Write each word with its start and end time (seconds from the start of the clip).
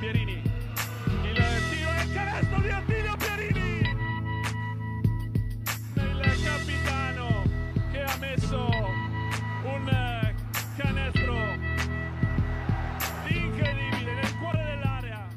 Pierini. 0.00 0.32
Il 0.32 1.36
tiro 1.68 1.90
e 1.92 2.02
il 2.04 2.12
canestro 2.14 2.60
di 2.62 2.70
Attilio 2.70 3.16
Pierini. 3.18 3.80
Il 5.94 6.42
capitano 6.42 7.42
che 7.92 8.02
ha 8.02 8.16
messo 8.18 8.56
un 9.62 10.34
canestro 10.78 11.34
incredibile 13.28 14.14
nel 14.14 14.38
cuore 14.38 14.64
dell'area. 14.64 15.28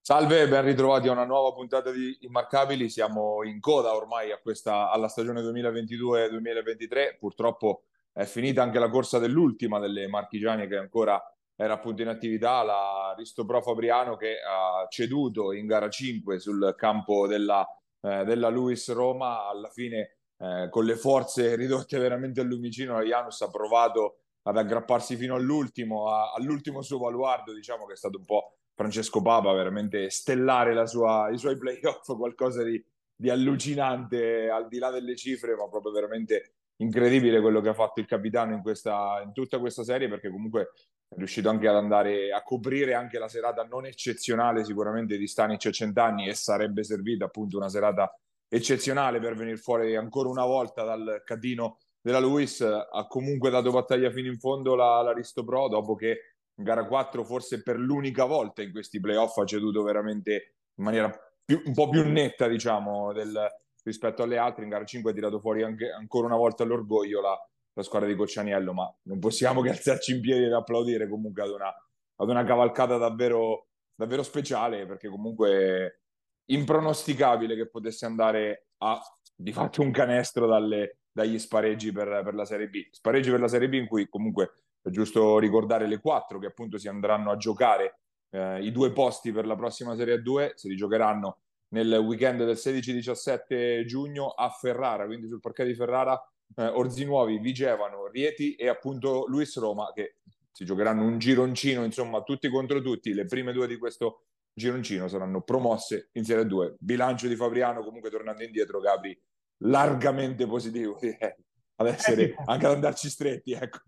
Salve, 0.00 0.48
ben 0.48 0.64
ritrovati 0.64 1.08
a 1.08 1.12
una 1.12 1.26
nuova 1.26 1.52
puntata 1.52 1.90
di 1.90 2.16
Immarcabili. 2.22 2.88
Siamo 2.88 3.44
in 3.44 3.60
coda 3.60 3.94
ormai 3.94 4.30
questa, 4.42 4.90
alla 4.90 5.08
stagione 5.08 5.42
2022-2023. 5.42 7.18
Purtroppo 7.18 7.82
è 8.12 8.24
finita 8.24 8.62
anche 8.62 8.78
la 8.78 8.88
corsa 8.88 9.18
dell'ultima 9.18 9.78
delle 9.78 10.08
marchigiane 10.08 10.66
che 10.66 10.76
ancora 10.76 11.22
era 11.60 11.74
appunto 11.74 12.02
in 12.02 12.08
attività, 12.08 12.62
la 12.62 13.14
Risto 13.16 13.44
Pro 13.44 13.60
Fabriano 13.60 14.16
che 14.16 14.36
ha 14.40 14.86
ceduto 14.88 15.52
in 15.52 15.66
gara 15.66 15.88
5 15.88 16.38
sul 16.38 16.74
campo 16.76 17.26
della, 17.26 17.66
eh, 18.00 18.24
della 18.24 18.48
Luis 18.48 18.92
Roma. 18.92 19.48
Alla 19.48 19.68
fine, 19.68 20.18
eh, 20.38 20.68
con 20.70 20.84
le 20.84 20.94
forze 20.94 21.56
ridotte 21.56 21.98
veramente 21.98 22.40
al 22.40 22.46
lumicino, 22.46 23.02
Janus 23.02 23.40
ha 23.40 23.50
provato 23.50 24.20
ad 24.42 24.56
aggrapparsi 24.56 25.16
fino 25.16 25.34
all'ultimo, 25.34 26.08
a, 26.08 26.32
all'ultimo 26.32 26.80
suo 26.80 27.00
baluardo, 27.00 27.52
diciamo 27.52 27.86
che 27.86 27.94
è 27.94 27.96
stato 27.96 28.18
un 28.18 28.24
po' 28.24 28.58
Francesco 28.74 29.20
Papa, 29.20 29.52
veramente 29.52 30.10
stellare 30.10 30.86
sua, 30.86 31.28
i 31.30 31.38
suoi 31.38 31.58
playoff, 31.58 32.16
qualcosa 32.16 32.62
di, 32.62 32.80
di, 33.16 33.28
allucinante 33.28 34.48
al 34.48 34.68
di 34.68 34.78
là 34.78 34.90
delle 34.90 35.16
cifre, 35.16 35.56
ma 35.56 35.68
proprio 35.68 35.90
veramente 35.90 36.52
incredibile 36.78 37.40
quello 37.40 37.60
che 37.60 37.70
ha 37.70 37.74
fatto 37.74 38.00
il 38.00 38.06
capitano 38.06 38.54
in, 38.54 38.62
questa, 38.62 39.20
in 39.24 39.32
tutta 39.32 39.58
questa 39.58 39.84
serie, 39.84 40.08
perché 40.08 40.30
comunque 40.30 40.72
è 41.08 41.16
riuscito 41.16 41.48
anche 41.48 41.68
ad 41.68 41.76
andare 41.76 42.32
a 42.32 42.42
coprire 42.42 42.94
anche 42.94 43.18
la 43.18 43.28
serata 43.28 43.64
non 43.64 43.86
eccezionale 43.86 44.64
sicuramente 44.64 45.16
di 45.16 45.26
Stanic 45.26 45.66
a 45.66 45.70
cent'anni 45.70 46.28
e 46.28 46.34
sarebbe 46.34 46.84
servita 46.84 47.24
appunto 47.24 47.56
una 47.56 47.68
serata 47.68 48.12
eccezionale 48.48 49.18
per 49.20 49.34
venire 49.34 49.56
fuori 49.56 49.96
ancora 49.96 50.28
una 50.28 50.44
volta 50.44 50.84
dal 50.84 51.22
catino 51.24 51.78
della 52.00 52.20
Luis. 52.20 52.60
Ha 52.60 53.06
comunque 53.08 53.50
dato 53.50 53.70
battaglia 53.70 54.10
fino 54.10 54.28
in 54.28 54.38
fondo 54.38 54.74
la, 54.74 55.12
Risto 55.14 55.44
Pro 55.44 55.68
dopo 55.68 55.94
che 55.94 56.34
in 56.58 56.64
gara 56.64 56.86
4 56.86 57.24
forse 57.24 57.62
per 57.62 57.78
l'unica 57.78 58.24
volta 58.24 58.62
in 58.62 58.72
questi 58.72 59.00
playoff 59.00 59.36
ha 59.38 59.44
ceduto 59.44 59.82
veramente 59.82 60.56
in 60.74 60.84
maniera 60.84 61.10
più, 61.44 61.62
un 61.64 61.72
po' 61.72 61.88
più 61.88 62.04
netta 62.04 62.48
diciamo 62.48 63.12
del, 63.12 63.48
rispetto 63.88 64.22
alle 64.22 64.38
altre 64.38 64.64
in 64.64 64.70
gara 64.70 64.84
5 64.84 65.10
ha 65.10 65.14
tirato 65.14 65.40
fuori 65.40 65.62
anche, 65.62 65.90
ancora 65.90 66.26
una 66.26 66.36
volta 66.36 66.64
l'orgoglio 66.64 67.20
la, 67.20 67.36
la, 67.72 67.82
squadra 67.82 68.08
di 68.08 68.14
Coccianiello 68.14 68.72
ma 68.72 68.94
non 69.02 69.18
possiamo 69.18 69.60
che 69.62 69.70
alzarci 69.70 70.14
in 70.14 70.20
piedi 70.20 70.44
ed 70.44 70.52
applaudire 70.52 71.08
comunque 71.08 71.42
ad 71.42 71.50
una, 71.50 71.74
ad 72.16 72.28
una 72.28 72.44
cavalcata 72.44 72.96
davvero, 72.96 73.68
davvero 73.94 74.22
speciale 74.22 74.86
perché 74.86 75.08
comunque 75.08 76.02
impronosticabile 76.46 77.56
che 77.56 77.68
potesse 77.68 78.06
andare 78.06 78.68
a 78.78 79.00
di 79.40 79.52
fatto 79.52 79.82
un 79.82 79.92
canestro 79.92 80.46
dalle, 80.46 80.98
dagli 81.12 81.38
spareggi 81.38 81.92
per, 81.92 82.22
per 82.24 82.34
la 82.34 82.44
Serie 82.44 82.68
B. 82.68 82.88
Spareggi 82.90 83.30
per 83.30 83.40
la 83.40 83.48
Serie 83.48 83.68
B 83.68 83.74
in 83.74 83.86
cui 83.86 84.08
comunque 84.08 84.52
è 84.82 84.90
giusto 84.90 85.38
ricordare 85.38 85.86
le 85.86 86.00
quattro 86.00 86.38
che 86.38 86.46
appunto 86.46 86.78
si 86.78 86.88
andranno 86.88 87.30
a 87.30 87.36
giocare 87.36 88.00
eh, 88.30 88.62
i 88.62 88.72
due 88.72 88.92
posti 88.92 89.32
per 89.32 89.46
la 89.46 89.56
prossima 89.56 89.94
Serie 89.96 90.20
2, 90.22 90.52
si 90.56 90.68
rigiocheranno 90.68 91.38
nel 91.70 91.94
weekend 91.94 92.44
del 92.44 92.56
16-17 92.56 93.84
giugno 93.84 94.28
a 94.28 94.48
Ferrara, 94.50 95.06
quindi 95.06 95.28
sul 95.28 95.40
parquet 95.40 95.66
di 95.66 95.74
Ferrara 95.74 96.20
eh, 96.56 96.66
Orzinuovi, 96.66 97.38
Vigevano, 97.38 98.06
Rieti 98.06 98.54
e 98.54 98.68
appunto 98.68 99.26
Luis 99.26 99.56
Roma 99.58 99.92
che 99.94 100.16
si 100.50 100.64
giocheranno 100.64 101.04
un 101.04 101.18
gironcino, 101.18 101.84
insomma, 101.84 102.22
tutti 102.22 102.48
contro 102.48 102.80
tutti, 102.80 103.12
le 103.12 103.26
prime 103.26 103.52
due 103.52 103.66
di 103.66 103.76
questo 103.76 104.24
gironcino 104.52 105.06
saranno 105.06 105.42
promosse 105.42 106.08
in 106.12 106.24
Serie 106.24 106.46
2. 106.46 106.76
Bilancio 106.80 107.28
di 107.28 107.36
Fabriano 107.36 107.84
comunque 107.84 108.10
tornando 108.10 108.42
indietro, 108.42 108.80
Gabri, 108.80 109.16
largamente 109.58 110.46
positivo, 110.46 110.98
ad 111.76 111.86
essere 111.86 112.34
anche 112.44 112.66
ad 112.66 112.72
andarci 112.72 113.08
stretti, 113.08 113.52
ecco. 113.52 113.78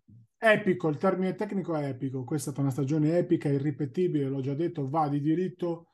Epico, 0.42 0.88
il 0.88 0.96
termine 0.96 1.34
tecnico 1.34 1.74
è 1.74 1.88
epico, 1.88 2.24
questa 2.24 2.50
è 2.50 2.52
stata 2.52 2.60
una 2.60 2.70
stagione 2.70 3.18
epica, 3.18 3.48
irripetibile, 3.48 4.28
l'ho 4.28 4.40
già 4.40 4.54
detto, 4.54 4.88
va 4.88 5.08
di 5.08 5.20
diritto 5.20 5.89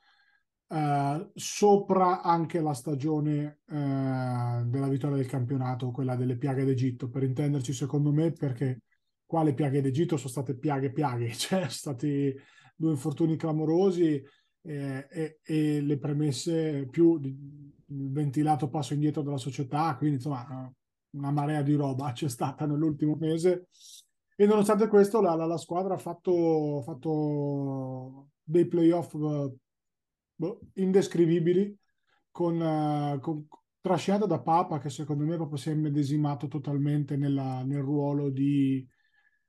eh, 0.69 1.31
sopra 1.35 2.23
anche 2.23 2.61
la 2.61 2.73
stagione 2.73 3.61
eh, 3.69 4.63
della 4.67 4.89
vittoria 4.89 5.17
del 5.17 5.27
campionato, 5.27 5.91
quella 5.91 6.17
delle 6.17 6.37
piaghe 6.37 6.65
d'Egitto, 6.65 7.09
per 7.09 7.23
intenderci 7.23 7.73
secondo 7.73 8.13
me, 8.13 8.33
perché 8.33 8.83
qua 9.25 9.43
le 9.43 9.55
piaghe 9.55 9.81
d'Egitto 9.81 10.17
sono 10.17 10.31
state 10.31 10.57
piaghe 10.57 10.93
piaghe, 10.93 11.33
cioè 11.35 11.69
stati 11.69 12.35
due 12.75 12.91
infortuni 12.91 13.37
clamorosi 13.37 14.23
eh, 14.63 15.07
e, 15.09 15.39
e, 15.43 15.81
le 15.81 15.99
premesse 15.99 16.87
più 16.91 17.19
il 17.21 17.37
ventilato 17.87 18.69
passo 18.69 18.95
indietro 18.95 19.23
della 19.23 19.39
società, 19.39 19.95
quindi 19.97 20.17
insomma 20.17 20.73
una 21.11 21.31
marea 21.31 21.63
di 21.63 21.75
roba 21.75 22.11
c'è 22.13 22.29
stata 22.29 22.67
nell'ultimo 22.67 23.17
mese. 23.19 23.69
E 24.39 24.45
nonostante 24.45 24.89
questo 24.89 25.21
la, 25.23 25.35
la, 25.35 25.47
la 25.47 25.57
squadra 25.57 25.95
ha 25.95 25.99
fatto, 25.99 26.83
fatto 26.85 28.29
dei 28.43 28.67
playoff 28.67 29.15
uh, 30.37 30.59
indescrivibili 30.75 31.77
con, 32.31 32.61
uh, 32.61 33.21
con, 33.21 33.47
trascinata 33.81 34.27
da 34.27 34.41
Papa 34.41 34.79
che 34.79 34.91
secondo 34.91 35.25
me 35.25 35.37
proprio 35.37 35.59
si 35.59 35.71
è 35.71 35.73
immedesimato 35.73 36.49
totalmente 36.49 37.17
nella, 37.17 37.63
nel 37.63 37.81
ruolo 37.81 38.31
di, 38.31 38.87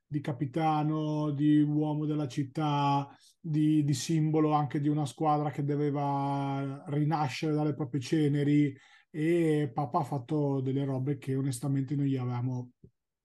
di, 0.05 0.21
capitano, 0.21 1.31
di 1.31 1.59
uomo 1.61 2.05
della 2.05 2.27
città, 2.27 3.09
di, 3.39 3.83
di, 3.83 3.93
simbolo 3.93 4.51
anche 4.51 4.79
di 4.79 4.89
una 4.89 5.05
squadra 5.05 5.49
che 5.49 5.63
doveva 5.63 6.83
rinascere 6.87 7.53
dalle 7.53 7.73
proprie 7.73 8.01
ceneri 8.01 8.75
e 9.09 9.71
Papa 9.73 9.99
ha 9.99 10.03
fatto 10.03 10.61
delle 10.61 10.85
robe 10.85 11.17
che 11.17 11.35
onestamente 11.35 11.95
noi 11.95 12.09
gli 12.09 12.17
avevamo 12.17 12.73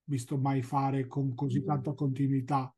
visto 0.04 0.38
mai 0.38 0.62
fare 0.62 1.06
con 1.06 1.34
così 1.34 1.62
tanta 1.62 1.92
continuità. 1.92 2.74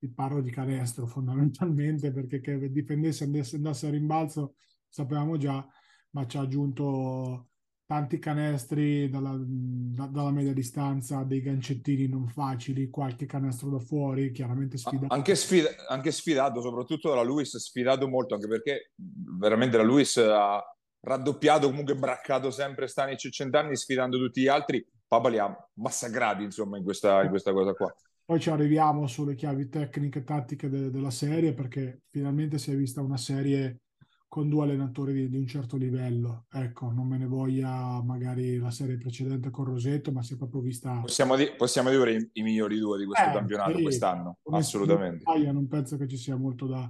Ti 0.00 0.08
parlo 0.08 0.40
di 0.40 0.50
canestro 0.50 1.06
fondamentalmente 1.06 2.10
perché 2.10 2.40
che 2.40 2.72
dipendesse 2.72 3.24
andasse, 3.24 3.56
andasse 3.56 3.86
a 3.86 3.90
rimbalzo 3.90 4.54
sapevamo 4.88 5.36
già, 5.36 5.64
ma 6.10 6.26
ci 6.26 6.36
ha 6.36 6.40
aggiunto 6.40 7.50
tanti 7.86 8.18
canestri 8.18 9.08
dalla, 9.10 9.36
da, 9.36 10.06
dalla 10.06 10.30
media 10.30 10.52
distanza, 10.52 11.22
dei 11.24 11.42
gancettini 11.42 12.08
non 12.08 12.28
facili, 12.28 12.88
qualche 12.88 13.26
canestro 13.26 13.68
da 13.68 13.78
fuori, 13.78 14.30
chiaramente 14.30 14.76
sfidato. 14.76 15.12
Anche, 15.12 15.34
sfida, 15.34 15.68
anche 15.88 16.12
sfidato, 16.12 16.60
soprattutto 16.60 17.08
dalla 17.08 17.22
Luis, 17.22 17.56
sfidato 17.56 18.08
molto, 18.08 18.34
anche 18.34 18.46
perché 18.46 18.92
veramente 18.96 19.76
la 19.76 19.82
Luis 19.82 20.16
ha 20.18 20.62
raddoppiato, 21.00 21.68
comunque 21.68 21.96
braccato 21.96 22.50
sempre 22.50 22.86
Stanic 22.86 23.24
e 23.24 23.30
Centanni, 23.30 23.76
sfidando 23.76 24.18
tutti 24.18 24.42
gli 24.42 24.48
altri 24.48 24.84
Papa 25.10 25.28
li 25.28 25.38
ha 25.38 25.52
massacrati 25.74 26.44
insomma 26.44 26.76
in 26.76 26.84
questa, 26.84 27.24
in 27.24 27.30
questa 27.30 27.52
cosa 27.52 27.72
qua. 27.72 27.92
Poi 28.30 28.38
ci 28.38 28.48
arriviamo 28.48 29.08
sulle 29.08 29.34
chiavi 29.34 29.68
tecniche 29.68 30.20
e 30.20 30.22
tattiche 30.22 30.68
de- 30.68 30.90
della 30.90 31.10
serie 31.10 31.52
perché 31.52 32.02
finalmente 32.10 32.58
si 32.58 32.70
è 32.70 32.76
vista 32.76 33.00
una 33.00 33.16
serie 33.16 33.80
con 34.28 34.48
due 34.48 34.62
allenatori 34.62 35.12
di, 35.12 35.28
di, 35.28 35.36
un 35.36 35.48
certo 35.48 35.76
livello. 35.76 36.46
Ecco, 36.48 36.92
non 36.92 37.08
me 37.08 37.18
ne 37.18 37.26
voglia 37.26 38.00
magari 38.04 38.56
la 38.58 38.70
serie 38.70 38.98
precedente 38.98 39.50
con 39.50 39.64
Rosetto, 39.64 40.12
ma 40.12 40.22
si 40.22 40.34
è 40.34 40.36
proprio 40.36 40.60
vista... 40.60 41.00
Possiamo, 41.00 41.34
di- 41.34 41.50
possiamo 41.56 41.90
dire 41.90 42.14
i, 42.14 42.30
i, 42.34 42.42
migliori 42.42 42.78
due 42.78 42.98
di 42.98 43.04
questo 43.04 43.30
eh, 43.30 43.32
campionato 43.32 43.76
sì, 43.78 43.82
quest'anno, 43.82 44.38
assolutamente. 44.52 45.24
Io 45.36 45.50
non 45.50 45.66
penso 45.66 45.96
che 45.96 46.06
ci 46.06 46.16
sia 46.16 46.36
molto 46.36 46.68
da, 46.68 46.88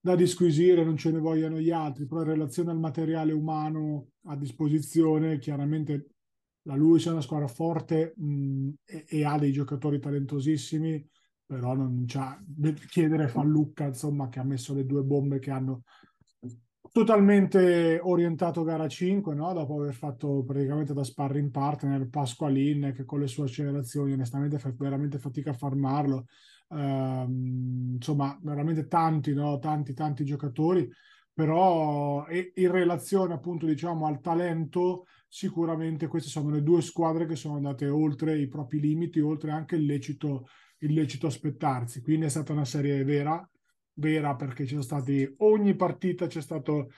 da 0.00 0.16
disquisire, 0.16 0.82
non 0.82 0.96
ce 0.96 1.10
ne 1.10 1.18
vogliano 1.18 1.58
gli 1.58 1.72
altri, 1.72 2.06
però 2.06 2.22
in 2.22 2.28
relazione 2.28 2.70
al 2.70 2.78
materiale 2.78 3.32
umano 3.32 4.12
a 4.28 4.36
disposizione, 4.36 5.38
chiaramente 5.38 6.13
la 6.64 6.74
Luis 6.74 7.06
è 7.06 7.10
una 7.10 7.20
squadra 7.20 7.46
forte 7.46 8.14
mh, 8.16 8.70
e, 8.84 9.04
e, 9.08 9.24
ha 9.24 9.38
dei 9.38 9.52
giocatori 9.52 9.98
talentosissimi, 9.98 11.06
però 11.46 11.74
non 11.74 12.04
c'ha 12.06 12.42
chiedere 12.88 13.30
a 13.32 13.42
Lucca, 13.42 13.84
insomma, 13.84 14.28
che 14.28 14.40
ha 14.40 14.44
messo 14.44 14.74
le 14.74 14.86
due 14.86 15.02
bombe 15.02 15.38
che 15.38 15.50
hanno 15.50 15.82
totalmente 16.90 17.98
orientato 18.00 18.62
gara 18.62 18.86
5, 18.86 19.34
no? 19.34 19.52
dopo 19.52 19.80
aver 19.80 19.94
fatto 19.94 20.44
praticamente 20.44 20.94
da 20.94 21.02
sparring 21.02 21.50
partner 21.50 22.08
Pasqualin 22.08 22.92
che 22.94 23.04
con 23.04 23.18
le 23.18 23.26
sue 23.26 23.44
accelerazioni 23.44 24.12
onestamente 24.12 24.60
fa 24.60 24.72
veramente 24.78 25.18
fatica 25.18 25.50
a 25.50 25.54
farmarlo. 25.54 26.26
Uh, 26.68 27.94
insomma, 27.94 28.38
veramente 28.42 28.86
tanti, 28.86 29.34
no? 29.34 29.58
tanti, 29.58 29.92
tanti 29.92 30.24
giocatori, 30.24 30.88
però 31.32 32.24
in 32.28 32.70
relazione 32.70 33.34
appunto 33.34 33.66
diciamo 33.66 34.06
al 34.06 34.20
talento 34.20 35.06
sicuramente 35.34 36.06
queste 36.06 36.28
sono 36.28 36.50
le 36.50 36.62
due 36.62 36.80
squadre 36.80 37.26
che 37.26 37.34
sono 37.34 37.56
andate 37.56 37.88
oltre 37.88 38.38
i 38.38 38.46
propri 38.46 38.78
limiti, 38.78 39.18
oltre 39.18 39.50
anche 39.50 39.74
il 39.74 39.84
lecito, 39.84 40.46
il 40.78 40.92
lecito 40.92 41.26
aspettarsi. 41.26 42.02
Quindi 42.02 42.26
è 42.26 42.28
stata 42.28 42.52
una 42.52 42.64
serie 42.64 43.02
vera, 43.02 43.44
vera 43.94 44.36
perché 44.36 44.64
sono 44.64 44.82
stati, 44.82 45.28
ogni 45.38 45.74
partita 45.74 46.28
c'è 46.28 46.40
stato 46.40 46.90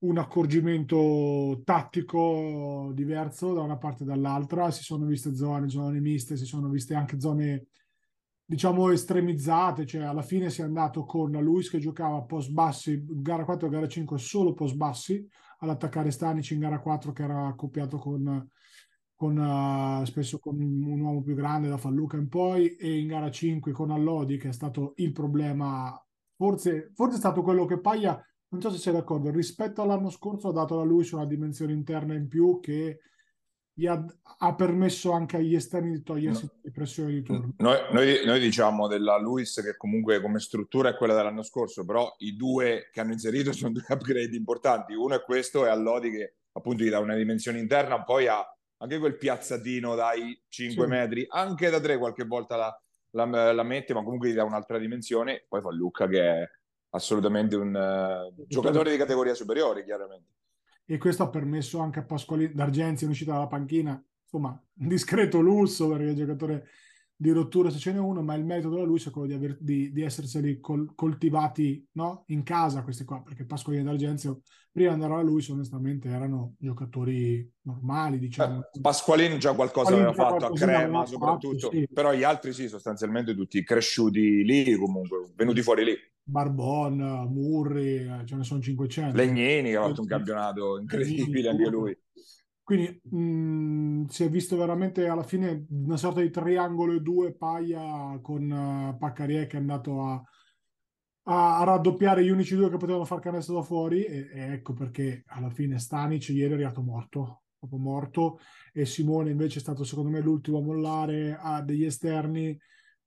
un 0.00 0.18
accorgimento 0.18 1.62
tattico 1.64 2.90
diverso 2.92 3.54
da 3.54 3.62
una 3.62 3.78
parte 3.78 4.02
e 4.02 4.06
dall'altra, 4.06 4.70
si 4.70 4.82
sono 4.82 5.06
viste 5.06 5.34
zone, 5.34 5.70
zone 5.70 6.00
miste, 6.00 6.36
si 6.36 6.44
sono 6.44 6.68
viste 6.68 6.94
anche 6.94 7.18
zone 7.18 7.64
diciamo 8.44 8.90
estremizzate, 8.90 9.86
cioè 9.86 10.02
alla 10.02 10.22
fine 10.22 10.50
si 10.50 10.60
è 10.60 10.64
andato 10.64 11.04
con 11.04 11.30
Luis 11.30 11.70
che 11.70 11.78
giocava 11.78 12.20
post 12.24 12.50
bassi, 12.50 13.02
gara 13.06 13.44
4 13.46 13.68
e 13.68 13.70
gara 13.70 13.88
5 13.88 14.18
solo 14.18 14.52
post 14.52 14.74
bassi, 14.74 15.26
all'attaccare 15.60 16.10
Stanic 16.10 16.50
in 16.50 16.60
gara 16.60 16.80
4 16.80 17.12
che 17.12 17.22
era 17.22 17.46
accoppiato 17.46 17.98
con, 17.98 18.48
con 19.14 19.36
uh, 19.36 20.04
spesso 20.04 20.38
con 20.38 20.60
un 20.60 21.00
uomo 21.00 21.22
più 21.22 21.34
grande 21.34 21.68
da 21.68 21.76
Falluca 21.76 22.16
in 22.16 22.28
poi 22.28 22.76
e 22.76 22.98
in 22.98 23.06
gara 23.06 23.30
5 23.30 23.72
con 23.72 23.90
Allodi 23.90 24.36
che 24.36 24.48
è 24.48 24.52
stato 24.52 24.92
il 24.96 25.12
problema, 25.12 25.98
forse, 26.36 26.90
forse 26.94 27.16
è 27.16 27.18
stato 27.18 27.42
quello 27.42 27.64
che 27.64 27.80
Paglia, 27.80 28.22
non 28.48 28.60
so 28.60 28.70
se 28.70 28.78
sei 28.78 28.92
d'accordo, 28.92 29.30
rispetto 29.30 29.82
all'anno 29.82 30.10
scorso 30.10 30.48
ha 30.48 30.52
dato 30.52 30.80
a 30.80 30.84
Luis 30.84 31.12
una 31.12 31.26
dimensione 31.26 31.72
interna 31.72 32.14
in 32.14 32.28
più 32.28 32.58
che 32.60 33.00
gli 33.80 33.86
ha, 33.86 34.04
ha, 34.38 34.54
permesso 34.54 35.12
anche 35.12 35.38
agli 35.38 35.54
esterni 35.54 35.92
di 35.92 36.02
togliersi 36.02 36.44
no. 36.44 36.60
le 36.60 36.70
pressioni 36.70 37.14
di 37.14 37.22
turno. 37.22 37.54
Noi, 37.56 37.78
noi, 37.92 38.24
noi, 38.26 38.38
diciamo 38.38 38.86
della 38.86 39.16
Luis 39.18 39.58
che 39.64 39.74
comunque 39.78 40.20
come 40.20 40.38
struttura 40.38 40.90
è 40.90 40.96
quella 40.96 41.14
dell'anno 41.14 41.42
scorso, 41.42 41.86
però 41.86 42.14
i 42.18 42.36
due 42.36 42.90
che 42.92 43.00
hanno 43.00 43.12
inserito 43.12 43.52
sono 43.54 43.72
due 43.72 43.84
upgrade 43.88 44.36
importanti. 44.36 44.92
Uno 44.92 45.14
è 45.14 45.22
questo 45.22 45.64
e 45.64 45.70
Allodi 45.70 46.10
che 46.10 46.34
appunto 46.52 46.82
gli 46.82 46.90
dà 46.90 46.98
una 46.98 47.16
dimensione 47.16 47.58
interna, 47.58 48.02
poi 48.02 48.26
ha 48.26 48.44
anche 48.82 48.98
quel 48.98 49.16
piazzatino 49.16 49.94
dai 49.94 50.38
5 50.46 50.84
sì. 50.84 50.90
metri, 50.90 51.26
anche 51.30 51.70
da 51.70 51.80
3 51.80 51.96
qualche 51.96 52.24
volta 52.24 52.56
la, 52.56 52.82
la, 53.12 53.52
la, 53.52 53.62
mette, 53.62 53.94
ma 53.94 54.02
comunque 54.02 54.28
gli 54.28 54.34
dà 54.34 54.44
un'altra 54.44 54.76
dimensione. 54.76 55.46
Poi 55.48 55.62
fa 55.62 55.70
Lucca 55.70 56.06
che 56.06 56.20
è 56.20 56.50
assolutamente 56.90 57.56
un 57.56 57.74
uh, 57.74 58.44
giocatore 58.46 58.90
di 58.90 58.98
categoria 58.98 59.32
superiore, 59.32 59.84
chiaramente 59.84 60.39
e 60.92 60.98
questo 60.98 61.22
ha 61.22 61.28
permesso 61.28 61.78
anche 61.78 62.00
a 62.00 62.02
Pasqualini 62.02 62.52
d'Argenzi 62.52 63.04
in 63.04 63.10
uscita 63.10 63.30
dalla 63.30 63.46
panchina, 63.46 64.04
insomma, 64.24 64.60
un 64.80 64.88
discreto 64.88 65.38
lusso 65.38 65.88
perché 65.88 66.10
è 66.10 66.14
giocatore 66.14 66.66
di 67.20 67.32
rottura 67.32 67.68
se 67.68 67.78
ce 67.78 67.92
n'è 67.92 67.98
uno, 67.98 68.22
ma 68.22 68.34
il 68.34 68.46
merito 68.46 68.70
della 68.70 68.82
Luis 68.82 69.06
è 69.06 69.10
quello 69.10 69.26
di, 69.26 69.34
aver, 69.34 69.58
di, 69.60 69.92
di 69.92 70.02
esserseli 70.02 70.58
col, 70.58 70.94
coltivati 70.94 71.86
no? 71.92 72.22
in 72.28 72.42
casa 72.42 72.82
questi 72.82 73.04
qua, 73.04 73.20
perché 73.20 73.44
Pasqualini 73.44 73.84
d'Argenzio 73.84 74.40
prima 74.72 74.88
di 74.88 74.94
andare 74.94 75.20
alla 75.20 75.28
Luis 75.28 75.46
onestamente 75.50 76.08
erano 76.08 76.54
giocatori 76.58 77.46
normali, 77.64 78.18
diciamo. 78.18 78.60
Eh, 78.72 78.80
Pasqualini 78.80 79.38
già 79.38 79.52
qualcosa 79.52 79.90
Pasqualini 79.90 80.08
aveva 80.08 80.30
fatto 80.30 80.46
a 80.46 80.52
Crema 80.54 81.04
soprattutto, 81.04 81.58
fatto, 81.58 81.76
sì. 81.76 81.88
però 81.92 82.14
gli 82.14 82.22
altri 82.22 82.54
sì, 82.54 82.68
sostanzialmente 82.68 83.34
tutti 83.34 83.62
cresciuti 83.62 84.42
lì 84.42 84.74
comunque, 84.76 85.30
venuti 85.36 85.60
fuori 85.60 85.84
lì. 85.84 85.94
Barbon, 86.22 86.96
Murri, 87.30 87.96
eh, 87.96 88.22
ce 88.24 88.36
ne 88.36 88.44
sono 88.44 88.62
500. 88.62 89.14
Legnini 89.14 89.68
che 89.68 89.76
ha 89.76 89.82
fatto 89.82 90.00
un 90.00 90.06
campionato 90.06 90.78
incredibile 90.78 91.50
anche 91.50 91.68
lui. 91.68 91.98
Quindi 92.70 93.00
mh, 93.02 93.18
mm, 93.18 94.04
si 94.06 94.22
è 94.22 94.30
visto 94.30 94.56
veramente 94.56 95.08
alla 95.08 95.24
fine 95.24 95.66
una 95.70 95.96
sorta 95.96 96.20
di 96.20 96.30
triangolo 96.30 96.92
e 96.92 97.00
due 97.00 97.34
paia 97.34 98.16
con 98.22 98.48
uh, 98.48 98.96
Paccarie 98.96 99.48
che 99.48 99.56
è 99.56 99.58
andato 99.60 100.04
a, 100.04 100.22
a, 101.24 101.64
raddoppiare 101.64 102.22
gli 102.22 102.28
unici 102.28 102.54
due 102.54 102.70
che 102.70 102.76
potevano 102.76 103.04
far 103.04 103.18
canestro 103.18 103.56
da 103.56 103.62
fuori 103.62 104.04
e, 104.04 104.30
e, 104.32 104.52
ecco 104.52 104.72
perché 104.74 105.24
alla 105.26 105.50
fine 105.50 105.80
Stanic 105.80 106.28
ieri 106.28 106.52
è 106.52 106.54
arrivato 106.54 106.80
morto, 106.80 107.42
proprio 107.58 107.80
morto 107.80 108.38
e 108.72 108.84
Simone 108.84 109.32
invece 109.32 109.58
è 109.58 109.62
stato 109.62 109.82
secondo 109.82 110.10
me 110.10 110.20
l'ultimo 110.20 110.58
a 110.58 110.62
mollare 110.62 111.36
a 111.40 111.62
degli 111.62 111.84
esterni 111.84 112.56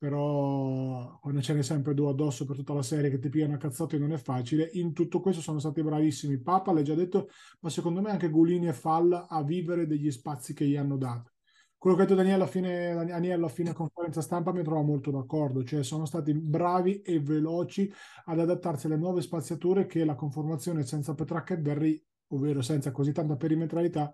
però 0.03 1.17
quando 1.21 1.41
ce 1.41 1.53
n'è 1.53 1.63
sempre 1.63 1.94
due 1.94 2.09
addosso 2.09 2.44
per 2.44 2.57
tutta 2.57 2.73
la 2.73 2.81
serie 2.81 3.09
che 3.09 3.19
ti 3.19 3.29
pigliano 3.29 3.53
a 3.53 3.57
cazzate 3.57 3.97
non 3.97 4.11
è 4.11 4.17
facile. 4.17 4.69
In 4.73 4.91
tutto 4.91 5.21
questo 5.21 5.41
sono 5.41 5.59
stati 5.59 5.81
bravissimi 5.81 6.41
Papa, 6.41 6.73
l'hai 6.73 6.83
già 6.83 6.94
detto, 6.94 7.29
ma 7.61 7.69
secondo 7.69 8.01
me 8.01 8.11
anche 8.11 8.29
Gulini 8.29 8.67
e 8.67 8.73
Fall 8.73 9.27
a 9.29 9.44
vivere 9.44 9.88
degli 9.88 10.11
spazi 10.11 10.53
che 10.53 10.65
gli 10.65 10.75
hanno 10.75 10.97
dato. 10.97 11.31
Quello 11.77 11.95
che 11.95 12.01
ha 12.01 12.05
detto 12.05 12.17
Daniele 12.17 12.44
a 12.44 12.47
fine, 12.47 12.94
Daniele 12.94 13.45
a 13.45 13.47
fine 13.47 13.71
conferenza 13.71 14.19
stampa 14.19 14.51
mi 14.51 14.61
trovo 14.61 14.81
molto 14.81 15.09
d'accordo, 15.09 15.63
cioè 15.63 15.83
sono 15.83 16.03
stati 16.03 16.33
bravi 16.33 17.00
e 17.00 17.21
veloci 17.21 17.89
ad 18.25 18.41
adattarsi 18.41 18.88
alle 18.88 18.97
nuove 18.97 19.21
spaziature 19.21 19.85
che 19.85 20.03
la 20.03 20.15
conformazione 20.15 20.83
senza 20.83 21.13
Petrarca 21.13 21.53
e 21.53 21.59
Berry, 21.59 22.05
ovvero 22.27 22.61
senza 22.61 22.91
così 22.91 23.13
tanta 23.13 23.38
perimetralità, 23.38 24.13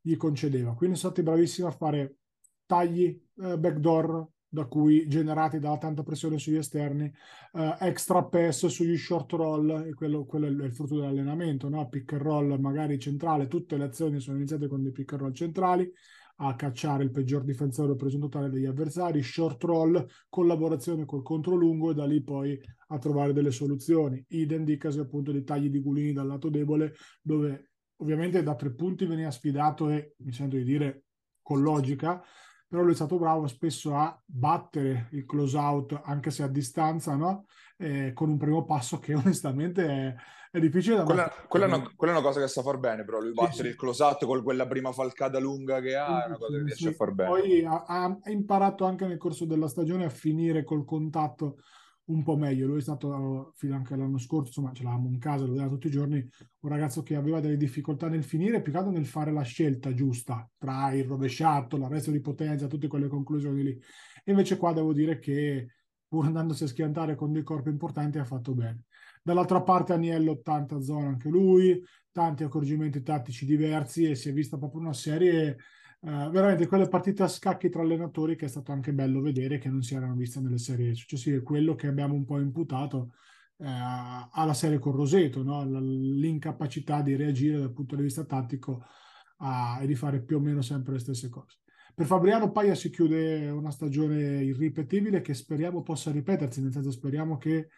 gli 0.00 0.16
concedeva. 0.16 0.74
Quindi 0.74 0.96
sono 0.96 1.12
stati 1.12 1.28
bravissimi 1.28 1.68
a 1.68 1.72
fare 1.72 2.20
tagli, 2.64 3.22
eh, 3.36 3.58
backdoor, 3.58 4.28
da 4.56 4.64
cui 4.64 5.06
generati 5.06 5.58
dalla 5.58 5.76
tanta 5.76 6.02
pressione 6.02 6.38
sugli 6.38 6.56
esterni, 6.56 7.04
eh, 7.04 7.76
extra 7.80 8.24
pass 8.24 8.64
sugli 8.66 8.96
short 8.96 9.32
roll, 9.32 9.86
e 9.86 9.92
quello, 9.92 10.24
quello, 10.24 10.46
è 10.46 10.64
il 10.64 10.72
frutto 10.72 10.94
dell'allenamento, 10.94 11.68
no? 11.68 11.86
pick 11.90 12.14
and 12.14 12.22
roll 12.22 12.58
magari 12.58 12.98
centrale, 12.98 13.48
tutte 13.48 13.76
le 13.76 13.84
azioni 13.84 14.18
sono 14.18 14.38
iniziate 14.38 14.66
con 14.66 14.82
dei 14.82 14.92
pick 14.92 15.12
and 15.12 15.20
roll 15.20 15.32
centrali, 15.32 15.92
a 16.36 16.54
cacciare 16.54 17.02
il 17.04 17.10
peggior 17.10 17.44
difensore 17.44 17.96
presunto 17.96 18.28
tale 18.28 18.48
degli 18.48 18.64
avversari, 18.64 19.22
short 19.22 19.62
roll, 19.64 20.06
collaborazione 20.30 21.04
col 21.04 21.22
controlungo 21.22 21.90
e 21.90 21.94
da 21.94 22.06
lì 22.06 22.22
poi 22.22 22.58
a 22.88 22.98
trovare 22.98 23.34
delle 23.34 23.50
soluzioni. 23.50 24.24
Idem 24.28 24.64
dicasi 24.64 25.00
appunto 25.00 25.32
dei 25.32 25.44
tagli 25.44 25.68
di 25.68 25.80
Gulini 25.80 26.14
dal 26.14 26.26
lato 26.26 26.48
debole, 26.48 26.94
dove 27.20 27.72
ovviamente 27.96 28.42
da 28.42 28.54
tre 28.54 28.72
punti 28.72 29.04
veniva 29.04 29.30
sfidato 29.30 29.90
e 29.90 30.14
mi 30.18 30.32
sento 30.32 30.56
di 30.56 30.64
dire 30.64 31.04
con 31.42 31.62
logica, 31.62 32.22
però 32.68 32.82
lui 32.82 32.92
è 32.92 32.96
stato 32.96 33.18
bravo 33.18 33.46
spesso 33.46 33.94
a 33.94 34.20
battere 34.24 35.08
il 35.12 35.24
close 35.24 35.56
out 35.56 36.00
anche 36.04 36.30
se 36.30 36.42
a 36.42 36.48
distanza, 36.48 37.14
no? 37.14 37.46
Eh, 37.78 38.12
con 38.12 38.30
un 38.30 38.38
primo 38.38 38.64
passo 38.64 38.98
che 38.98 39.14
onestamente 39.16 39.86
è, 39.86 40.14
è 40.50 40.58
difficile 40.58 40.96
da 40.96 41.04
quella, 41.04 41.32
quella, 41.46 41.66
è 41.66 41.68
una, 41.68 41.92
quella, 41.94 42.12
è 42.14 42.16
una, 42.16 42.26
cosa 42.26 42.40
che 42.40 42.48
sa 42.48 42.62
far 42.62 42.78
bene, 42.78 43.04
però 43.04 43.20
lui 43.20 43.32
battere 43.32 43.54
sì, 43.54 43.62
sì. 43.62 43.68
il 43.68 43.76
close 43.76 44.02
out 44.02 44.24
con 44.24 44.42
quella 44.42 44.66
prima 44.66 44.92
falcata 44.92 45.38
lunga 45.38 45.80
che 45.80 45.96
ha 45.96 46.24
è 46.24 46.26
una 46.26 46.38
cosa 46.38 46.56
che 46.56 46.64
riesce 46.64 46.88
a 46.88 46.92
far 46.92 47.12
bene. 47.12 47.28
Poi 47.28 47.64
ha, 47.64 47.84
ha 47.86 48.18
imparato 48.26 48.84
anche 48.84 49.06
nel 49.06 49.18
corso 49.18 49.44
della 49.44 49.68
stagione 49.68 50.04
a 50.04 50.10
finire 50.10 50.64
col 50.64 50.84
contatto 50.84 51.58
un 52.06 52.22
po' 52.22 52.36
meglio. 52.36 52.66
Lui 52.66 52.78
è 52.78 52.82
stato 52.82 53.52
fino 53.56 53.74
anche 53.74 53.96
l'anno 53.96 54.18
scorso, 54.18 54.48
insomma, 54.48 54.72
ce 54.72 54.82
l'avevamo 54.82 55.08
in 55.08 55.18
casa, 55.18 55.44
lo 55.44 55.52
vedeva 55.52 55.68
tutti 55.68 55.86
i 55.86 55.90
giorni, 55.90 56.16
un 56.60 56.70
ragazzo 56.70 57.02
che 57.02 57.16
aveva 57.16 57.40
delle 57.40 57.56
difficoltà 57.56 58.08
nel 58.08 58.24
finire, 58.24 58.62
più 58.62 58.72
che 58.72 58.78
altro 58.78 58.92
nel 58.92 59.06
fare 59.06 59.32
la 59.32 59.42
scelta 59.42 59.92
giusta 59.94 60.48
tra 60.58 60.92
il 60.92 61.04
rovesciato, 61.04 61.76
l'arresto 61.76 62.10
di 62.10 62.20
potenza, 62.20 62.66
tutte 62.66 62.88
quelle 62.88 63.08
conclusioni 63.08 63.62
lì. 63.62 63.80
E 64.24 64.30
invece 64.30 64.56
qua 64.56 64.72
devo 64.72 64.92
dire 64.92 65.18
che 65.18 65.68
pur 66.08 66.26
andandosi 66.26 66.64
a 66.64 66.68
schiantare 66.68 67.14
con 67.14 67.32
dei 67.32 67.42
corpi 67.42 67.70
importanti 67.70 68.18
ha 68.18 68.24
fatto 68.24 68.54
bene. 68.54 68.84
Dall'altra 69.22 69.62
parte 69.62 69.92
Aniello 69.92 70.32
80 70.32 70.80
zona 70.80 71.08
anche 71.08 71.28
lui, 71.28 71.82
tanti 72.12 72.44
accorgimenti 72.44 73.02
tattici 73.02 73.44
diversi 73.44 74.04
e 74.04 74.14
si 74.14 74.28
è 74.28 74.32
vista 74.32 74.56
proprio 74.56 74.80
una 74.80 74.92
serie 74.92 75.56
Uh, 76.06 76.30
veramente 76.30 76.68
quelle 76.68 76.86
partite 76.86 77.24
a 77.24 77.28
scacchi 77.28 77.68
tra 77.68 77.82
allenatori 77.82 78.36
che 78.36 78.44
è 78.44 78.48
stato 78.48 78.70
anche 78.70 78.92
bello 78.92 79.20
vedere 79.20 79.58
che 79.58 79.68
non 79.68 79.82
si 79.82 79.96
erano 79.96 80.14
viste 80.14 80.38
nelle 80.38 80.58
serie 80.58 80.94
successive, 80.94 81.42
quello 81.42 81.74
che 81.74 81.88
abbiamo 81.88 82.14
un 82.14 82.24
po' 82.24 82.38
imputato 82.38 83.14
uh, 83.56 83.64
alla 84.30 84.54
serie 84.54 84.78
con 84.78 84.92
Roseto, 84.94 85.42
no? 85.42 85.64
l'incapacità 85.64 87.02
di 87.02 87.16
reagire 87.16 87.58
dal 87.58 87.72
punto 87.72 87.96
di 87.96 88.02
vista 88.02 88.22
tattico 88.22 88.84
uh, 89.38 89.82
e 89.82 89.86
di 89.88 89.96
fare 89.96 90.22
più 90.22 90.36
o 90.36 90.40
meno 90.40 90.62
sempre 90.62 90.92
le 90.92 91.00
stesse 91.00 91.28
cose. 91.28 91.58
Per 91.92 92.06
Fabriano 92.06 92.52
Paia 92.52 92.76
si 92.76 92.88
chiude 92.88 93.50
una 93.50 93.72
stagione 93.72 94.44
irripetibile 94.44 95.20
che 95.22 95.34
speriamo 95.34 95.82
possa 95.82 96.12
ripetersi, 96.12 96.62
nel 96.62 96.70
senso 96.70 96.92
speriamo 96.92 97.36
che 97.36 97.70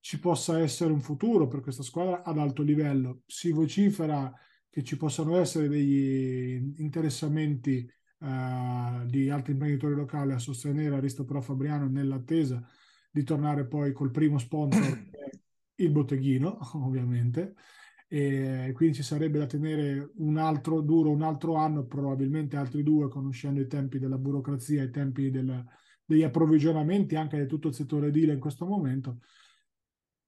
ci 0.00 0.20
possa 0.20 0.58
essere 0.58 0.92
un 0.92 1.00
futuro 1.00 1.46
per 1.46 1.62
questa 1.62 1.82
squadra 1.82 2.24
ad 2.24 2.36
alto 2.36 2.62
livello. 2.62 3.22
Si 3.24 3.52
vocifera 3.52 4.30
che 4.74 4.82
ci 4.82 4.96
possano 4.96 5.36
essere 5.36 5.68
degli 5.68 6.74
interessamenti 6.78 7.88
uh, 8.18 9.06
di 9.06 9.30
altri 9.30 9.52
imprenditori 9.52 9.94
locali 9.94 10.32
a 10.32 10.38
sostenere 10.40 10.96
Aristo 10.96 11.24
Pro 11.24 11.40
Fabriano 11.40 11.86
nell'attesa 11.86 12.60
di 13.08 13.22
tornare 13.22 13.68
poi 13.68 13.92
col 13.92 14.10
primo 14.10 14.36
sponsor, 14.36 14.82
il 15.76 15.90
botteghino, 15.92 16.58
ovviamente. 16.74 17.54
E 18.08 18.72
quindi 18.74 18.96
ci 18.96 19.04
sarebbe 19.04 19.38
da 19.38 19.46
tenere 19.46 20.10
un 20.16 20.38
altro 20.38 20.80
duro, 20.80 21.12
un 21.12 21.22
altro 21.22 21.54
anno, 21.54 21.86
probabilmente 21.86 22.56
altri 22.56 22.82
due, 22.82 23.08
conoscendo 23.08 23.60
i 23.60 23.68
tempi 23.68 24.00
della 24.00 24.18
burocrazia, 24.18 24.82
i 24.82 24.90
tempi 24.90 25.30
del, 25.30 25.64
degli 26.04 26.24
approvvigionamenti 26.24 27.14
anche 27.14 27.38
di 27.38 27.46
tutto 27.46 27.68
il 27.68 27.74
settore 27.74 28.08
edile 28.08 28.32
in 28.32 28.40
questo 28.40 28.66
momento 28.66 29.20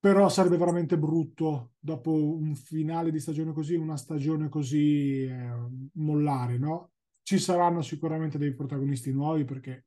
però 0.06 0.28
sarebbe 0.28 0.56
veramente 0.56 0.96
brutto 0.96 1.72
dopo 1.80 2.12
un 2.12 2.54
finale 2.54 3.10
di 3.10 3.18
stagione 3.18 3.52
così, 3.52 3.74
una 3.74 3.96
stagione 3.96 4.48
così 4.48 5.24
eh, 5.24 5.52
mollare, 5.94 6.58
no? 6.58 6.92
Ci 7.24 7.40
saranno 7.40 7.82
sicuramente 7.82 8.38
dei 8.38 8.54
protagonisti 8.54 9.10
nuovi 9.10 9.44
perché 9.44 9.86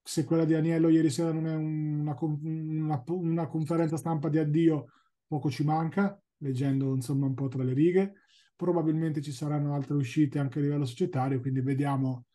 se 0.00 0.22
quella 0.22 0.44
di 0.44 0.54
Aniello 0.54 0.88
ieri 0.88 1.10
sera 1.10 1.32
non 1.32 1.48
è 1.48 1.56
una, 1.56 2.16
una, 2.20 3.02
una 3.08 3.48
conferenza 3.48 3.96
stampa 3.96 4.28
di 4.28 4.38
addio, 4.38 4.92
poco 5.26 5.50
ci 5.50 5.64
manca, 5.64 6.16
leggendo 6.36 6.94
insomma 6.94 7.26
un 7.26 7.34
po' 7.34 7.48
tra 7.48 7.64
le 7.64 7.72
righe. 7.72 8.12
Probabilmente 8.54 9.20
ci 9.20 9.32
saranno 9.32 9.74
altre 9.74 9.94
uscite 9.94 10.38
anche 10.38 10.60
a 10.60 10.62
livello 10.62 10.84
societario, 10.84 11.40
quindi 11.40 11.62
vediamo 11.62 12.26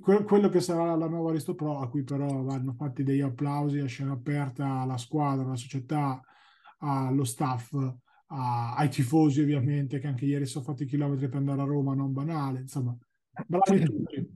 quello 0.00 0.48
che 0.48 0.60
sarà 0.60 0.94
la 0.94 1.08
nuova 1.08 1.30
Aristo 1.30 1.56
Pro, 1.56 1.80
a 1.80 1.88
cui 1.88 2.04
però 2.04 2.44
vanno 2.44 2.72
fatti 2.72 3.02
degli 3.02 3.20
applausi 3.20 3.80
a 3.80 3.86
scena 3.86 4.12
aperta 4.12 4.78
alla 4.78 4.96
squadra, 4.96 5.44
alla 5.44 5.56
società, 5.56 6.22
allo 6.78 7.24
staff, 7.24 7.72
a, 8.28 8.74
ai 8.74 8.88
tifosi 8.88 9.40
ovviamente, 9.40 9.98
che 9.98 10.06
anche 10.06 10.24
ieri 10.24 10.46
sono 10.46 10.64
fatti 10.64 10.84
chilometri 10.84 11.28
per 11.28 11.38
andare 11.38 11.62
a 11.62 11.64
Roma, 11.64 11.94
non 11.94 12.12
banale, 12.12 12.60
insomma, 12.60 12.96
bravi 13.46 13.84
tutti. 13.84 14.34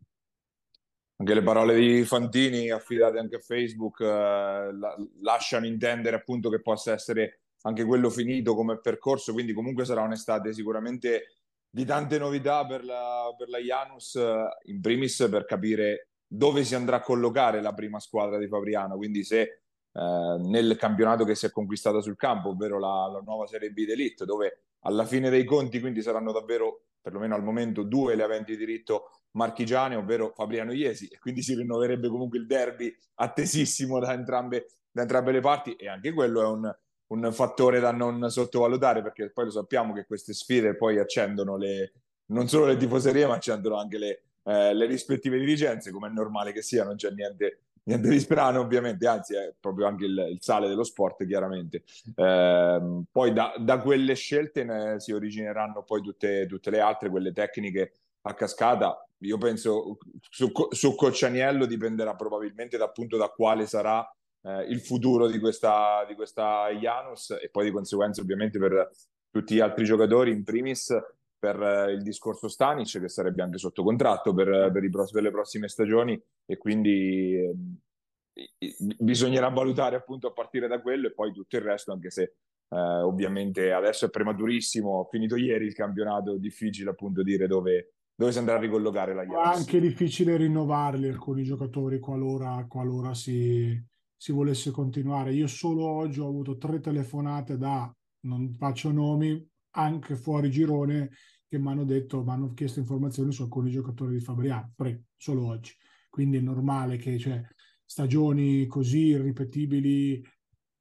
anche 1.17 1.35
le 1.35 1.43
parole 1.43 1.75
di 1.75 2.05
Fantini 2.05 2.71
affidate 2.71 3.19
anche 3.19 3.37
a 3.37 3.41
Facebook 3.41 4.01
eh, 4.01 4.05
la, 4.05 4.97
lasciano 5.23 5.67
intendere 5.67 6.17
appunto 6.17 6.49
che 6.49 6.61
possa 6.61 6.93
essere 6.93 7.41
anche 7.63 7.85
quello 7.85 8.11
finito 8.11 8.55
come 8.55 8.81
percorso, 8.81 9.33
quindi 9.33 9.53
comunque 9.53 9.85
sarà 9.85 10.03
un'estate 10.03 10.53
sicuramente 10.53 11.37
di 11.69 11.85
tante 11.85 12.19
novità 12.19 12.67
per 12.67 12.85
la, 12.85 13.33
per 13.37 13.49
la 13.49 13.59
Janus, 13.59 14.17
eh, 14.17 14.49
in 14.65 14.81
primis 14.81 15.27
per 15.31 15.45
capire 15.45 16.09
dove 16.27 16.65
si 16.65 16.75
andrà 16.75 16.97
a 16.97 17.01
collocare 17.01 17.61
la 17.61 17.75
prima 17.75 18.01
squadra 18.01 18.39
di 18.39 18.49
Fabriano, 18.49 18.97
quindi 18.97 19.25
se 19.25 19.63
eh, 19.93 20.37
nel 20.41 20.77
campionato 20.77 21.25
che 21.25 21.35
si 21.35 21.47
è 21.47 21.51
conquistata 21.51 22.01
sul 22.01 22.17
campo, 22.17 22.51
ovvero 22.51 22.79
la, 22.79 23.09
la 23.13 23.21
nuova 23.25 23.47
Serie 23.47 23.71
B 23.71 23.85
d'Elite, 23.85 24.25
dove 24.25 24.63
alla 24.81 25.05
fine 25.05 25.31
dei 25.31 25.45
conti 25.45 25.81
quindi 25.81 26.03
saranno 26.03 26.33
davvero, 26.33 26.85
perlomeno 27.01 27.35
al 27.35 27.43
momento, 27.43 27.83
due 27.83 28.15
le 28.15 28.23
aventi 28.23 28.57
diritto 28.57 29.11
marchigiane, 29.33 29.97
ovvero 29.97 30.33
Fabriano 30.35 30.73
Iesi, 30.73 31.07
e 31.07 31.19
quindi 31.19 31.43
si 31.43 31.55
rinnoverebbe 31.55 32.09
comunque 32.09 32.39
il 32.39 32.47
derby 32.47 32.95
attesissimo 33.17 33.99
da 33.99 34.13
entrambe, 34.13 34.67
da 34.91 35.03
entrambe 35.03 35.33
le 35.33 35.41
parti 35.41 35.75
e 35.75 35.89
anche 35.89 36.13
quello 36.13 36.43
è 36.43 36.47
un, 36.47 36.77
un, 37.09 37.33
fattore 37.33 37.81
da 37.81 37.93
non 37.93 38.29
sottovalutare 38.31 39.03
perché 39.03 39.31
poi 39.31 39.47
lo 39.47 39.51
sappiamo 39.51 39.93
che 39.93 40.07
queste 40.07 40.33
sfide 40.33 40.75
poi 40.77 40.99
accendono 40.99 41.57
le, 41.57 41.93
non 42.27 42.49
solo 42.49 42.67
le 42.67 42.77
tifoserie 42.77 43.27
ma 43.27 43.35
accendono 43.35 43.77
anche 43.77 43.99
le, 43.99 44.23
eh, 44.45 44.75
le 44.75 44.87
rispettive 44.87 45.39
dirigenze, 45.39 45.91
come 45.91 46.09
è 46.09 46.11
normale 46.11 46.53
che 46.53 46.63
sia, 46.63 46.85
non 46.85 46.97
c'è 46.97 47.11
niente, 47.11 47.61
niente 47.85 48.09
di 48.09 48.21
strano 48.21 48.61
ovviamente, 48.61 49.07
anzi 49.07 49.35
è 49.35 49.55
proprio 49.59 49.87
anche 49.87 50.05
il, 50.05 50.27
il 50.31 50.39
sale 50.41 50.69
dello 50.69 50.85
sport 50.85 51.27
chiaramente. 51.27 51.85
Eh, 52.15 53.03
poi 53.11 53.33
da, 53.33 53.55
da, 53.59 53.81
quelle 53.81 54.15
scelte 54.15 54.99
si 54.99 55.13
origineranno 55.13 55.83
poi 55.83 56.03
tutte, 56.03 56.47
tutte 56.47 56.71
le 56.71 56.81
altre, 56.81 57.11
quelle 57.11 57.33
tecniche 57.33 57.93
a 58.23 58.35
cascata, 58.35 59.07
io 59.19 59.39
penso 59.39 59.99
su, 60.29 60.51
su 60.71 60.95
Coccianiello 60.95 61.67
dipenderà 61.67 62.15
probabilmente 62.15 62.77
da, 62.77 62.85
appunto 62.85 63.17
da 63.17 63.29
quale 63.29 63.67
sarà 63.67 64.07
eh, 64.43 64.63
il 64.65 64.81
futuro 64.81 65.27
di 65.27 65.39
questa, 65.39 66.05
di 66.07 66.15
questa 66.15 66.69
Janus 66.71 67.31
e 67.31 67.49
poi 67.51 67.65
di 67.65 67.71
conseguenza 67.71 68.21
ovviamente 68.21 68.59
per 68.59 68.91
tutti 69.31 69.55
gli 69.55 69.61
altri 69.61 69.85
giocatori, 69.85 70.33
in 70.33 70.45
primis 70.45 70.95
per 71.41 71.61
eh, 71.61 71.93
il 71.93 72.03
discorso 72.03 72.47
Stanic 72.47 73.01
che 73.01 73.09
sarebbe 73.09 73.43
anche 73.43 73.59
sotto 73.59 73.83
contratto 73.83 74.35
per, 74.35 74.71
per, 74.73 74.85
i, 74.85 74.91
per 74.91 75.23
le 75.23 75.31
prossime 75.31 75.69
stagioni 75.69 76.23
e 76.45 76.59
quindi 76.59 77.35
eh, 77.35 78.77
bisognerà 78.99 79.49
valutare 79.49 79.97
appunto 79.97 80.29
a 80.29 80.33
partire 80.33 80.69
da 80.69 80.81
quello 80.81 81.09
e 81.09 81.13
poi 81.13 81.33
tutto 81.33 81.57
il 81.57 81.63
resto 81.63 81.93
anche 81.93 82.11
se 82.11 82.35
eh, 82.73 83.01
ovviamente 83.03 83.73
adesso 83.73 84.07
è 84.07 84.11
prematurissimo, 84.11 85.09
finito 85.11 85.37
ieri 85.37 85.65
il 85.67 85.75
campionato, 85.75 86.37
difficile 86.37 86.91
appunto 86.91 87.23
dire 87.23 87.47
dove, 87.47 87.95
dove 88.15 88.33
si 88.33 88.39
andrà 88.39 88.57
a 88.57 88.61
ricollocare 88.61 89.15
la 89.15 89.25
Juventus. 89.25 89.53
È 89.53 89.59
anche 89.59 89.81
difficile 89.81 90.37
rinnovarli 90.37 91.09
alcuni 91.09 91.43
giocatori 91.43 91.99
qualora, 91.99 92.65
qualora 92.69 93.13
si, 93.15 93.77
si, 94.17 94.33
volesse 94.33 94.71
continuare. 94.71 95.33
Io 95.33 95.49
solo 95.49 95.87
oggi 95.87 96.21
ho 96.21 96.29
avuto 96.29 96.57
tre 96.59 96.81
telefonate 96.81 97.57
da, 97.57 97.93
non 98.27 98.55
faccio 98.57 98.93
nomi, 98.93 99.45
anche 99.73 100.15
fuori 100.15 100.51
girone, 100.51 101.11
che 101.51 101.59
mi 101.59 101.69
hanno 101.69 101.85
detto, 101.85 102.23
mi 102.23 102.31
hanno 102.31 102.55
chiesto 102.55 102.79
informazioni 102.79 103.33
su 103.33 103.43
alcuni 103.43 103.73
giocatori 103.73 104.15
di 104.15 104.21
Fabriano, 104.21 104.73
tre, 104.77 105.07
solo 105.17 105.47
oggi. 105.47 105.75
Quindi 106.09 106.37
è 106.37 106.41
normale 106.41 106.97
che 106.97 107.19
cioè, 107.19 107.43
stagioni 107.85 108.67
così 108.67 109.07
irripetibili 109.09 110.23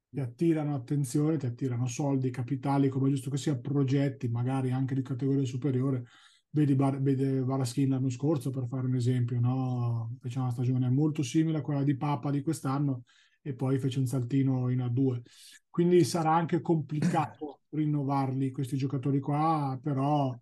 ti 0.08 0.20
attirano 0.20 0.76
attenzione, 0.76 1.38
ti 1.38 1.46
attirano 1.46 1.88
soldi, 1.88 2.30
capitali, 2.30 2.88
come 2.88 3.10
giusto 3.10 3.30
che 3.30 3.36
sia, 3.36 3.58
progetti, 3.58 4.28
magari 4.28 4.70
anche 4.70 4.94
di 4.94 5.02
categoria 5.02 5.44
superiore 5.44 6.04
vedi, 6.50 6.76
Bar- 6.76 7.00
vedi 7.00 7.40
Varaschin 7.40 7.88
l'anno 7.88 8.08
scorso 8.08 8.50
per 8.50 8.66
fare 8.68 8.86
un 8.86 8.94
esempio, 8.94 9.40
no? 9.40 10.16
fece 10.20 10.38
una 10.38 10.50
stagione 10.50 10.88
molto 10.88 11.24
simile 11.24 11.58
a 11.58 11.62
quella 11.62 11.82
di 11.82 11.96
Papa 11.96 12.30
di 12.30 12.42
quest'anno 12.42 13.02
e 13.42 13.54
poi 13.54 13.78
fece 13.80 13.98
un 13.98 14.06
saltino 14.06 14.68
in 14.68 14.80
A2. 14.80 15.22
Quindi 15.68 16.04
sarà 16.04 16.32
anche 16.32 16.60
complicato 16.60 17.60
rinnovarli 17.70 18.50
questi 18.52 18.76
giocatori 18.76 19.20
qua, 19.20 19.78
però 19.82 20.36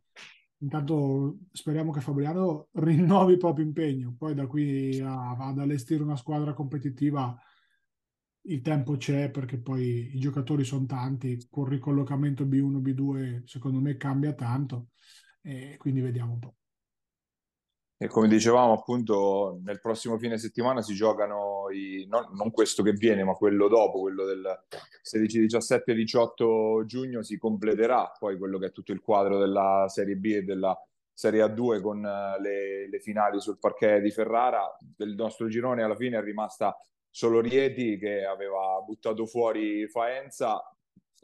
intanto 0.58 1.38
speriamo 1.52 1.92
che 1.92 2.00
Fabriano 2.00 2.68
rinnovi 2.72 3.32
il 3.32 3.38
proprio 3.38 3.64
impegno, 3.64 4.14
poi 4.16 4.34
da 4.34 4.46
qui 4.46 5.00
a, 5.00 5.36
ad 5.36 5.58
allestire 5.58 6.02
una 6.02 6.16
squadra 6.16 6.54
competitiva 6.54 7.36
il 8.48 8.62
tempo 8.62 8.96
c'è 8.96 9.30
perché 9.30 9.58
poi 9.58 10.14
i 10.14 10.18
giocatori 10.18 10.64
sono 10.64 10.86
tanti, 10.86 11.46
col 11.50 11.68
ricollocamento 11.68 12.44
B1, 12.44 12.80
B2 12.80 13.42
secondo 13.44 13.80
me 13.80 13.96
cambia 13.96 14.32
tanto 14.32 14.88
e 15.42 15.76
quindi 15.78 16.00
vediamo 16.00 16.32
un 16.34 16.38
po'. 16.38 16.57
E 18.00 18.06
come 18.06 18.28
dicevamo, 18.28 18.74
appunto, 18.74 19.58
nel 19.64 19.80
prossimo 19.80 20.18
fine 20.18 20.38
settimana 20.38 20.82
si 20.82 20.94
giocano 20.94 21.68
i, 21.72 22.06
non, 22.08 22.28
non, 22.32 22.52
questo 22.52 22.84
che 22.84 22.92
viene, 22.92 23.24
ma 23.24 23.32
quello 23.32 23.66
dopo, 23.66 24.02
quello 24.02 24.24
del 24.24 24.46
16, 25.02 25.40
17 25.40 25.94
18 25.94 26.84
giugno, 26.86 27.24
si 27.24 27.36
completerà 27.36 28.12
poi 28.16 28.38
quello 28.38 28.58
che 28.58 28.66
è 28.66 28.72
tutto 28.72 28.92
il 28.92 29.00
quadro 29.00 29.38
della 29.38 29.86
Serie 29.88 30.14
B 30.14 30.26
e 30.26 30.42
della 30.42 30.80
Serie 31.12 31.42
A2 31.44 31.80
con 31.80 32.06
eh, 32.06 32.40
le, 32.40 32.88
le 32.88 33.00
finali 33.00 33.40
sul 33.40 33.58
parquet 33.58 34.00
di 34.00 34.12
Ferrara. 34.12 34.76
Del 34.78 35.16
nostro 35.16 35.48
girone 35.48 35.82
alla 35.82 35.96
fine 35.96 36.18
è 36.18 36.22
rimasta 36.22 36.76
solo 37.10 37.40
Rieti 37.40 37.98
che 37.98 38.24
aveva 38.24 38.80
buttato 38.86 39.26
fuori 39.26 39.88
Faenza, 39.88 40.62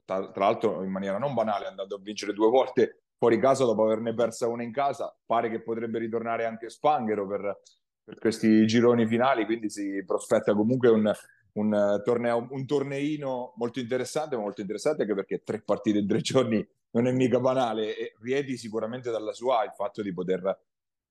tra, 0.05 0.29
tra 0.33 0.47
l'altro 0.47 0.83
in 0.83 0.91
maniera 0.91 1.19
non 1.19 1.35
banale, 1.35 1.67
è 1.67 1.69
andato 1.69 1.95
a 1.95 2.01
vincere 2.01 2.33
due 2.33 2.49
volte 2.49 3.04
fuori 3.25 3.39
casa 3.41 3.65
dopo 3.65 3.85
averne 3.85 4.13
persa 4.13 4.49
una 4.49 4.65
in 4.65 4.73
casa. 4.73 5.17
Pare 5.25 5.49
che 5.49 5.63
potrebbe 5.63 5.99
ritornare 5.99 6.45
anche 6.45 6.69
Spanghero 6.69 7.27
per, 7.27 7.63
per 8.05 8.19
questi 8.19 8.67
gironi 8.67 9.07
finali, 9.07 9.47
quindi 9.47 9.71
si 9.71 10.05
prospetta 10.05 10.55
comunque 10.55 10.91
un, 10.91 11.11
un, 11.53 12.03
torneo, 12.05 12.47
un 12.51 12.67
torneino 12.67 13.55
molto 13.57 13.81
interessante, 13.81 14.37
ma 14.37 14.43
molto 14.43 14.61
interessante 14.61 15.03
anche 15.03 15.15
perché 15.15 15.43
tre 15.43 15.63
partite 15.63 16.01
in 16.01 16.07
tre 16.07 16.21
giorni 16.21 16.67
non 16.91 17.07
è 17.07 17.13
mica 17.13 17.41
banale 17.41 17.97
e 17.97 18.15
Rieti 18.21 18.59
sicuramente 18.59 19.11
dalla 19.11 19.33
sua 19.33 19.65
il 19.65 19.73
fatto 19.75 20.03
di 20.03 20.13
poter 20.13 20.61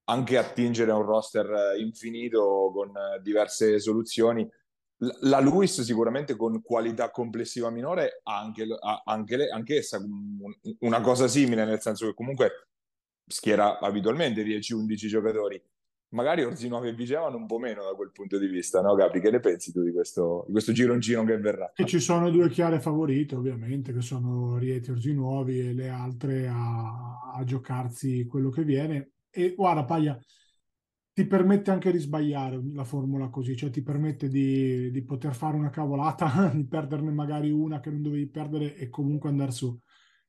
anche 0.05 0.37
attingere 0.37 0.91
a 0.91 0.95
un 0.95 1.05
roster 1.05 1.79
infinito 1.79 2.71
con 2.73 2.91
diverse 3.23 3.79
soluzioni 3.79 4.47
la 5.21 5.39
Luis 5.39 5.81
sicuramente 5.81 6.35
con 6.35 6.61
qualità 6.61 7.11
complessiva 7.11 7.69
minore 7.69 8.21
ha 8.23 8.39
anche, 8.39 8.65
ha 8.79 9.03
anche, 9.05 9.37
le, 9.37 9.49
anche 9.49 9.77
essa 9.77 9.99
una 10.79 11.01
cosa 11.01 11.27
simile, 11.27 11.65
nel 11.65 11.81
senso 11.81 12.07
che 12.07 12.13
comunque 12.13 12.67
schiera 13.25 13.79
abitualmente 13.79 14.43
10-11 14.43 14.95
giocatori. 15.07 15.61
Magari 16.09 16.43
Orzinov 16.43 16.85
e 16.85 16.93
Vigevano 16.93 17.37
un 17.37 17.47
po' 17.47 17.57
meno 17.57 17.83
da 17.83 17.95
quel 17.95 18.11
punto 18.11 18.37
di 18.37 18.45
vista, 18.45 18.81
no 18.81 18.93
Capi? 18.95 19.19
Che 19.19 19.31
ne 19.31 19.39
pensi 19.39 19.71
tu 19.71 19.81
di 19.81 19.91
questo, 19.91 20.43
di 20.45 20.51
questo 20.51 20.71
gironcino 20.71 21.23
che 21.23 21.37
verrà? 21.39 21.71
E 21.75 21.85
ci 21.85 21.99
sono 21.99 22.29
due 22.29 22.49
chiare 22.49 22.79
favorite 22.79 23.33
ovviamente, 23.33 23.91
che 23.91 24.01
sono 24.01 24.57
Rieti 24.57 24.91
Orzinuovi 24.91 25.59
e 25.59 25.73
le 25.73 25.89
altre 25.89 26.47
a, 26.47 27.33
a 27.33 27.43
giocarsi 27.43 28.27
quello 28.27 28.51
che 28.51 28.63
viene. 28.63 29.13
E 29.31 29.55
guarda 29.55 29.85
Paglia, 29.85 30.19
ti 31.13 31.27
permette 31.27 31.69
anche 31.69 31.91
di 31.91 31.99
sbagliare 31.99 32.59
la 32.73 32.83
formula 32.83 33.29
così, 33.29 33.55
cioè 33.55 33.69
ti 33.69 33.83
permette 33.83 34.27
di, 34.29 34.89
di, 34.89 35.03
poter 35.03 35.35
fare 35.35 35.55
una 35.55 35.69
cavolata, 35.69 36.49
di 36.53 36.65
perderne 36.65 37.11
magari 37.11 37.51
una 37.51 37.79
che 37.79 37.91
non 37.91 38.01
dovevi 38.01 38.27
perdere 38.27 38.75
e 38.75 38.89
comunque 38.89 39.29
andare 39.29 39.51
su. 39.51 39.79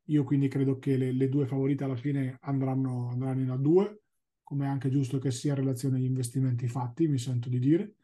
Io 0.08 0.24
quindi 0.24 0.48
credo 0.48 0.78
che 0.78 0.98
le, 0.98 1.12
le 1.12 1.28
due 1.30 1.46
favorite 1.46 1.84
alla 1.84 1.96
fine 1.96 2.36
andranno, 2.42 3.08
andranno 3.08 3.40
in 3.40 3.48
A2, 3.48 3.96
come 4.42 4.66
è 4.66 4.68
anche 4.68 4.90
giusto 4.90 5.18
che 5.18 5.30
sia 5.30 5.52
in 5.52 5.60
relazione 5.60 5.96
agli 5.96 6.04
investimenti 6.04 6.68
fatti, 6.68 7.08
mi 7.08 7.18
sento 7.18 7.48
di 7.48 7.58
dire. 7.58 7.94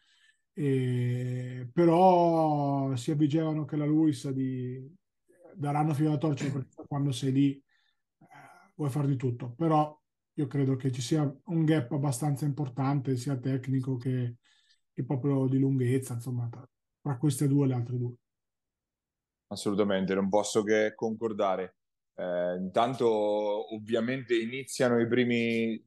E, 0.55 1.69
però 1.71 2.95
sia 2.97 3.15
Vigevano 3.15 3.67
che 3.67 3.77
la 3.77 3.85
Luis 3.85 4.27
di, 4.31 4.83
daranno 5.55 5.93
fino 5.93 6.09
alla 6.09 6.19
torcia 6.19 6.51
perché 6.51 6.83
quando 6.87 7.13
sei 7.13 7.33
lì 7.33 7.53
eh, 8.21 8.27
vuoi 8.75 8.89
fare 8.89 9.07
di 9.07 9.17
tutto. 9.17 9.53
Però 9.53 10.00
io 10.41 10.47
credo 10.47 10.77
che 10.77 10.91
ci 10.91 11.03
sia 11.03 11.23
un 11.23 11.65
gap 11.65 11.93
abbastanza 11.93 12.47
importante, 12.47 13.17
sia 13.17 13.37
tecnico 13.37 13.97
che, 13.97 14.37
che 14.93 15.05
proprio 15.05 15.47
di 15.47 15.59
lunghezza, 15.59 16.15
insomma, 16.15 16.49
tra, 16.49 16.67
tra 17.01 17.19
queste 17.19 17.47
due 17.47 17.67
e 17.67 17.69
le 17.69 17.75
altre 17.75 17.97
due. 17.99 18.15
Assolutamente, 19.49 20.15
non 20.15 20.29
posso 20.29 20.63
che 20.63 20.95
concordare. 20.95 21.77
Eh, 22.15 22.57
intanto 22.57 23.75
ovviamente 23.75 24.35
iniziano 24.35 24.99
i 24.99 25.07
primi, 25.07 25.83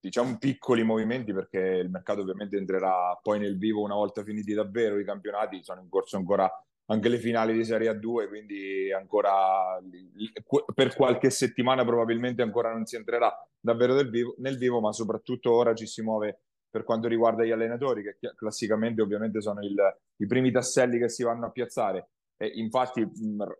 diciamo, 0.00 0.38
piccoli 0.38 0.82
movimenti 0.82 1.32
perché 1.32 1.58
il 1.58 1.90
mercato 1.90 2.22
ovviamente 2.22 2.56
entrerà 2.56 3.18
poi 3.20 3.38
nel 3.38 3.58
vivo 3.58 3.82
una 3.82 3.94
volta 3.94 4.22
finiti 4.22 4.54
davvero 4.54 4.98
i 4.98 5.04
campionati, 5.04 5.62
sono 5.62 5.82
in 5.82 5.88
corso 5.88 6.16
ancora 6.16 6.50
anche 6.90 7.08
le 7.08 7.18
finali 7.18 7.52
di 7.52 7.64
Serie 7.64 7.90
A2, 7.90 8.28
quindi 8.28 8.92
ancora 8.92 9.78
per 10.74 10.94
qualche 10.94 11.30
settimana 11.30 11.84
probabilmente 11.84 12.42
ancora 12.42 12.72
non 12.72 12.86
si 12.86 12.96
entrerà 12.96 13.32
davvero 13.60 13.94
vivo, 14.04 14.34
nel 14.38 14.56
vivo, 14.56 14.80
ma 14.80 14.92
soprattutto 14.92 15.52
ora 15.52 15.74
ci 15.74 15.86
si 15.86 16.02
muove 16.02 16.42
per 16.70 16.84
quanto 16.84 17.08
riguarda 17.08 17.44
gli 17.44 17.50
allenatori, 17.50 18.02
che 18.02 18.18
classicamente 18.34 19.02
ovviamente 19.02 19.40
sono 19.40 19.60
il, 19.62 19.76
i 20.16 20.26
primi 20.26 20.50
tasselli 20.50 20.98
che 20.98 21.08
si 21.08 21.22
vanno 21.22 21.46
a 21.46 21.50
piazzare. 21.50 22.10
E 22.36 22.46
infatti, 22.54 23.06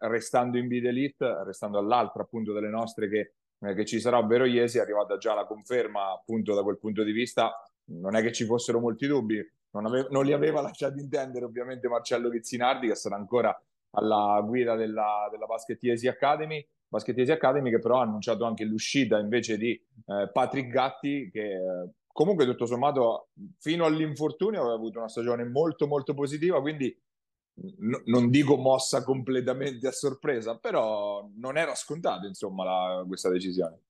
restando 0.00 0.56
in 0.56 0.68
Bid 0.68 0.86
Elite, 0.86 1.42
restando 1.44 1.78
all'altra 1.78 2.22
appunto 2.22 2.52
delle 2.52 2.68
nostre 2.68 3.08
che, 3.08 3.34
eh, 3.60 3.74
che 3.74 3.84
ci 3.84 3.98
sarà, 3.98 4.18
ovvero 4.18 4.44
Iesi, 4.44 4.78
è 4.78 4.82
arrivata 4.82 5.16
già 5.16 5.34
la 5.34 5.46
conferma 5.46 6.12
appunto 6.12 6.54
da 6.54 6.62
quel 6.62 6.78
punto 6.78 7.02
di 7.02 7.12
vista 7.12 7.52
non 7.90 8.14
è 8.14 8.22
che 8.22 8.32
ci 8.32 8.44
fossero 8.44 8.80
molti 8.80 9.06
dubbi, 9.06 9.42
non, 9.72 9.86
ave- 9.86 10.08
non 10.10 10.24
li 10.24 10.32
aveva 10.32 10.60
lasciati 10.60 11.00
intendere 11.00 11.44
ovviamente 11.44 11.88
Marcello 11.88 12.28
Vizzinardi 12.28 12.88
che 12.88 12.94
sarà 12.94 13.16
ancora 13.16 13.56
alla 13.90 14.40
guida 14.44 14.74
della, 14.74 15.28
della 15.30 15.46
Baskettiesi 15.46 16.08
Academy, 16.08 16.66
Baskettiesi 16.86 17.32
Academy 17.32 17.70
che 17.70 17.78
però 17.78 17.98
ha 17.98 18.02
annunciato 18.02 18.44
anche 18.44 18.64
l'uscita 18.64 19.18
invece 19.18 19.56
di 19.56 19.70
eh, 19.72 20.30
Patrick 20.32 20.70
Gatti 20.70 21.30
che 21.30 21.54
eh, 21.54 21.90
comunque 22.06 22.44
tutto 22.46 22.66
sommato 22.66 23.28
fino 23.58 23.84
all'infortunio 23.84 24.60
aveva 24.60 24.74
avuto 24.74 24.98
una 24.98 25.08
stagione 25.08 25.44
molto 25.44 25.86
molto 25.86 26.14
positiva, 26.14 26.60
quindi 26.60 26.94
n- 27.80 28.02
non 28.06 28.30
dico 28.30 28.56
mossa 28.56 29.04
completamente 29.04 29.86
a 29.86 29.92
sorpresa, 29.92 30.58
però 30.58 31.28
non 31.36 31.56
era 31.56 31.74
scontato 31.74 32.26
insomma 32.26 32.64
la, 32.64 33.04
questa 33.06 33.28
decisione. 33.30 33.82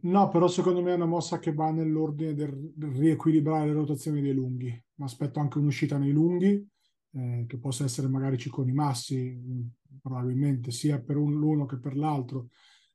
No, 0.00 0.28
però 0.28 0.46
secondo 0.46 0.80
me 0.80 0.92
è 0.92 0.94
una 0.94 1.06
mossa 1.06 1.38
che 1.40 1.52
va 1.52 1.70
nell'ordine 1.72 2.32
del, 2.32 2.72
riequilibrare 2.78 3.66
le 3.66 3.72
rotazioni 3.72 4.20
dei 4.20 4.32
lunghi. 4.32 4.66
Mi 4.94 5.04
aspetto 5.04 5.40
anche 5.40 5.58
un'uscita 5.58 5.98
nei 5.98 6.12
lunghi, 6.12 6.64
eh, 7.12 7.44
che 7.48 7.58
possa 7.58 7.84
essere 7.84 8.06
magari 8.06 8.38
Cicconi 8.38 8.72
Massi, 8.72 9.36
mm, 9.36 9.60
probabilmente 10.00 10.70
sia 10.70 11.00
per 11.00 11.16
un, 11.16 11.32
l'uno 11.34 11.66
che 11.66 11.78
per 11.78 11.96
l'altro. 11.96 12.48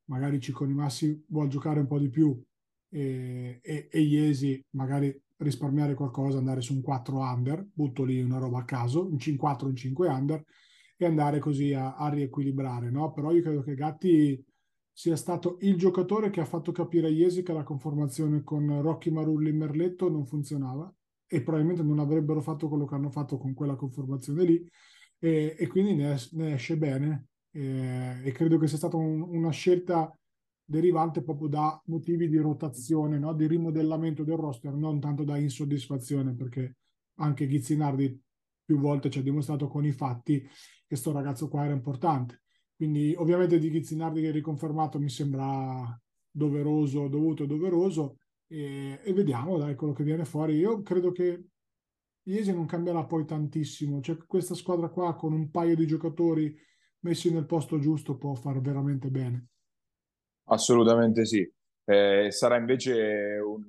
Magari 0.05 0.39
Cicconi 0.39 0.73
Massi 0.73 1.21
vuole 1.27 1.49
giocare 1.49 1.81
un 1.81 1.87
po' 1.87 1.99
di 1.99 2.09
più 2.09 2.41
e, 2.89 3.59
e, 3.61 3.87
e 3.91 3.99
Iesi 4.01 4.63
magari 4.71 5.13
risparmiare 5.37 5.95
qualcosa, 5.95 6.37
andare 6.37 6.61
su 6.61 6.73
un 6.73 6.81
4 6.81 7.17
under, 7.19 7.67
butto 7.73 8.05
lì 8.05 8.21
una 8.21 8.37
roba 8.37 8.59
a 8.59 8.65
caso, 8.65 9.05
un 9.05 9.17
5-4, 9.17 9.65
un 9.65 9.75
5 9.75 10.07
under 10.07 10.43
e 10.95 11.05
andare 11.05 11.39
così 11.39 11.73
a, 11.73 11.95
a 11.95 12.07
riequilibrare, 12.09 12.89
no? 12.89 13.11
Però 13.11 13.31
io 13.33 13.41
credo 13.41 13.61
che 13.61 13.75
Gatti 13.75 14.41
sia 14.95 15.15
stato 15.15 15.57
il 15.61 15.75
giocatore 15.75 16.29
che 16.29 16.39
ha 16.39 16.45
fatto 16.45 16.71
capire 16.71 17.07
a 17.07 17.09
Iesi 17.09 17.41
che 17.41 17.51
la 17.51 17.63
conformazione 17.63 18.43
con 18.43 18.79
Rocky 18.81 19.09
Marulli 19.09 19.49
e 19.49 19.53
Merletto 19.53 20.07
non 20.07 20.27
funzionava 20.27 20.93
e 21.25 21.41
probabilmente 21.41 21.81
non 21.81 21.97
avrebbero 21.97 22.41
fatto 22.41 22.69
quello 22.69 22.85
che 22.85 22.93
hanno 22.93 23.09
fatto 23.09 23.39
con 23.39 23.55
quella 23.55 23.75
conformazione 23.75 24.43
lì 24.43 24.69
e, 25.17 25.55
e 25.57 25.67
quindi 25.67 25.95
ne, 25.95 26.15
ne, 26.33 26.53
esce 26.53 26.77
bene 26.77 27.29
e, 27.49 28.21
e, 28.23 28.31
credo 28.33 28.59
che 28.59 28.67
sia 28.67 28.77
stata 28.77 28.95
un, 28.95 29.19
una 29.21 29.49
scelta 29.49 30.15
derivante 30.63 31.23
proprio 31.23 31.47
da 31.47 31.81
motivi 31.85 32.29
di 32.29 32.37
rotazione, 32.37 33.17
no? 33.17 33.33
di 33.33 33.47
rimodellamento 33.47 34.23
del 34.23 34.37
roster, 34.37 34.73
non 34.73 34.99
tanto 34.99 35.23
da 35.23 35.37
insoddisfazione 35.37 36.35
perché 36.35 36.77
anche 37.15 37.47
Ghizzinardi 37.47 38.21
più 38.63 38.77
volte 38.77 39.09
ci 39.09 39.19
ha 39.19 39.23
dimostrato 39.23 39.67
con 39.67 39.85
i 39.85 39.91
fatti 39.91 40.47
che 40.85 40.95
sto 40.95 41.11
ragazzo 41.11 41.47
qua 41.47 41.65
era 41.65 41.73
importante 41.73 42.42
quindi 42.75 43.13
ovviamente 43.17 43.59
di 43.59 43.69
Ghizzinardi 43.69 44.21
che 44.21 44.29
è 44.29 44.31
riconfermato 44.31 44.99
mi 44.99 45.09
sembra 45.09 45.99
doveroso, 46.29 47.07
dovuto 47.07 47.43
e 47.43 47.47
doveroso 47.47 48.17
e, 48.47 48.99
e, 49.03 49.13
vediamo 49.13 49.57
dai 49.57 49.75
quello 49.75 49.93
che 49.93 50.03
viene 50.03 50.25
fuori. 50.25 50.55
Io 50.55 50.81
credo 50.81 51.11
che 51.11 51.47
Iesi 52.25 52.53
non 52.53 52.65
cambierà 52.65 53.03
poi 53.03 53.25
tantissimo, 53.25 53.99
cioè 53.99 54.15
questa 54.25 54.55
squadra 54.55 54.87
qua 54.87 55.13
con 55.13 55.33
un 55.33 55.51
paio 55.51 55.75
di 55.75 55.85
giocatori 55.85 56.57
messi 56.99 57.33
nel 57.33 57.45
posto 57.45 57.79
giusto 57.79 58.15
può 58.17 58.33
fare 58.33 58.61
veramente 58.61 59.09
bene. 59.09 59.47
Assolutamente 60.45 61.25
sì. 61.25 61.49
Eh, 61.85 62.31
sarà 62.31 62.55
invece 62.55 63.39
un, 63.45 63.65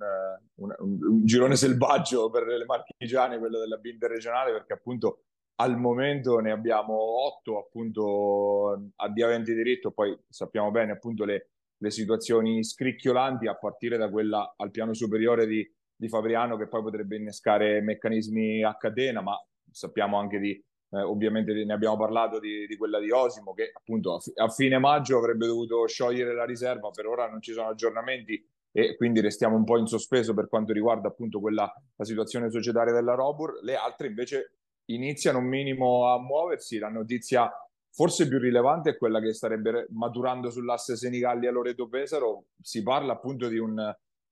un, 0.54 0.74
un, 0.78 1.24
girone 1.24 1.56
selvaggio 1.56 2.30
per 2.30 2.46
le 2.46 2.64
marchigiane, 2.64 3.40
quello 3.40 3.58
della 3.58 3.76
B 3.76 3.96
regionale, 3.98 4.52
perché 4.52 4.74
appunto 4.74 5.23
al 5.56 5.78
momento 5.78 6.38
ne 6.38 6.50
abbiamo 6.50 6.94
otto 6.94 7.58
appunto 7.58 8.90
di 9.12 9.22
aventi 9.22 9.54
diritto, 9.54 9.92
poi 9.92 10.16
sappiamo 10.28 10.70
bene 10.70 10.92
appunto 10.92 11.24
le, 11.24 11.50
le, 11.76 11.90
situazioni 11.90 12.64
scricchiolanti 12.64 13.46
a 13.46 13.54
partire 13.54 13.96
da 13.96 14.10
quella 14.10 14.54
al 14.56 14.70
piano 14.70 14.94
superiore 14.94 15.46
di, 15.46 15.68
di, 15.94 16.08
Fabriano 16.08 16.56
che 16.56 16.66
poi 16.66 16.82
potrebbe 16.82 17.16
innescare 17.16 17.80
meccanismi 17.80 18.64
a 18.64 18.76
catena, 18.76 19.20
ma 19.20 19.36
sappiamo 19.70 20.18
anche 20.18 20.38
di, 20.38 20.50
eh, 20.50 21.00
ovviamente 21.00 21.52
ne 21.52 21.72
abbiamo 21.72 21.96
parlato 21.96 22.40
di, 22.40 22.66
di, 22.66 22.76
quella 22.76 22.98
di 22.98 23.10
Osimo 23.10 23.54
che 23.54 23.70
appunto 23.72 24.20
a 24.34 24.48
fine 24.48 24.78
maggio 24.78 25.18
avrebbe 25.18 25.46
dovuto 25.46 25.86
sciogliere 25.86 26.34
la 26.34 26.44
riserva, 26.44 26.90
per 26.90 27.06
ora 27.06 27.28
non 27.28 27.40
ci 27.40 27.52
sono 27.52 27.68
aggiornamenti 27.68 28.44
e 28.76 28.96
quindi 28.96 29.20
restiamo 29.20 29.54
un 29.54 29.62
po' 29.62 29.78
in 29.78 29.86
sospeso 29.86 30.34
per 30.34 30.48
quanto 30.48 30.72
riguarda 30.72 31.06
appunto 31.06 31.38
quella, 31.38 31.72
la 31.94 32.04
situazione 32.04 32.50
societaria 32.50 32.92
della 32.92 33.14
Robur, 33.14 33.60
le 33.62 33.76
altre 33.76 34.08
invece 34.08 34.63
iniziano 34.86 35.38
un 35.38 35.46
minimo 35.46 36.12
a 36.12 36.20
muoversi. 36.20 36.78
La 36.78 36.88
notizia 36.88 37.50
forse 37.90 38.26
più 38.28 38.38
rilevante 38.38 38.90
è 38.90 38.96
quella 38.96 39.20
che 39.20 39.32
starebbe 39.32 39.86
maturando 39.90 40.50
sull'asse 40.50 40.96
Senigalli 40.96 41.46
a 41.46 41.52
Loreto 41.52 41.88
Pesaro. 41.88 42.46
Si 42.60 42.82
parla 42.82 43.12
appunto 43.12 43.48
di 43.48 43.58
un, 43.58 43.78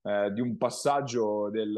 eh, 0.02 0.32
di 0.32 0.40
un 0.40 0.56
passaggio 0.56 1.48
del, 1.50 1.72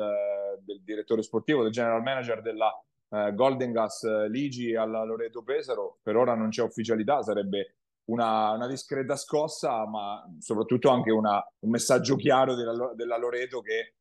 del, 0.60 0.82
direttore 0.82 1.22
sportivo, 1.22 1.62
del 1.62 1.72
general 1.72 2.02
manager 2.02 2.40
della 2.40 2.72
eh, 3.10 3.34
Golden 3.34 3.72
Gas 3.72 4.28
Ligi 4.28 4.74
alla 4.74 5.04
Loreto 5.04 5.42
Pesaro. 5.42 5.98
Per 6.02 6.16
ora 6.16 6.34
non 6.34 6.48
c'è 6.48 6.62
ufficialità, 6.62 7.22
sarebbe 7.22 7.76
una, 8.06 8.52
una 8.52 8.66
discreta 8.66 9.16
scossa, 9.16 9.86
ma 9.86 10.24
soprattutto 10.38 10.88
anche 10.88 11.10
una, 11.10 11.42
un 11.60 11.70
messaggio 11.70 12.16
chiaro 12.16 12.54
della, 12.54 12.92
della 12.94 13.18
Loreto 13.18 13.60
che 13.60 13.94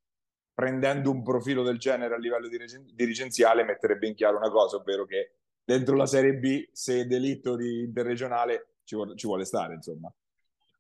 prendendo 0.54 1.12
un 1.12 1.24
profilo 1.24 1.64
del 1.64 1.78
genere 1.78 2.16
a 2.16 2.18
livello 2.18 2.48
dirigenziale 2.94 3.64
metterebbe 3.64 4.08
in 4.08 4.16
chiaro 4.16 4.38
una 4.38 4.50
cosa, 4.50 4.78
ovvero 4.78 5.06
che 5.06 5.36
dentro 5.64 5.96
la 5.96 6.06
Serie 6.06 6.36
B, 6.36 6.68
se 6.72 7.08
delitto 7.08 7.56
di 7.56 7.82
interregionale, 7.84 8.76
ci 8.84 8.96
vuole, 8.96 9.16
ci 9.16 9.28
vuole 9.28 9.46
stare, 9.46 9.76
insomma. 9.76 10.14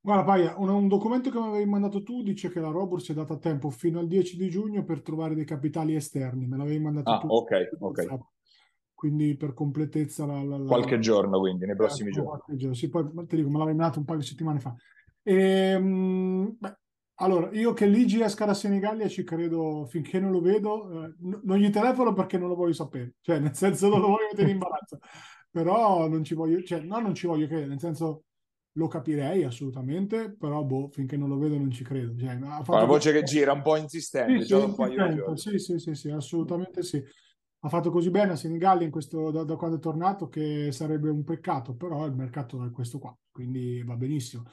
Guarda, 0.02 0.24
Paia, 0.26 0.56
un, 0.58 0.68
un, 0.68 0.88
documento 0.90 1.30
che 1.30 1.40
mi 1.40 1.48
avevi 1.48 1.70
mandato 1.70 2.04
tu 2.04 2.24
dice 2.24 2.50
che 2.50 2.60
la 2.60 2.70
Robur 2.70 3.02
si 3.02 3.14
è 3.14 3.16
data 3.16 3.38
tempo 3.38 3.70
fino 3.70 4.00
al 4.00 4.08
10 4.08 4.36
di 4.36 4.50
giugno 4.50 4.84
per 4.84 5.02
trovare 5.02 5.34
dei 5.34 5.46
capitali 5.46 5.96
esterni. 5.96 6.46
Me 6.46 6.58
l'avevi 6.58 6.80
mandato 6.80 7.10
ah, 7.10 7.20
tu. 7.20 7.28
ok, 7.28 7.70
ok. 7.80 8.20
Quindi 8.94 9.38
per 9.38 9.54
completezza 9.54 10.26
la, 10.26 10.44
la, 10.44 10.58
la... 10.58 10.66
qualche 10.66 11.00
giorno, 11.00 11.40
quindi 11.40 11.66
nei 11.66 11.76
prossimi 11.78 12.10
eh, 12.10 12.14
giorni. 12.14 12.76
Sì, 12.76 12.90
poi 12.90 13.10
ti 13.28 13.38
dico, 13.38 13.50
me 13.50 13.60
l'avevi 13.60 13.78
mandato 13.78 14.00
un 14.00 14.06
paio 14.06 14.20
di 14.20 14.26
settimane 14.26 14.60
fa. 14.60 14.76
E, 15.22 15.36
ehm, 15.36 16.58
beh, 16.60 16.78
allora, 17.16 17.50
io 17.52 17.74
che 17.74 17.86
Ligi 17.86 18.22
esca 18.22 18.46
da 18.46 18.54
Senigallia 18.54 19.08
ci 19.08 19.24
credo 19.24 19.86
finché 19.86 20.20
non 20.20 20.32
lo 20.32 20.42
vedo, 20.42 21.06
eh, 21.06 21.14
non 21.44 21.58
gli 21.58 21.70
telefono 21.70 22.14
perché 22.14 22.38
non 22.38 22.50
lo 22.50 22.56
voglio 22.56 22.74
sapere, 22.74 23.16
cioè 23.22 23.40
nel 23.40 23.56
senso 23.56 23.90
non 23.90 24.00
lo 24.00 24.08
voglio 24.08 24.28
mettere 24.30 24.50
in 24.50 24.56
imbarazzo, 24.56 25.00
però 25.52 26.08
non 26.08 26.24
ci 26.24 26.34
voglio, 26.34 26.62
cioè 26.64 26.80
no, 26.82 27.00
non 27.00 27.14
ci 27.14 27.28
voglio 27.28 27.46
credere, 27.46 27.70
nel 27.70 27.80
senso 27.80 28.24
lo 28.76 28.88
capirei 28.88 29.44
assolutamente, 29.44 30.36
però 30.36 30.64
boh, 30.64 30.90
finché 30.90 31.16
non 31.16 31.30
lo 31.30 31.38
vedo 31.38 31.58
non 31.58 31.70
ci 31.70 31.84
credo. 31.84 32.18
Cioè, 32.18 32.40
la 32.40 32.86
voce 32.86 33.12
che 33.12 33.22
gira 33.22 33.52
un 33.52 33.62
po' 33.62 33.76
insistente, 33.76 34.44
sì, 34.44 34.48
sì, 34.48 34.56
insistente 34.64 35.38
sì, 35.38 35.60
sì, 35.60 35.80
sì, 35.80 35.94
sì, 35.94 36.10
assolutamente 36.10 36.82
sì 36.82 37.04
ha 37.66 37.70
fatto 37.70 37.92
così 37.92 38.10
bene 38.10 38.34
a 38.34 38.36
Senigallia 38.36 38.90
da, 39.32 39.44
da, 39.44 39.56
quando 39.56 39.78
è 39.78 39.80
tornato 39.80 40.28
che 40.28 40.72
sarebbe 40.74 41.10
un 41.10 41.24
peccato, 41.24 41.76
però 41.76 42.06
il 42.06 42.14
mercato 42.14 42.66
è 42.66 42.72
questo 42.72 43.00
qua, 43.00 43.18
quindi 43.32 43.82
va 43.84 43.96
benissimo. 43.96 44.44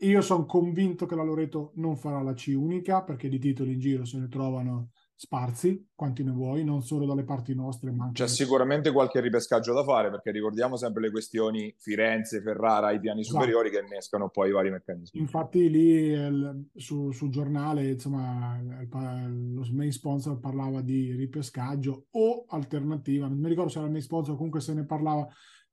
Io 0.00 0.20
sono 0.20 0.46
convinto 0.46 1.06
che 1.06 1.14
la 1.14 1.22
Loreto 1.22 1.70
non 1.76 1.96
farà 1.96 2.20
la 2.22 2.34
C 2.34 2.52
unica 2.56 3.04
perché 3.04 3.28
di 3.28 3.38
titoli 3.38 3.74
in 3.74 3.78
giro 3.78 4.04
se 4.04 4.18
ne 4.18 4.26
trovano 4.26 4.90
sparsi, 5.18 5.88
quanti 5.94 6.22
ne 6.22 6.30
vuoi, 6.30 6.62
non 6.62 6.82
solo 6.82 7.06
dalle 7.06 7.24
parti 7.24 7.54
nostre, 7.54 7.90
ma 7.90 8.04
anche... 8.04 8.22
C'è 8.22 8.28
sicuramente 8.28 8.92
qualche 8.92 9.20
ripescaggio 9.20 9.72
da 9.72 9.82
fare, 9.82 10.10
perché 10.10 10.30
ricordiamo 10.30 10.76
sempre 10.76 11.00
le 11.00 11.10
questioni 11.10 11.74
Firenze, 11.78 12.42
Ferrara, 12.42 12.92
i 12.92 13.00
piani 13.00 13.20
esatto. 13.20 13.38
superiori 13.38 13.70
che 13.70 13.80
innescano 13.80 14.28
poi 14.28 14.50
i 14.50 14.52
vari 14.52 14.70
meccanismi. 14.70 15.18
Infatti 15.18 15.70
lì 15.70 16.10
il, 16.10 16.68
su, 16.74 17.12
sul 17.12 17.30
giornale, 17.30 17.92
insomma, 17.92 18.58
il, 18.60 19.54
lo 19.54 19.66
main 19.72 19.90
sponsor 19.90 20.38
parlava 20.38 20.82
di 20.82 21.12
ripescaggio 21.12 22.08
o 22.10 22.44
alternativa, 22.48 23.26
non 23.26 23.38
mi 23.38 23.48
ricordo 23.48 23.70
se 23.70 23.78
era 23.78 23.86
il 23.86 23.92
main 23.92 24.04
sponsor, 24.04 24.36
comunque 24.36 24.60
se 24.60 24.74
ne 24.74 24.84
parlava... 24.84 25.26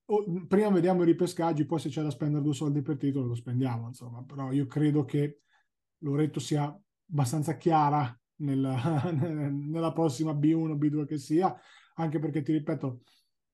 O, 0.05 0.23
prima 0.47 0.69
vediamo 0.69 1.01
i 1.03 1.05
ripescaggi, 1.05 1.65
poi 1.65 1.79
se 1.79 1.89
c'è 1.89 2.01
da 2.01 2.11
spendere 2.11 2.43
due 2.43 2.53
soldi 2.53 2.81
per 2.81 2.95
titolo 2.95 3.27
lo 3.27 3.35
spendiamo, 3.35 3.87
insomma, 3.87 4.23
però 4.23 4.53
io 4.53 4.67
credo 4.67 5.03
che 5.03 5.41
Loreto 5.99 6.39
sia 6.39 6.63
abbastanza 7.09 7.57
chiara 7.57 8.17
nella, 8.43 9.11
nella 9.11 9.91
prossima 9.91 10.31
B1, 10.33 10.77
B2 10.77 11.05
che 11.05 11.17
sia, 11.17 11.55
anche 11.95 12.19
perché 12.19 12.41
ti 12.41 12.51
ripeto, 12.51 13.01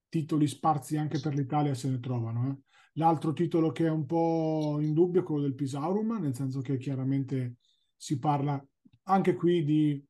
titoli 0.10 0.47
sparsi 0.47 0.97
anche 0.97 1.19
per 1.19 1.34
l'Italia 1.34 1.73
se 1.73 1.89
ne 1.89 1.99
trovano. 1.99 2.49
Eh. 2.49 2.58
L'altro 2.93 3.32
titolo 3.34 3.71
che 3.71 3.86
è 3.86 3.89
un 3.89 4.06
po' 4.06 4.78
in 4.82 4.93
dubbio 4.93 5.21
è 5.21 5.23
quello 5.23 5.43
del 5.43 5.56
Pisaurum, 5.56 6.19
nel 6.19 6.36
senso 6.36 6.62
che 6.62 6.78
chiaramente 6.78 7.58
si 7.95 8.17
parla 8.19 8.62
anche 9.04 9.36
qui 9.36 9.63
di 9.63 10.04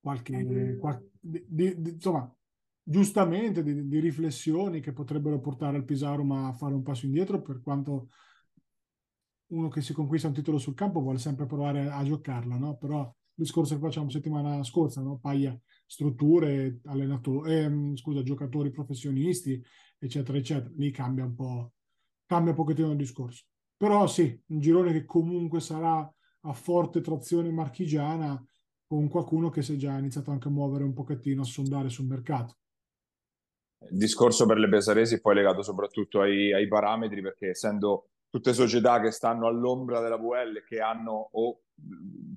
qualche, 0.00 0.44
di, 1.20 1.44
di, 1.48 1.80
di, 1.80 1.90
insomma, 1.90 2.30
giustamente 2.82 3.62
di, 3.62 4.00
riflessioni 4.00 4.80
che 4.80 4.92
potrebbero 4.92 5.40
portare 5.40 5.76
il 5.76 5.84
Pisaurum 5.84 6.32
a 6.32 6.52
fare 6.52 6.74
un 6.74 6.82
passo 6.82 7.06
indietro, 7.06 7.40
per 7.40 7.60
quanto 7.62 8.08
uno 9.48 9.68
che 9.68 9.80
si 9.80 9.92
conquista 9.92 10.28
un 10.28 10.34
titolo 10.34 10.58
sul 10.58 10.74
campo 10.74 11.00
vuole 11.00 11.18
sempre 11.18 11.46
provare 11.46 11.88
a 11.88 12.02
giocarla, 12.04 12.56
no? 12.56 12.76
Però 12.76 13.14
discorso 13.38 13.74
che 13.74 13.80
facciamo 13.80 14.10
settimana 14.10 14.62
scorsa, 14.64 15.00
no? 15.00 15.18
Paia 15.18 15.58
strutture, 15.86 16.80
allenatori, 16.84 17.52
eh, 17.52 17.96
scusa, 17.96 18.22
giocatori 18.22 18.70
professionisti, 18.70 19.62
eccetera, 19.98 20.38
eccetera. 20.38 20.70
Lì 20.76 20.90
cambia 20.90 21.24
un 21.24 21.34
po', 21.34 21.72
cambia 22.26 22.50
un 22.50 22.56
pochettino 22.56 22.90
il 22.90 22.96
discorso. 22.96 23.44
Però 23.76 24.06
sì, 24.06 24.38
un 24.46 24.58
girone 24.58 24.92
che 24.92 25.04
comunque 25.04 25.60
sarà 25.60 26.12
a 26.42 26.52
forte 26.52 27.00
trazione 27.00 27.50
marchigiana 27.50 28.44
con 28.86 29.08
qualcuno 29.08 29.50
che 29.50 29.62
si 29.62 29.74
è 29.74 29.76
già 29.76 29.96
iniziato 29.96 30.30
anche 30.30 30.48
a 30.48 30.50
muovere 30.50 30.84
un 30.84 30.94
pochettino, 30.94 31.42
a 31.42 31.44
sondare 31.44 31.88
sul 31.88 32.06
mercato. 32.06 32.56
Il 33.90 33.98
discorso 33.98 34.46
per 34.46 34.58
le 34.58 34.68
Pesaresi 34.68 35.20
poi 35.20 35.36
legato 35.36 35.62
soprattutto 35.62 36.20
ai, 36.20 36.52
ai 36.52 36.66
parametri, 36.66 37.22
perché 37.22 37.50
essendo 37.50 38.08
tutte 38.28 38.52
società 38.52 39.00
che 39.00 39.10
stanno 39.10 39.46
all'ombra 39.46 40.00
della 40.00 40.16
VL, 40.16 40.64
che 40.64 40.80
hanno 40.80 41.28
o, 41.32 41.60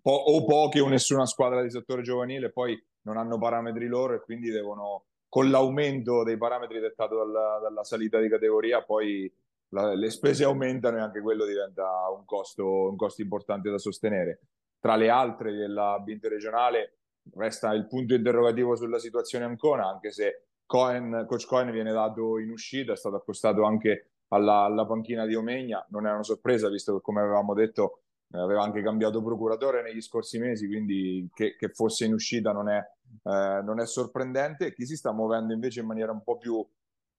po- 0.01 0.11
o 0.11 0.45
poche 0.45 0.79
o 0.79 0.87
nessuna 0.87 1.25
squadra 1.25 1.61
di 1.61 1.69
settore 1.69 2.01
giovanile, 2.01 2.51
poi 2.51 2.81
non 3.03 3.17
hanno 3.17 3.37
parametri 3.37 3.87
loro 3.87 4.13
e 4.13 4.21
quindi 4.21 4.49
devono, 4.49 5.05
con 5.27 5.49
l'aumento 5.49 6.23
dei 6.23 6.37
parametri 6.37 6.79
dettato 6.79 7.17
dalla, 7.17 7.59
dalla 7.61 7.83
salita 7.83 8.19
di 8.19 8.29
categoria, 8.29 8.83
poi 8.83 9.31
la, 9.69 9.93
le 9.93 10.09
spese 10.09 10.43
aumentano 10.43 10.97
e 10.97 11.01
anche 11.01 11.21
quello 11.21 11.45
diventa 11.45 11.87
un 12.15 12.25
costo, 12.25 12.89
un 12.89 12.95
costo 12.95 13.21
importante 13.21 13.69
da 13.69 13.77
sostenere. 13.77 14.41
Tra 14.79 14.95
le 14.95 15.09
altre 15.09 15.53
della 15.53 15.99
B 15.99 16.09
interregionale 16.09 16.97
resta 17.35 17.71
il 17.73 17.87
punto 17.87 18.15
interrogativo 18.15 18.75
sulla 18.75 18.99
situazione 18.99 19.45
Ancona, 19.45 19.87
anche 19.87 20.11
se 20.11 20.45
Cohen, 20.65 21.25
Coach 21.27 21.45
Cohen 21.45 21.71
viene 21.71 21.91
dato 21.91 22.39
in 22.39 22.49
uscita, 22.49 22.93
è 22.93 22.95
stato 22.95 23.15
accostato 23.15 23.63
anche 23.63 24.11
alla, 24.29 24.63
alla 24.63 24.85
panchina 24.85 25.25
di 25.25 25.35
Omegna, 25.35 25.85
non 25.89 26.07
è 26.07 26.11
una 26.11 26.23
sorpresa 26.23 26.69
visto 26.69 26.95
che 26.95 27.01
come 27.01 27.21
avevamo 27.21 27.53
detto 27.53 28.03
aveva 28.31 28.63
anche 28.63 28.81
cambiato 28.81 29.21
procuratore 29.21 29.81
negli 29.81 30.01
scorsi 30.01 30.39
mesi, 30.39 30.67
quindi 30.67 31.29
che, 31.33 31.55
che 31.57 31.69
fosse 31.69 32.05
in 32.05 32.13
uscita 32.13 32.51
non 32.51 32.69
è, 32.69 32.77
eh, 32.79 33.61
non 33.63 33.79
è, 33.79 33.85
sorprendente. 33.85 34.73
Chi 34.73 34.85
si 34.85 34.95
sta 34.95 35.11
muovendo 35.11 35.53
invece 35.53 35.81
in 35.81 35.87
maniera 35.87 36.11
un 36.11 36.23
po' 36.23 36.37
più 36.37 36.65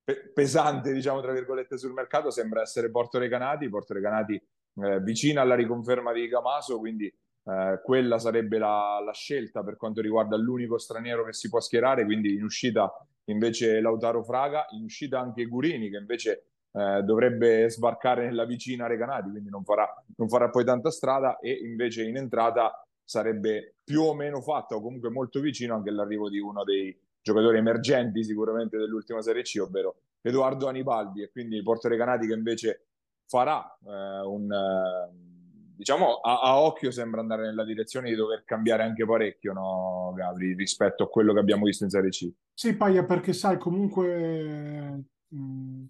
pe- 0.03 0.31
pesante, 0.33 0.93
diciamo 0.93 1.21
tra 1.21 1.33
virgolette, 1.33 1.79
sul 1.79 1.93
mercato 1.93 2.31
sembra 2.31 2.63
essere 2.63 2.91
Porto 2.91 3.19
Recanati, 3.19 3.69
Porto 3.69 3.95
Recanati 3.95 4.35
eh, 4.35 5.01
vicina 5.01 5.43
alla 5.43 5.55
riconferma 5.55 6.13
di 6.13 6.27
Gamaso, 6.29 6.79
quindi 6.79 7.07
eh, 7.07 7.81
quella 7.83 8.19
sarebbe 8.19 8.59
la, 8.59 9.01
la, 9.05 9.13
scelta 9.13 9.63
per 9.63 9.77
quanto 9.77 10.01
riguarda 10.01 10.37
l'unico 10.37 10.79
straniero 10.79 11.25
che 11.25 11.33
si 11.33 11.49
può 11.49 11.61
schierare, 11.61 12.05
quindi 12.05 12.35
in 12.35 12.45
uscita 12.45 12.91
invece 13.25 13.81
Lautaro 13.81 14.23
Fraga, 14.23 14.67
in 14.71 14.85
uscita 14.85 15.21
anche 15.21 15.45
Gurini 15.47 15.91
che 15.91 15.97
invece 15.97 16.52
eh, 16.73 17.03
dovrebbe 17.03 17.69
sbarcare 17.69 18.25
nella 18.25 18.45
vicina 18.45 18.87
Recanati, 18.87 19.31
quindi 19.31 19.51
non 19.51 19.65
farà, 19.65 19.87
non 20.17 20.29
farà 20.29 20.51
poi 20.51 20.65
tanta 20.65 20.91
strada 20.91 21.39
e 21.39 21.53
invece 21.63 22.05
in 22.05 22.17
entrata 22.17 22.85
sarebbe 23.05 23.77
più 23.85 24.03
o 24.03 24.15
meno 24.15 24.41
fatta 24.41 24.75
o 24.75 24.81
comunque 24.81 25.11
molto 25.11 25.41
vicino 25.41 25.75
anche 25.75 25.91
l'arrivo 25.91 26.29
di 26.31 26.39
uno 26.39 26.65
dei 26.65 26.97
giocatori 27.21 27.59
emergenti 27.59 28.25
sicuramente 28.25 28.79
dell'ultima 28.79 29.21
Serie 29.23 29.43
C, 29.43 29.59
ovvero 29.61 29.97
Edoardo 30.23 30.67
Anibaldi 30.69 31.23
e 31.23 31.31
quindi 31.31 31.63
Porto 31.63 31.89
Recanati 31.89 32.27
che 32.27 32.35
invece 32.35 32.87
farà 33.27 33.63
eh, 33.85 34.27
un... 34.27 34.51
Eh, 34.51 35.31
diciamo 35.77 36.17
a, 36.17 36.41
a, 36.41 36.61
occhio 36.61 36.91
sembra 36.91 37.21
andare 37.21 37.45
nella 37.45 37.65
direzione 37.65 38.09
di 38.09 38.15
dover 38.15 38.45
cambiare 38.45 38.85
anche 38.85 39.05
parecchio, 39.05 39.53
no, 39.53 40.13
Gabri, 40.15 40.55
rispetto 40.55 41.05
a 41.05 41.09
quello 41.09 41.33
che 41.33 41.41
abbiamo 41.41 41.65
visto 41.65 41.85
in 41.85 41.91
Serie 41.91 42.11
C. 42.11 42.31
Sì, 42.55 42.77
Paia, 42.77 43.05
perché 43.05 43.33
sai, 43.33 43.59
comunque 43.59 45.03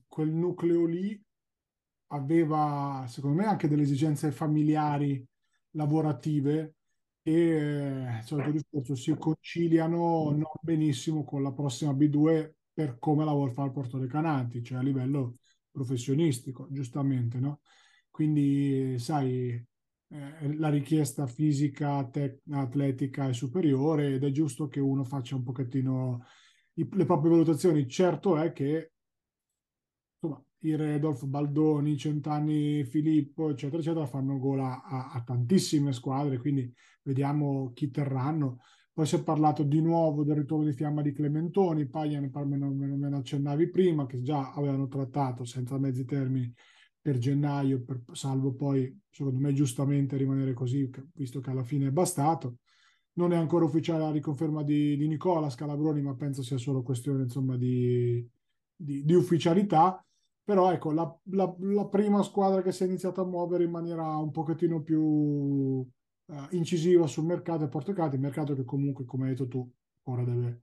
quel 0.08 0.30
nucleo 0.30 0.86
lì 0.86 1.20
aveva, 2.08 3.04
secondo 3.08 3.40
me, 3.40 3.46
anche 3.46 3.68
delle 3.68 3.82
esigenze 3.82 4.30
familiari, 4.30 5.24
lavorative 5.72 6.74
e 7.22 7.32
eh, 7.32 8.52
discorso, 8.52 8.94
si 8.94 9.14
conciliano 9.16 10.30
non 10.30 10.44
benissimo 10.60 11.24
con 11.24 11.42
la 11.42 11.52
prossima 11.52 11.92
B2 11.92 12.54
per 12.72 12.98
come 12.98 13.24
la 13.24 13.32
vuol 13.32 13.52
fare 13.52 13.68
il 13.68 13.74
Porto 13.74 13.98
Recanati, 13.98 14.62
cioè 14.62 14.78
a 14.78 14.82
livello 14.82 15.36
professionistico, 15.70 16.68
giustamente, 16.70 17.38
no? 17.38 17.60
Quindi, 18.10 18.98
sai, 18.98 19.50
eh, 20.08 20.56
la 20.56 20.68
richiesta 20.68 21.26
fisica, 21.26 22.04
tec- 22.08 22.40
atletica 22.50 23.28
è 23.28 23.32
superiore 23.32 24.14
ed 24.14 24.24
è 24.24 24.30
giusto 24.30 24.68
che 24.68 24.80
uno 24.80 25.04
faccia 25.04 25.36
un 25.36 25.42
pochettino 25.42 26.24
i, 26.74 26.88
le 26.92 27.04
proprie 27.06 27.30
valutazioni. 27.30 27.86
Certo 27.88 28.36
è 28.36 28.52
che 28.52 28.91
i 30.62 30.76
Redolf, 30.76 31.24
Baldoni, 31.24 31.96
Centanni, 31.96 32.84
Filippo, 32.84 33.50
eccetera, 33.50 33.80
eccetera, 33.80 34.06
fanno 34.06 34.38
gola 34.38 34.82
a, 34.82 35.10
a, 35.12 35.22
tantissime 35.22 35.92
squadre, 35.92 36.38
quindi 36.38 36.72
vediamo 37.02 37.72
chi 37.74 37.90
terranno. 37.90 38.58
Poi 38.92 39.06
si 39.06 39.16
è 39.16 39.22
parlato 39.22 39.62
di 39.62 39.80
nuovo 39.80 40.22
del 40.22 40.36
ritorno 40.36 40.64
di 40.64 40.72
fiamma 40.72 41.02
di 41.02 41.12
Clementoni, 41.12 41.88
Paglia 41.88 42.20
ne, 42.20 42.30
me, 42.32 42.56
me 42.56 43.08
ne 43.08 43.16
accennavi 43.16 43.70
prima, 43.70 44.06
che 44.06 44.20
già 44.20 44.52
avevano 44.52 44.86
trattato 44.86 45.44
senza 45.44 45.78
mezzi 45.78 46.04
termini 46.04 46.52
per 47.00 47.18
gennaio, 47.18 47.82
per, 47.82 48.02
salvo 48.12 48.54
poi, 48.54 49.00
secondo 49.10 49.40
me, 49.40 49.52
giustamente 49.52 50.16
rimanere 50.16 50.52
così, 50.52 50.88
visto 51.14 51.40
che 51.40 51.50
alla 51.50 51.64
fine 51.64 51.88
è 51.88 51.90
bastato. 51.90 52.58
Non 53.14 53.32
è 53.32 53.36
ancora 53.36 53.64
ufficiale 53.64 54.04
la 54.04 54.10
riconferma 54.10 54.62
di, 54.62 54.96
di 54.96 55.08
Nicola 55.08 55.50
Scalabroni, 55.50 56.02
ma 56.02 56.14
penso 56.14 56.42
sia 56.42 56.56
solo 56.56 56.82
questione 56.82 57.24
insomma, 57.24 57.56
di, 57.56 58.24
di, 58.76 59.04
di 59.04 59.14
ufficialità. 59.14 60.02
Però 60.44 60.72
ecco, 60.72 60.92
la, 60.92 61.18
la, 61.30 61.54
la, 61.60 61.86
prima 61.86 62.22
squadra 62.22 62.62
che 62.62 62.72
si 62.72 62.82
è 62.82 62.86
iniziata 62.86 63.20
a 63.20 63.24
muovere 63.24 63.62
in 63.62 63.70
maniera 63.70 64.16
un 64.16 64.32
pochettino 64.32 64.82
più 64.82 65.00
uh, 65.00 65.86
incisiva 66.50 67.06
sul 67.06 67.24
mercato 67.24 67.64
è 67.64 67.68
Porto 67.68 67.92
Cati, 67.92 68.18
mercato 68.18 68.54
che 68.54 68.64
comunque, 68.64 69.04
come 69.04 69.24
hai 69.24 69.30
detto 69.30 69.46
tu, 69.46 69.72
ora 70.04 70.24
deve, 70.24 70.62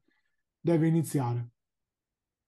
deve 0.60 0.88
iniziare. 0.88 1.52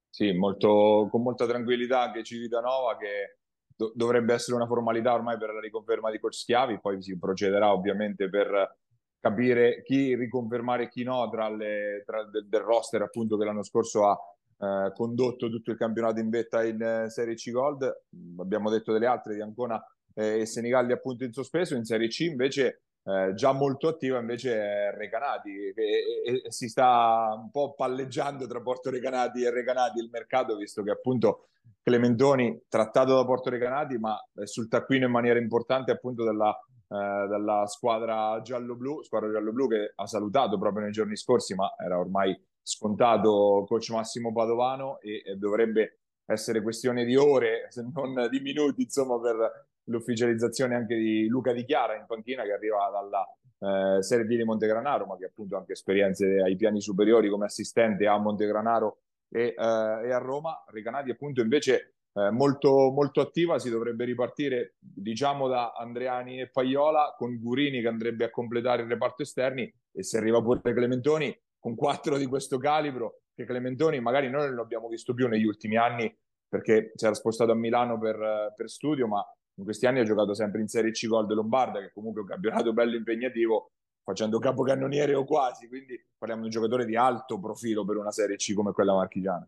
Sì, 0.10 0.34
molto, 0.34 1.08
con 1.10 1.22
molta 1.22 1.48
tranquillità 1.48 2.02
anche 2.02 2.24
Civitanova 2.24 2.98
che 2.98 3.38
do, 3.78 3.94
dovrebbe 3.96 4.34
essere 4.34 4.58
una 4.58 4.68
formalità 4.68 5.14
ormai 5.14 5.38
per 5.38 5.54
la 5.54 5.62
riconferma 5.62 6.12
di 6.12 6.20
Coach 6.20 6.36
Schiavi, 6.36 6.82
poi 6.82 7.02
si 7.02 7.18
procederà 7.18 7.72
ovviamente 7.72 8.28
per 8.30 8.78
capire 9.22 9.84
chi 9.84 10.16
riconfermare 10.16 10.84
e 10.84 10.90
chi 10.90 11.04
no 11.04 11.30
tra, 11.30 11.48
le, 11.48 12.04
tra 12.06 12.26
del, 12.26 12.48
del 12.50 12.62
roster 12.62 13.04
appunto 13.04 13.38
che 13.38 13.46
l'anno 13.46 13.64
scorso 13.64 14.06
ha 14.08 14.20
eh, 14.62 14.92
condotto 14.94 15.50
tutto 15.50 15.72
il 15.72 15.78
campionato 15.78 16.20
in 16.20 16.30
vetta 16.30 16.64
in 16.64 16.80
eh, 16.82 17.10
Serie 17.10 17.34
C 17.34 17.50
Gold. 17.50 18.04
Abbiamo 18.38 18.70
detto 18.70 18.94
delle 18.94 19.08
altre 19.08 19.34
di 19.34 19.42
Ancona 19.42 19.84
eh, 20.14 20.42
e 20.42 20.46
Senigalli 20.46 20.92
appunto 20.92 21.24
in 21.24 21.34
sospeso. 21.34 21.76
In 21.76 21.84
Serie 21.84 22.08
C 22.10 22.20
invece 22.20 22.84
eh, 23.04 23.34
già 23.34 23.52
molto 23.54 23.88
attiva 23.88 24.20
invece 24.20 24.54
è 24.54 24.92
Recanati 24.96 25.74
che 25.74 25.82
e, 26.24 26.42
e 26.46 26.52
si 26.52 26.68
sta 26.70 27.34
un 27.36 27.50
po' 27.50 27.74
palleggiando 27.74 28.46
tra 28.46 28.62
Porto 28.62 28.92
Recanati 28.92 29.44
e 29.44 29.50
Recanati 29.50 29.98
il 29.98 30.10
mercato 30.12 30.56
visto 30.56 30.84
che 30.84 30.92
appunto 30.92 31.48
Clementoni 31.82 32.66
trattato 32.70 33.16
da 33.16 33.26
Porto 33.26 33.50
Recanati 33.50 33.98
ma 33.98 34.16
sul 34.44 34.68
taccuino 34.68 35.08
in 35.08 35.12
maniera 35.12 35.40
importante 35.40 35.92
appunto 35.92 36.24
della, 36.24 36.56
eh, 36.88 37.68
squadra 37.68 38.40
giallo-blu, 38.44 39.02
squadra 39.02 39.32
giallo-blu 39.32 39.68
che 39.68 39.94
ha 39.96 40.06
salutato 40.06 40.60
proprio 40.60 40.84
nei 40.84 40.92
giorni 40.92 41.18
scorsi 41.18 41.56
ma 41.56 41.74
era 41.84 41.98
ormai 41.98 42.40
scontato 42.62 43.66
coach 43.68 43.90
Massimo 43.90 44.32
Padovano 44.32 45.00
e, 45.00 45.36
dovrebbe 45.38 46.00
essere 46.26 46.62
questione 46.62 47.04
di 47.04 47.16
ore, 47.16 47.68
se 47.70 47.86
non 47.94 48.28
di 48.30 48.40
minuti, 48.40 48.84
insomma, 48.84 49.20
per 49.20 49.68
l'ufficializzazione 49.86 50.76
anche 50.76 50.96
di 50.96 51.28
Luca 51.28 51.54
Di 51.54 51.66
Chiara 51.66 51.96
in 51.96 52.06
panchina 52.08 52.44
che 52.44 52.54
arriva 52.54 52.90
dalla 52.90 53.98
eh, 53.98 54.02
Serie 54.02 54.26
D 54.26 54.36
di 54.36 54.44
Montegranaro, 54.44 55.06
ma 55.06 55.18
che 55.18 55.26
appunto 55.26 55.56
ha 55.56 55.60
anche 55.60 55.74
esperienze 55.74 56.42
ai 56.42 56.56
piani 56.56 56.82
superiori 56.82 57.30
come 57.30 57.46
assistente 57.46 58.08
a 58.08 58.18
Montegranaro 58.18 59.00
e, 59.30 59.54
eh, 59.58 60.08
e 60.08 60.12
a 60.12 60.18
Roma. 60.18 60.64
Recanati 60.68 61.12
appunto 61.12 61.42
invece 61.42 61.96
eh, 62.14 62.30
molto, 62.30 62.92
molto 62.92 63.22
attiva, 63.22 63.60
si 63.60 63.70
dovrebbe 63.70 64.06
ripartire 64.06 64.76
diciamo 64.80 65.48
da 65.48 65.74
Andreani 65.74 66.42
e 66.42 66.50
Paiola 66.50 67.14
con 67.18 67.40
Gurini 67.40 67.82
che 67.82 67.88
andrebbe 67.88 68.26
a 68.26 68.30
completare 68.30 68.84
il 68.84 68.90
reparto 68.90 69.24
esterni 69.24 69.72
e 69.92 70.04
se 70.04 70.18
arriva 70.18 70.42
pure 70.42 70.74
Clementoni 70.74 71.38
con 71.62 71.76
quattro 71.76 72.18
di 72.18 72.26
questo 72.26 72.58
calibro, 72.58 73.22
che 73.34 73.46
Clementoni 73.46 74.02
magari 74.02 74.30
noi 74.30 74.48
non 74.48 74.56
l'abbiamo 74.56 74.88
visto 74.90 75.14
più 75.14 75.28
negli 75.28 75.46
ultimi 75.46 75.78
anni 75.78 76.14
perché 76.50 76.92
si 76.96 77.06
era 77.06 77.14
spostato 77.14 77.52
a 77.52 77.56
Milano 77.56 77.98
per, 77.98 78.54
per 78.58 78.70
studio, 78.70 79.08
ma 79.08 79.24
in 79.56 79.64
questi 79.64 79.86
anni 79.86 80.00
ha 80.00 80.04
giocato 80.04 80.34
sempre 80.34 80.60
in 80.60 80.68
Serie 80.68 80.92
C 80.92 81.08
Gol 81.08 81.28
de 81.28 81.36
Lombarda, 81.36 81.80
che 81.80 81.92
comunque 81.94 82.22
è 82.22 82.24
un 82.24 82.30
campionato 82.30 82.74
bello 82.74 82.98
impegnativo, 82.98 83.72
facendo 84.04 84.40
capocannoniere 84.40 85.14
o 85.14 85.24
quasi, 85.24 85.70
quindi 85.70 85.96
parliamo 86.18 86.42
di 86.42 86.48
un 86.48 86.54
giocatore 86.54 86.86
di 86.86 86.98
alto 86.98 87.40
profilo 87.40 87.86
per 87.86 87.98
una 87.98 88.12
Serie 88.12 88.36
C 88.36 88.54
come 88.54 88.74
quella 88.74 88.94
marchigiana. 88.94 89.48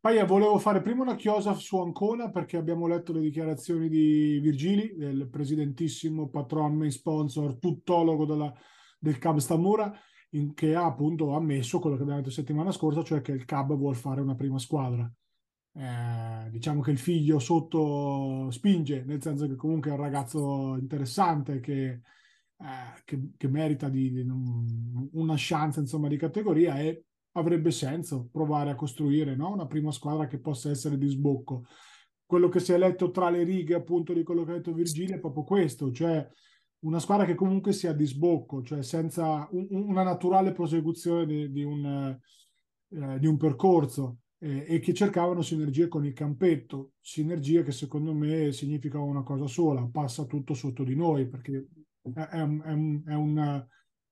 Paia, 0.00 0.24
volevo 0.24 0.58
fare 0.58 0.82
prima 0.82 1.02
una 1.02 1.14
chiosa 1.14 1.54
su 1.54 1.78
Ancona 1.78 2.28
perché 2.30 2.56
abbiamo 2.56 2.88
letto 2.88 3.12
le 3.12 3.20
dichiarazioni 3.20 3.88
di 3.88 4.40
Virgili, 4.40 4.96
del 4.96 5.28
presidentissimo 5.28 6.28
patron, 6.28 6.74
main 6.74 6.90
sponsor, 6.90 7.56
tuttologo 7.60 8.24
della, 8.24 8.52
del 8.98 9.18
Cab 9.18 9.36
Stamura, 9.36 9.96
in, 10.34 10.54
che 10.54 10.74
ha 10.74 10.84
appunto 10.84 11.34
ammesso 11.34 11.78
quello 11.78 11.96
che 11.96 12.02
abbiamo 12.02 12.20
detto 12.20 12.32
settimana 12.32 12.72
scorsa, 12.72 13.02
cioè 13.02 13.20
che 13.20 13.32
il 13.32 13.44
Cab 13.44 13.74
vuole 13.74 13.96
fare 13.96 14.20
una 14.20 14.34
prima 14.34 14.58
squadra. 14.58 15.10
Eh, 15.74 16.50
diciamo 16.50 16.82
che 16.82 16.90
il 16.90 16.98
figlio 16.98 17.38
sotto 17.38 18.50
spinge, 18.50 19.04
nel 19.04 19.22
senso 19.22 19.46
che 19.46 19.56
comunque 19.56 19.90
è 19.90 19.94
un 19.94 20.00
ragazzo 20.00 20.76
interessante 20.76 21.60
che, 21.60 21.86
eh, 21.88 23.02
che, 23.04 23.30
che 23.36 23.48
merita 23.48 23.88
di, 23.88 24.10
di 24.10 24.20
un, 24.20 25.08
una 25.12 25.34
chance 25.36 25.80
insomma, 25.80 26.08
di 26.08 26.16
categoria 26.16 26.78
e 26.78 27.04
avrebbe 27.32 27.70
senso 27.70 28.28
provare 28.30 28.70
a 28.70 28.74
costruire 28.74 29.34
no? 29.34 29.52
una 29.52 29.66
prima 29.66 29.90
squadra 29.90 30.26
che 30.26 30.38
possa 30.38 30.70
essere 30.70 30.98
di 30.98 31.08
sbocco. 31.08 31.64
Quello 32.26 32.48
che 32.48 32.60
si 32.60 32.72
è 32.72 32.78
letto 32.78 33.10
tra 33.10 33.30
le 33.30 33.42
righe 33.42 33.74
appunto 33.74 34.12
di 34.12 34.22
quello 34.22 34.44
che 34.44 34.52
ha 34.52 34.54
detto 34.54 34.72
Virgilio 34.72 35.16
è 35.16 35.20
proprio 35.20 35.44
questo, 35.44 35.90
cioè 35.90 36.26
una 36.82 36.98
squadra 36.98 37.24
che 37.24 37.34
comunque 37.34 37.72
sia 37.72 37.92
di 37.92 38.06
sbocco, 38.06 38.62
cioè 38.62 38.82
senza 38.82 39.48
un, 39.52 39.66
una 39.70 40.02
naturale 40.02 40.52
prosecuzione 40.52 41.26
di, 41.26 41.50
di, 41.50 41.62
un, 41.62 42.18
eh, 42.88 43.18
di 43.18 43.26
un, 43.26 43.36
percorso 43.36 44.18
eh, 44.38 44.64
e 44.68 44.78
che 44.80 44.92
cercavano 44.92 45.42
sinergie 45.42 45.88
con 45.88 46.04
il 46.04 46.12
campetto, 46.12 46.92
sinergie 47.00 47.62
che 47.62 47.72
secondo 47.72 48.12
me 48.12 48.52
significano 48.52 49.04
una 49.04 49.22
cosa 49.22 49.46
sola, 49.46 49.88
passa 49.90 50.24
tutto 50.24 50.54
sotto 50.54 50.82
di 50.82 50.96
noi, 50.96 51.28
perché 51.28 51.68
è, 52.14 52.20
è, 52.20 52.40
un, 52.40 53.02
è 53.06 53.14
un, 53.14 53.66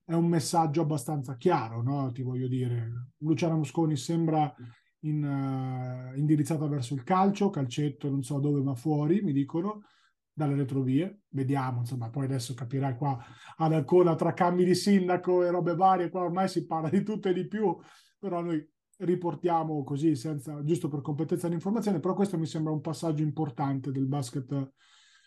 è 0.05 0.13
un 0.13 0.27
messaggio 0.27 0.81
abbastanza 0.81 1.35
chiaro, 1.35 1.81
no? 1.81 2.11
Ti 2.11 2.21
voglio 2.21 2.47
dire, 2.47 3.11
Luciano 3.17 3.57
Mosconi 3.57 3.97
sembra 3.97 4.53
in, 5.01 5.23
uh, 5.23 6.17
indirizzata 6.17 6.67
verso 6.67 6.93
il 6.93 7.03
calcio, 7.03 7.49
calcetto 7.49 8.09
non 8.09 8.23
so 8.23 8.39
dove 8.39 8.61
ma 8.61 8.75
fuori, 8.75 9.21
mi 9.21 9.33
dicono, 9.33 9.83
dalle 10.33 10.55
retrovie, 10.55 11.21
vediamo, 11.29 11.79
insomma, 11.79 12.09
poi 12.09 12.25
adesso 12.25 12.53
capirai 12.53 12.95
qua 12.95 13.17
ad 13.57 13.73
Ancona 13.73 14.15
tra 14.15 14.33
cambi 14.33 14.63
di 14.63 14.75
sindaco 14.75 15.43
e 15.43 15.49
robe 15.49 15.75
varie, 15.75 16.09
qua 16.09 16.21
ormai 16.21 16.47
si 16.47 16.65
parla 16.65 16.89
di 16.89 17.03
tutto 17.03 17.29
e 17.29 17.33
di 17.33 17.47
più, 17.47 17.77
però 18.17 18.41
noi 18.41 18.65
riportiamo 18.97 19.83
così, 19.83 20.15
senza, 20.15 20.63
giusto 20.63 20.87
per 20.87 21.01
competenza 21.01 21.47
di 21.47 21.55
informazione, 21.55 21.99
però 21.99 22.13
questo 22.13 22.37
mi 22.37 22.45
sembra 22.45 22.71
un 22.71 22.81
passaggio 22.81 23.23
importante 23.23 23.91
del 23.91 24.07
basket, 24.07 24.71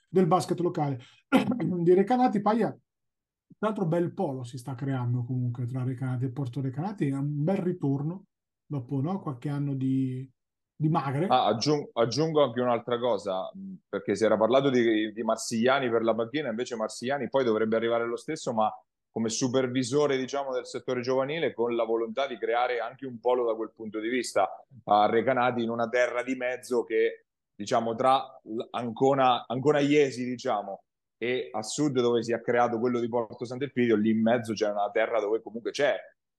del 0.08 0.26
basket 0.26 0.60
locale. 0.60 1.00
di 1.82 1.94
Recanati, 1.94 2.40
Paia, 2.40 2.68
tra 2.68 3.68
l'altro 3.68 3.86
bel 3.86 4.12
polo 4.12 4.44
si 4.44 4.58
sta 4.58 4.74
creando 4.74 5.24
comunque 5.24 5.66
tra 5.66 5.82
Recanati 5.82 6.24
e 6.24 6.30
Porto 6.30 6.60
Recanati, 6.60 7.08
è 7.08 7.14
un 7.14 7.42
bel 7.42 7.56
ritorno 7.58 8.26
dopo 8.66 9.00
no? 9.00 9.20
qualche 9.20 9.48
anno 9.48 9.74
di, 9.74 10.28
di 10.76 10.88
magre. 10.88 11.26
Ah, 11.28 11.46
aggiungo, 11.46 11.90
aggiungo, 11.94 12.42
anche 12.42 12.60
un'altra 12.60 12.98
cosa, 12.98 13.50
perché 13.88 14.14
si 14.16 14.24
era 14.24 14.37
parlato 14.37 14.70
di, 14.70 15.12
di 15.12 15.22
Marsigliani 15.22 15.88
per 15.90 16.02
la 16.02 16.14
panchina, 16.14 16.48
invece 16.48 16.76
Marsigliani 16.76 17.28
poi 17.28 17.44
dovrebbe 17.44 17.76
arrivare 17.76 18.06
lo 18.06 18.16
stesso, 18.16 18.52
ma 18.52 18.72
come 19.14 19.28
supervisore 19.28 20.16
diciamo, 20.16 20.52
del 20.52 20.66
settore 20.66 21.00
giovanile 21.00 21.54
con 21.54 21.76
la 21.76 21.84
volontà 21.84 22.26
di 22.26 22.37
creare 22.37 22.80
anche 22.80 23.06
un 23.06 23.20
polo 23.20 23.46
da 23.46 23.54
quel 23.54 23.70
punto 23.72 24.00
di 24.00 24.08
vista 24.08 24.48
a 24.87 25.06
Recanati 25.06 25.62
in 25.62 25.70
una 25.70 25.88
terra 25.88 26.24
di 26.24 26.34
mezzo 26.34 26.82
che 26.82 27.26
diciamo 27.54 27.94
tra 27.94 28.40
Ancona, 28.70 29.46
Ancona 29.46 29.78
Iesi 29.78 30.24
diciamo 30.24 30.82
e 31.16 31.48
a 31.52 31.62
sud 31.62 32.00
dove 32.00 32.24
si 32.24 32.32
è 32.32 32.40
creato 32.40 32.80
quello 32.80 32.98
di 32.98 33.08
Porto 33.08 33.44
Sant'Elpidio 33.44 33.94
lì 33.94 34.10
in 34.10 34.20
mezzo 34.20 34.52
c'è 34.52 34.68
una 34.68 34.90
terra 34.90 35.20
dove 35.20 35.40
comunque 35.40 35.70
c'è 35.70 35.94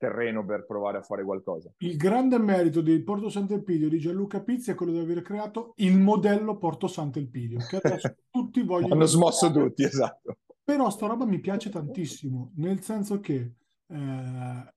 terreno 0.05 0.45
per 0.45 0.65
provare 0.65 0.99
a 0.99 1.01
fare 1.01 1.23
qualcosa. 1.23 1.73
Il 1.77 1.97
grande 1.97 2.37
merito 2.37 2.81
di 2.81 3.01
Porto 3.01 3.29
Sant'Elpidio 3.29 3.89
di 3.89 3.97
Gianluca 3.97 4.41
Pizzi 4.41 4.71
è 4.71 4.75
quello 4.75 4.91
di 4.91 4.99
aver 4.99 5.21
creato 5.21 5.73
il 5.77 5.97
modello 5.97 6.57
Porto 6.57 6.87
Sant'Elpidio, 6.87 7.57
che 7.67 7.77
adesso 7.77 8.15
tutti 8.29 8.61
vogliono... 8.61 8.93
Hanno 8.93 9.05
smosso 9.05 9.51
tutti, 9.51 9.83
esatto. 9.83 10.37
Però 10.63 10.89
sta 10.89 11.07
roba 11.07 11.25
mi 11.25 11.39
piace 11.39 11.69
tantissimo, 11.69 12.51
nel 12.57 12.81
senso 12.81 13.19
che 13.19 13.53
eh, 13.87 14.73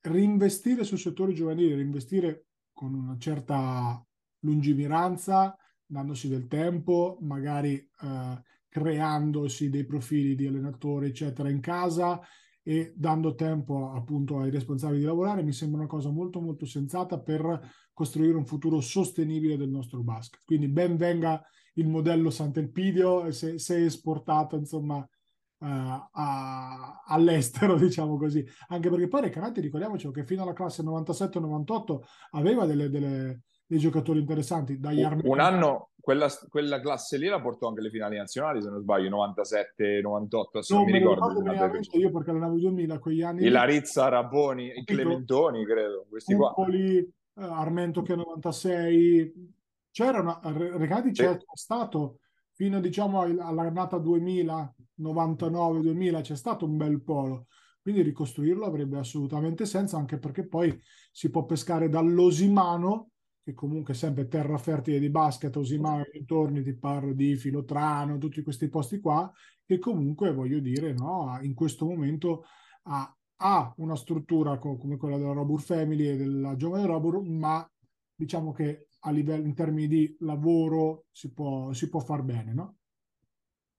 reinvestire 0.00 0.84
sul 0.84 0.98
settore 0.98 1.32
giovanile, 1.32 1.76
reinvestire 1.76 2.46
con 2.72 2.94
una 2.94 3.16
certa 3.18 4.02
lungimiranza, 4.40 5.56
dandosi 5.84 6.28
del 6.28 6.46
tempo, 6.46 7.18
magari 7.20 7.74
eh, 7.76 8.42
creandosi 8.68 9.68
dei 9.68 9.84
profili 9.84 10.34
di 10.34 10.46
allenatori, 10.46 11.08
eccetera, 11.08 11.50
in 11.50 11.60
casa 11.60 12.20
e 12.62 12.92
dando 12.94 13.34
tempo 13.34 13.92
appunto 13.92 14.38
ai 14.38 14.50
responsabili 14.50 15.00
di 15.00 15.06
lavorare 15.06 15.42
mi 15.42 15.52
sembra 15.52 15.80
una 15.80 15.88
cosa 15.88 16.10
molto 16.10 16.40
molto 16.40 16.66
sensata 16.66 17.18
per 17.20 17.60
costruire 17.92 18.36
un 18.36 18.46
futuro 18.46 18.80
sostenibile 18.80 19.56
del 19.56 19.70
nostro 19.70 20.02
basket. 20.02 20.42
Quindi 20.44 20.68
ben 20.68 20.96
venga 20.96 21.42
il 21.74 21.88
modello 21.88 22.30
Sant'Elpidio 22.30 23.30
se, 23.30 23.58
se 23.58 23.84
esportato 23.84 24.56
insomma 24.56 24.96
uh, 24.96 25.66
a, 25.66 27.02
all'estero 27.06 27.76
diciamo 27.78 28.16
così 28.16 28.44
anche 28.68 28.90
perché 28.90 29.08
poi 29.08 29.22
Recanati 29.22 29.60
ricordiamoci 29.60 30.10
che 30.10 30.24
fino 30.24 30.42
alla 30.42 30.52
classe 30.52 30.82
97-98 30.82 32.00
aveva 32.30 32.66
delle, 32.66 32.88
delle, 32.90 33.42
dei 33.70 33.78
giocatori 33.78 34.18
interessanti. 34.18 34.80
Dagli 34.80 35.00
un, 35.00 35.20
un 35.22 35.38
anno, 35.38 35.90
quella, 36.00 36.28
quella, 36.48 36.80
classe 36.80 37.16
lì 37.16 37.28
la 37.28 37.40
portò 37.40 37.68
anche 37.68 37.80
le 37.80 37.90
finali 37.90 38.16
nazionali, 38.16 38.60
se 38.60 38.68
non 38.68 38.80
sbaglio, 38.80 39.08
97-98, 39.10 40.48
adesso 40.54 40.74
non 40.74 40.84
mi 40.86 40.92
ricordo. 40.92 41.52
io 41.92 42.10
perché 42.10 42.30
allenavo 42.30 42.58
2000 42.58 42.98
quegli 42.98 43.22
anni. 43.22 43.46
I 43.46 43.48
Larizza, 43.48 44.08
Raboni, 44.08 44.72
i 44.74 44.82
Clementoni, 44.82 45.64
credo, 45.64 46.04
questi 46.08 46.34
Cuppoli, 46.34 47.08
qua. 47.32 47.44
Eh, 47.44 47.48
Armento 47.48 48.02
che 48.02 48.14
è 48.14 48.16
96. 48.16 49.54
C'era 49.92 50.20
una... 50.20 50.40
Recati 50.42 51.12
c'è 51.12 51.30
sì. 51.38 51.44
stato 51.52 52.18
fino 52.54 52.80
diciamo 52.80 53.20
all'annata 53.20 53.98
2000, 53.98 54.74
99-2000, 55.00 56.22
c'è 56.22 56.34
stato 56.34 56.64
un 56.64 56.76
bel 56.76 57.00
polo. 57.02 57.46
Quindi 57.80 58.02
ricostruirlo 58.02 58.64
avrebbe 58.64 58.98
assolutamente 58.98 59.64
senso, 59.64 59.96
anche 59.96 60.18
perché 60.18 60.44
poi 60.44 60.76
si 61.12 61.30
può 61.30 61.44
pescare 61.44 61.88
dall'Osimano 61.88 63.10
che 63.42 63.54
comunque 63.54 63.94
è 63.94 63.96
sempre 63.96 64.28
terra 64.28 64.58
fertile 64.58 64.98
di 64.98 65.10
basket, 65.10 65.54
Osimano 65.56 66.04
intorni, 66.12 66.62
ti 66.62 66.74
parlo 66.74 67.12
di 67.12 67.36
Filotrano, 67.36 68.18
tutti 68.18 68.42
questi 68.42 68.68
posti 68.68 69.00
qua, 69.00 69.32
che 69.64 69.78
comunque 69.78 70.32
voglio 70.32 70.58
dire, 70.60 70.92
no, 70.92 71.38
in 71.42 71.54
questo 71.54 71.86
momento 71.86 72.44
ha, 72.84 73.16
ha 73.36 73.74
una 73.78 73.96
struttura 73.96 74.58
co- 74.58 74.76
come 74.76 74.96
quella 74.96 75.16
della 75.16 75.32
Robur 75.32 75.60
Family 75.60 76.08
e 76.08 76.16
della 76.16 76.56
giovane 76.56 76.86
Robur, 76.86 77.22
ma 77.22 77.68
diciamo 78.14 78.52
che 78.52 78.88
a 79.00 79.10
livello 79.10 79.46
in 79.46 79.54
termini 79.54 79.88
di 79.88 80.16
lavoro 80.20 81.06
si 81.10 81.32
può, 81.32 81.72
si 81.72 81.88
può 81.88 82.00
far 82.00 82.22
bene, 82.22 82.52
no? 82.52 82.76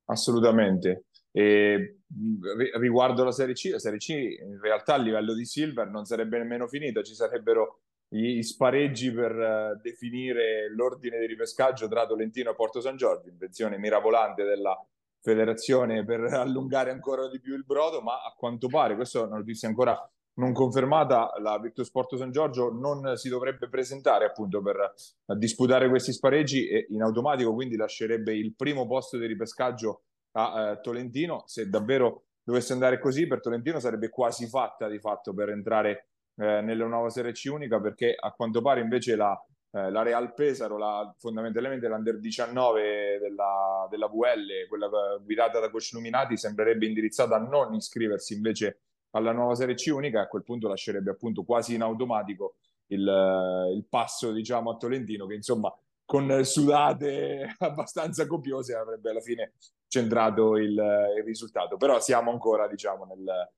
Assolutamente. 0.05 1.05
E 1.31 1.99
riguardo 2.79 3.23
la 3.23 3.31
Serie 3.31 3.53
C, 3.53 3.69
la 3.71 3.79
Serie 3.79 3.99
C 3.99 4.09
in 4.09 4.59
realtà 4.59 4.95
a 4.95 4.97
livello 4.97 5.33
di 5.33 5.45
Silver 5.45 5.87
non 5.87 6.05
sarebbe 6.05 6.37
nemmeno 6.37 6.67
finita, 6.67 7.03
ci 7.03 7.13
sarebbero 7.13 7.81
gli 8.13 8.41
spareggi 8.41 9.09
per 9.13 9.31
uh, 9.31 9.79
definire 9.81 10.69
l'ordine 10.69 11.17
di 11.17 11.27
ripescaggio 11.27 11.87
tra 11.87 12.05
Tolentino 12.05 12.51
e 12.51 12.55
Porto 12.55 12.81
San 12.81 12.97
Giorgio, 12.97 13.29
invenzione 13.29 13.77
mirabolante 13.77 14.43
della 14.43 14.77
federazione 15.21 16.03
per 16.03 16.21
allungare 16.33 16.91
ancora 16.91 17.29
di 17.29 17.39
più 17.39 17.55
il 17.55 17.63
brodo, 17.63 18.01
ma 18.01 18.15
a 18.15 18.33
quanto 18.35 18.67
pare, 18.67 18.95
questa 18.95 19.19
è 19.19 19.23
una 19.23 19.37
notizia 19.37 19.69
ancora 19.69 19.97
non 20.33 20.51
confermata, 20.51 21.31
la 21.39 21.57
Virtus 21.59 21.89
Porto 21.89 22.17
San 22.17 22.31
Giorgio 22.31 22.69
non 22.71 23.15
si 23.15 23.29
dovrebbe 23.29 23.69
presentare 23.69 24.25
appunto 24.25 24.61
per 24.61 24.93
disputare 25.37 25.87
questi 25.87 26.13
spareggi 26.13 26.67
e 26.67 26.87
in 26.89 27.01
automatico 27.01 27.53
quindi 27.53 27.75
lascerebbe 27.75 28.35
il 28.35 28.55
primo 28.55 28.87
posto 28.87 29.17
di 29.17 29.25
ripescaggio 29.25 30.03
a 30.33 30.71
uh, 30.71 30.81
Tolentino. 30.81 31.43
Se 31.45 31.69
davvero 31.69 32.23
dovesse 32.43 32.73
andare 32.73 32.99
così, 32.99 33.27
per 33.27 33.39
Tolentino 33.39 33.79
sarebbe 33.79 34.09
quasi 34.09 34.47
fatta 34.47 34.87
di 34.87 34.99
fatto 34.99 35.33
per 35.33 35.49
entrare 35.49 36.10
eh, 36.35 36.61
nella 36.61 36.85
nuova 36.85 37.09
Serie 37.09 37.31
C 37.31 37.49
unica 37.51 37.79
perché 37.79 38.15
a 38.17 38.31
quanto 38.31 38.61
pare 38.61 38.81
invece 38.81 39.15
la, 39.15 39.39
eh, 39.71 39.89
la 39.89 40.01
Real 40.01 40.33
Pesaro, 40.33 40.77
la, 40.77 41.13
fondamentalmente 41.17 41.87
l'Under 41.87 42.19
19 42.19 43.19
della, 43.21 43.87
della 43.89 44.07
VL, 44.07 44.67
quella 44.67 44.89
guidata 45.21 45.59
da 45.59 45.69
coach 45.69 45.91
Luminati, 45.93 46.37
sembrerebbe 46.37 46.85
indirizzata 46.85 47.35
a 47.35 47.39
non 47.39 47.73
iscriversi 47.73 48.33
invece 48.33 48.81
alla 49.11 49.31
nuova 49.31 49.55
Serie 49.55 49.75
C 49.75 49.89
unica 49.93 50.19
e 50.19 50.23
a 50.23 50.27
quel 50.27 50.43
punto 50.43 50.67
lascerebbe 50.67 51.11
appunto 51.11 51.43
quasi 51.43 51.75
in 51.75 51.81
automatico 51.81 52.55
il, 52.87 53.69
il 53.73 53.85
passo 53.89 54.31
diciamo 54.31 54.71
a 54.71 54.77
Tolentino 54.77 55.25
che 55.25 55.35
insomma 55.35 55.73
con 56.05 56.43
sudate 56.43 57.55
abbastanza 57.59 58.27
copiose 58.27 58.75
avrebbe 58.75 59.11
alla 59.11 59.21
fine 59.21 59.53
centrato 59.87 60.57
il, 60.57 60.71
il 60.71 61.23
risultato. 61.23 61.77
Però 61.77 61.99
siamo 62.01 62.31
ancora 62.31 62.67
diciamo 62.67 63.05
nel, 63.05 63.51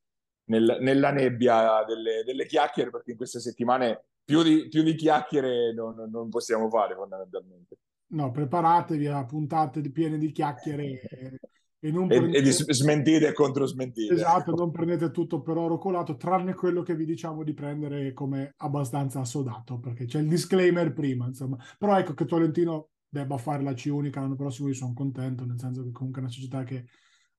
nel, 0.46 0.78
nella 0.82 1.12
nebbia 1.12 1.84
delle, 1.88 2.24
delle, 2.26 2.46
chiacchiere, 2.46 2.90
perché 2.90 3.12
in 3.12 3.18
queste 3.18 3.40
settimane 3.40 4.06
più 4.24 4.42
di, 4.44 4.68
più 4.68 4.84
di 4.84 4.96
chiacchiere 4.96 5.74
non, 5.74 6.08
non, 6.10 6.30
possiamo 6.30 6.70
fare 6.70 6.96
fondamentalmente. 6.96 7.78
No, 8.14 8.32
preparatevi 8.32 9.08
a 9.08 9.26
puntate 9.26 9.82
piene 9.92 10.18
di 10.18 10.32
chiacchiere 10.32 11.02
e, 11.02 11.40
e, 11.80 11.92
non 11.92 12.08
prendete... 12.08 12.38
e, 12.38 12.42
di 12.42 12.52
smentite 12.52 13.28
e 13.28 13.34
controsmentite. 13.34 14.14
Esatto, 14.14 14.54
non 14.54 14.72
prendete 14.72 15.12
tutto 15.12 15.42
per 15.42 15.58
oro 15.58 15.78
colato, 15.78 16.16
tranne 16.16 16.54
quello 16.54 16.84
che 16.84 16.96
vi 16.96 17.06
diciamo 17.06 17.44
di 17.44 17.54
prendere 17.54 18.14
come 18.14 18.54
abbastanza 18.58 19.20
assodato, 19.20 19.80
perché 19.80 20.06
c'è 20.06 20.20
il 20.20 20.28
disclaimer 20.28 20.94
prima, 20.94 21.26
insomma. 21.26 21.58
Però 21.78 21.98
ecco 21.98 22.14
che 22.14 22.26
Tolentino 22.26 22.90
debba 23.10 23.38
fare 23.38 23.64
la 23.64 23.74
C 23.74 23.90
unica 23.92 24.20
l'anno 24.20 24.36
prossimo, 24.36 24.68
io 24.68 24.74
sono 24.74 24.94
contento, 24.94 25.46
nel 25.46 25.60
senso 25.60 25.84
che 25.84 25.92
comunque 25.92 26.22
è 26.22 26.24
una 26.24 26.34
società 26.34 26.64
che 26.64 26.86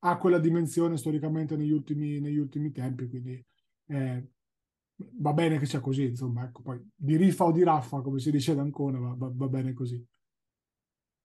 ha 0.07 0.19
quella 0.19 0.39
dimensione 0.39 0.99
storicamente 0.99 1.57
negli 1.57 1.71
ultimi, 1.71 2.21
negli 2.21 2.37
ultimi 2.37 2.71
tempi, 2.73 3.09
quindi 3.09 3.43
eh, 3.87 4.29
va 4.97 5.33
bene 5.33 5.59
che 5.59 5.65
sia 5.65 5.81
così, 5.81 6.05
insomma, 6.05 6.45
ecco, 6.45 6.61
poi 6.63 6.79
di 6.95 7.17
rifa 7.17 7.45
o 7.45 7.53
di 7.53 7.65
raffa, 7.65 8.03
come 8.03 8.19
si 8.19 8.31
dice 8.31 8.53
ad 8.53 8.59
Ancona, 8.59 8.99
va, 8.99 9.15
va, 9.17 9.31
va 9.33 9.49
bene 9.49 9.73
così. 9.73 10.03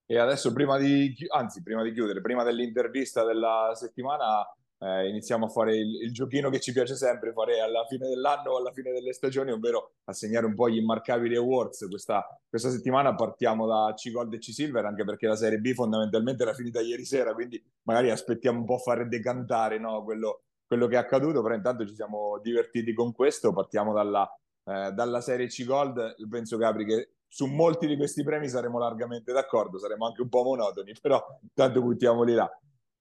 E 0.06 0.18
adesso, 0.18 0.52
prima 0.52 0.78
di, 0.78 1.14
anzi, 1.28 1.62
prima 1.62 1.82
di 1.82 1.92
chiudere, 1.92 2.22
prima 2.22 2.42
dell'intervista 2.42 3.22
della 3.22 3.72
settimana, 3.74 4.44
eh, 4.82 5.08
iniziamo 5.08 5.46
a 5.46 5.48
fare 5.48 5.76
il, 5.76 6.02
il, 6.02 6.12
giochino 6.12 6.48
che 6.48 6.58
ci 6.58 6.72
piace 6.72 6.96
sempre 6.96 7.32
fare 7.32 7.60
alla 7.60 7.84
fine 7.86 8.08
dell'anno 8.08 8.52
o 8.52 8.56
alla 8.58 8.72
fine 8.72 8.92
delle 8.92 9.12
stagioni, 9.12 9.50
ovvero 9.50 9.92
assegnare 10.04 10.46
un 10.46 10.54
po' 10.54 10.70
gli 10.70 10.78
immarcabili 10.78 11.36
awards. 11.36 11.86
Questa, 11.88 12.26
questa 12.48 12.70
settimana 12.70 13.14
partiamo 13.14 13.66
da 13.66 13.92
C-Gold 13.94 14.32
e 14.32 14.38
C-Silver, 14.38 14.86
anche 14.86 15.04
perché 15.04 15.26
la 15.26 15.36
Serie 15.36 15.58
B 15.58 15.74
fondamentalmente 15.74 16.42
era 16.42 16.54
finita 16.54 16.80
ieri 16.80 17.04
sera, 17.04 17.34
quindi 17.34 17.62
magari 17.82 18.10
aspettiamo 18.10 18.58
un 18.58 18.64
po' 18.64 18.76
a 18.76 18.78
fare 18.78 19.06
decantare 19.06 19.78
no, 19.78 20.02
quello, 20.02 20.44
quello, 20.66 20.86
che 20.86 20.94
è 20.94 20.98
accaduto, 20.98 21.42
però 21.42 21.54
intanto 21.54 21.86
ci 21.86 21.94
siamo 21.94 22.38
divertiti 22.42 22.94
con 22.94 23.12
questo. 23.12 23.52
Partiamo 23.52 23.92
dalla, 23.92 24.26
eh, 24.64 24.92
dalla 24.92 25.20
Serie 25.20 25.46
C-Gold. 25.46 26.14
Penso, 26.26 26.56
Gabri, 26.56 26.86
che 26.86 27.10
su 27.28 27.44
molti 27.44 27.86
di 27.86 27.96
questi 27.96 28.24
premi 28.24 28.48
saremo 28.48 28.78
largamente 28.78 29.30
d'accordo, 29.32 29.78
saremo 29.78 30.06
anche 30.06 30.22
un 30.22 30.30
po' 30.30 30.42
monotoni, 30.42 30.94
però 31.02 31.22
tanto 31.52 31.82
buttiamoli 31.82 32.32
là 32.32 32.50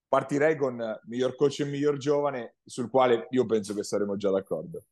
partirei 0.10 0.58
con 0.58 1.00
miglior 1.06 1.36
coach 1.36 1.60
e 1.60 1.66
miglior 1.66 1.98
giovane, 1.98 2.56
sul 2.66 2.90
quale 2.90 3.28
io 3.30 3.46
penso 3.46 3.74
che 3.76 3.84
saremo 3.84 4.18
già 4.18 4.32
d'accordo. 4.32 4.84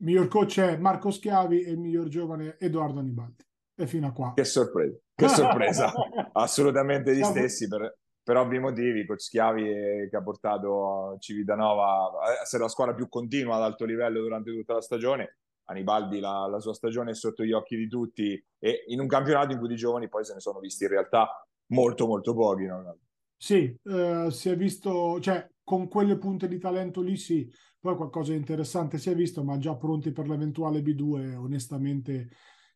Miglior 0.00 0.28
coach 0.28 0.60
è 0.60 0.76
Marco 0.76 1.10
Schiavi 1.10 1.62
e 1.62 1.74
miglior 1.74 2.06
giovane 2.08 2.56
Edoardo 2.60 3.00
Anibaldi. 3.00 3.44
E 3.74 3.86
fino 3.86 4.08
a 4.08 4.12
qua. 4.12 4.32
Che 4.34 4.44
sorpresa, 4.44 4.96
che 5.14 5.28
sorpresa. 5.28 5.92
assolutamente 6.34 7.16
gli 7.16 7.22
stessi 7.22 7.66
per, 7.66 7.96
per, 8.22 8.36
ovvi 8.36 8.58
motivi. 8.58 9.06
Coach 9.06 9.22
Schiavi 9.22 10.08
che 10.08 10.16
ha 10.16 10.22
portato 10.22 11.16
Civitanova 11.18 12.10
a 12.22 12.42
essere 12.42 12.62
la 12.62 12.68
squadra 12.68 12.94
più 12.94 13.08
continua 13.08 13.56
ad 13.56 13.62
alto 13.62 13.84
livello 13.84 14.20
durante 14.20 14.52
tutta 14.52 14.74
la 14.74 14.82
stagione. 14.82 15.38
Anibaldi 15.64 16.20
la, 16.20 16.46
la 16.46 16.60
sua 16.60 16.74
stagione 16.74 17.10
è 17.10 17.14
sotto 17.14 17.44
gli 17.44 17.52
occhi 17.52 17.76
di 17.76 17.88
tutti 17.88 18.42
e 18.58 18.84
in 18.88 19.00
un 19.00 19.06
campionato 19.06 19.52
in 19.52 19.58
cui 19.58 19.68
di 19.68 19.76
giovani 19.76 20.08
poi 20.08 20.24
se 20.24 20.34
ne 20.34 20.40
sono 20.40 20.60
visti 20.60 20.84
in 20.84 20.90
realtà 20.90 21.28
molto 21.72 22.06
molto 22.06 22.34
pochi. 22.34 22.64
No? 22.64 22.98
Sì, 23.40 23.72
eh, 23.84 24.26
si 24.30 24.48
è 24.48 24.56
visto, 24.56 25.20
cioè 25.20 25.48
con 25.62 25.86
quelle 25.86 26.18
punte 26.18 26.48
di 26.48 26.58
talento 26.58 27.00
lì 27.00 27.16
sì, 27.16 27.48
poi 27.78 27.94
qualcosa 27.94 28.32
di 28.32 28.38
interessante 28.38 28.98
si 28.98 29.10
è 29.10 29.14
visto, 29.14 29.44
ma 29.44 29.56
già 29.58 29.76
pronti 29.76 30.10
per 30.10 30.28
l'eventuale 30.28 30.80
B2 30.80 31.36
onestamente 31.36 32.30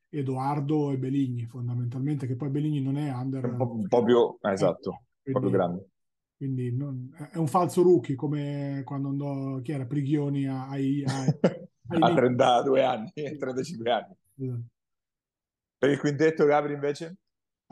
Edoardo 0.08 0.92
e 0.92 0.98
Beligni 0.98 1.46
fondamentalmente, 1.46 2.28
che 2.28 2.36
poi 2.36 2.50
Beligni 2.50 2.80
non 2.80 2.96
è 2.96 3.12
under... 3.12 3.44
Un 3.44 3.88
po 3.88 4.04
più, 4.04 4.38
eh, 4.40 4.52
esatto, 4.52 5.02
po' 5.20 5.40
più 5.40 5.50
grande. 5.50 5.88
Quindi 6.36 6.72
non, 6.76 7.10
è 7.32 7.38
un 7.38 7.48
falso 7.48 7.82
rookie 7.82 8.14
come 8.14 8.82
quando 8.84 9.08
andò, 9.08 9.60
chi 9.60 9.72
era, 9.72 9.84
Prighioni 9.84 10.46
ai... 10.46 11.02
ai, 11.04 11.34
ai 11.88 11.98
a 12.00 12.14
32 12.14 12.84
anni, 12.84 13.10
35 13.12 13.90
anni. 13.90 14.14
Esatto. 14.36 14.62
Per 15.76 15.90
il 15.90 15.98
quintetto 15.98 16.44
Gabri 16.44 16.74
invece? 16.74 17.16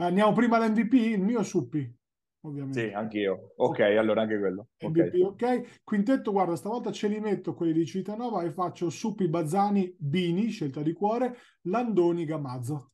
Andiamo 0.00 0.32
prima 0.32 0.56
all'MVP, 0.56 0.92
il 0.94 1.22
mio 1.22 1.44
Suppi 1.44 1.98
ovviamente. 2.42 2.88
Sì, 2.88 2.92
anch'io. 2.92 3.52
Ok, 3.56 3.80
allora 3.80 4.22
anche 4.22 4.38
quello. 4.38 4.68
MVP, 4.78 5.22
ok. 5.22 5.80
Quintetto, 5.84 6.32
guarda, 6.32 6.56
stavolta 6.56 6.92
ce 6.92 7.08
li 7.08 7.20
metto 7.20 7.54
quelli 7.54 7.72
di 7.72 7.86
Citanova 7.86 8.42
e 8.42 8.50
faccio 8.50 8.90
Suppi, 8.90 9.28
Bazzani, 9.28 9.94
Bini, 9.98 10.48
scelta 10.48 10.82
di 10.82 10.92
cuore, 10.92 11.36
Landoni, 11.62 12.24
Gamazzo. 12.24 12.92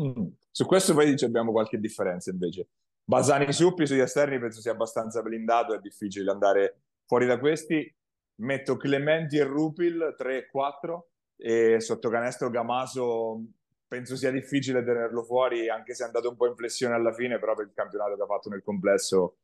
Mm. 0.00 0.26
Su 0.50 0.66
questo 0.66 0.94
poi 0.94 1.14
abbiamo 1.22 1.52
qualche 1.52 1.78
differenza 1.78 2.30
invece. 2.30 2.68
Bazzani 3.04 3.52
Suppi 3.52 3.86
sugli 3.86 4.00
esterni 4.00 4.38
penso 4.38 4.60
sia 4.60 4.72
abbastanza 4.72 5.20
blindato, 5.22 5.74
è 5.74 5.78
difficile 5.78 6.30
andare 6.30 6.82
fuori 7.06 7.26
da 7.26 7.38
questi. 7.38 7.92
Metto 8.36 8.76
Clementi 8.76 9.36
e 9.36 9.44
Rupil 9.44 10.14
3 10.16 10.36
e 10.36 10.46
4 10.48 11.08
e 11.36 11.80
sotto 11.80 12.08
canestro 12.08 12.50
Gamaso 12.50 13.44
penso 13.86 14.16
sia 14.16 14.30
difficile 14.30 14.84
tenerlo 14.84 15.22
fuori, 15.22 15.68
anche 15.68 15.94
se 15.94 16.02
è 16.02 16.06
andato 16.06 16.28
un 16.28 16.36
po' 16.36 16.46
in 16.46 16.56
flessione 16.56 16.94
alla 16.94 17.12
fine, 17.12 17.38
però 17.38 17.54
per 17.54 17.66
il 17.66 17.72
campionato 17.74 18.16
che 18.16 18.22
ha 18.22 18.26
fatto 18.26 18.48
nel 18.48 18.62
complesso 18.62 19.36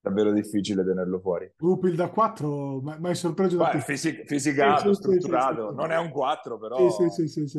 davvero 0.00 0.32
difficile 0.32 0.84
tenerlo 0.84 1.18
fuori. 1.18 1.52
Rupil 1.56 1.96
da 1.96 2.08
4, 2.08 2.80
ma, 2.80 2.96
ma 2.98 3.10
è 3.10 3.14
sorpreso 3.14 3.56
da 3.56 3.70
Beh, 3.72 3.80
fisic- 3.80 4.24
fisicato, 4.26 4.94
sì, 4.94 5.00
strutturato, 5.00 5.62
sì, 5.62 5.68
sì, 5.70 5.74
non 5.74 5.90
è 5.90 5.98
un 5.98 6.10
4 6.10 6.58
però 6.58 6.78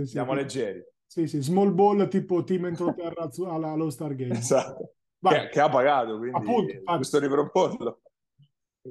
siamo 0.06 0.34
leggeri. 0.34 0.84
Sì, 1.06 1.26
sì, 1.28 1.42
small 1.42 1.74
ball 1.74 2.08
tipo 2.10 2.44
team 2.44 2.66
entroterra 2.66 3.30
allo 3.46 3.90
Stargate. 3.90 4.34
Esatto, 4.34 4.94
che, 5.22 5.50
che, 5.50 5.60
ha 5.60 5.70
pagato, 5.70 6.18
quindi 6.18 6.38
Appunto, 6.38 6.72
è 6.72 6.98
giusto 6.98 7.20
riproporlo. 7.20 8.02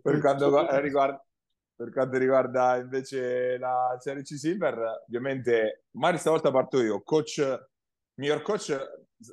Per 0.02 0.20
quanto 0.20 0.80
riguarda, 0.80 1.25
per 1.76 1.90
quanto 1.92 2.16
riguarda 2.16 2.76
invece 2.76 3.58
la 3.58 3.96
Serie 4.00 4.22
C 4.22 4.34
Silver, 4.34 5.02
ovviamente, 5.06 5.84
magari 5.92 6.18
stavolta 6.18 6.50
parto 6.50 6.80
io. 6.80 7.02
Coach, 7.02 7.68
miglior 8.14 8.40
coach, 8.40 8.76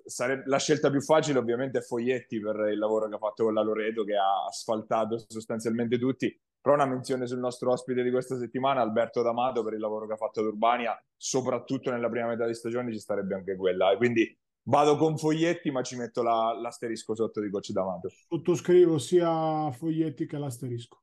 sarebbe, 0.05 0.43
la 0.47 0.59
scelta 0.59 0.89
più 0.89 1.01
facile 1.01 1.39
ovviamente 1.39 1.79
è 1.79 1.81
Foglietti 1.81 2.41
per 2.41 2.67
il 2.71 2.77
lavoro 2.77 3.07
che 3.07 3.15
ha 3.15 3.19
fatto 3.19 3.45
con 3.45 3.53
la 3.53 3.61
Loreto, 3.61 4.03
che 4.03 4.15
ha 4.15 4.45
asfaltato 4.45 5.23
sostanzialmente 5.27 5.97
tutti. 5.97 6.37
Però 6.59 6.75
una 6.75 6.85
menzione 6.85 7.27
sul 7.27 7.39
nostro 7.39 7.71
ospite 7.71 8.03
di 8.03 8.11
questa 8.11 8.37
settimana, 8.37 8.81
Alberto 8.81 9.21
D'Amato, 9.21 9.63
per 9.63 9.73
il 9.73 9.79
lavoro 9.79 10.05
che 10.05 10.13
ha 10.13 10.17
fatto 10.17 10.41
ad 10.41 10.45
Urbania, 10.47 10.97
soprattutto 11.15 11.91
nella 11.91 12.09
prima 12.09 12.27
metà 12.27 12.45
di 12.45 12.53
stagione 12.53 12.91
ci 12.91 12.99
starebbe 12.99 13.35
anche 13.35 13.55
quella. 13.55 13.95
quindi 13.97 14.37
vado 14.63 14.95
con 14.95 15.17
Foglietti, 15.17 15.71
ma 15.71 15.81
ci 15.81 15.97
metto 15.97 16.21
la, 16.21 16.57
l'asterisco 16.59 17.15
sotto 17.15 17.41
di 17.41 17.49
coach 17.49 17.71
D'Amato. 17.71 18.09
Sottoscrivo 18.27 18.97
sia 18.97 19.71
Foglietti 19.71 20.25
che 20.25 20.37
l'asterisco. 20.37 21.01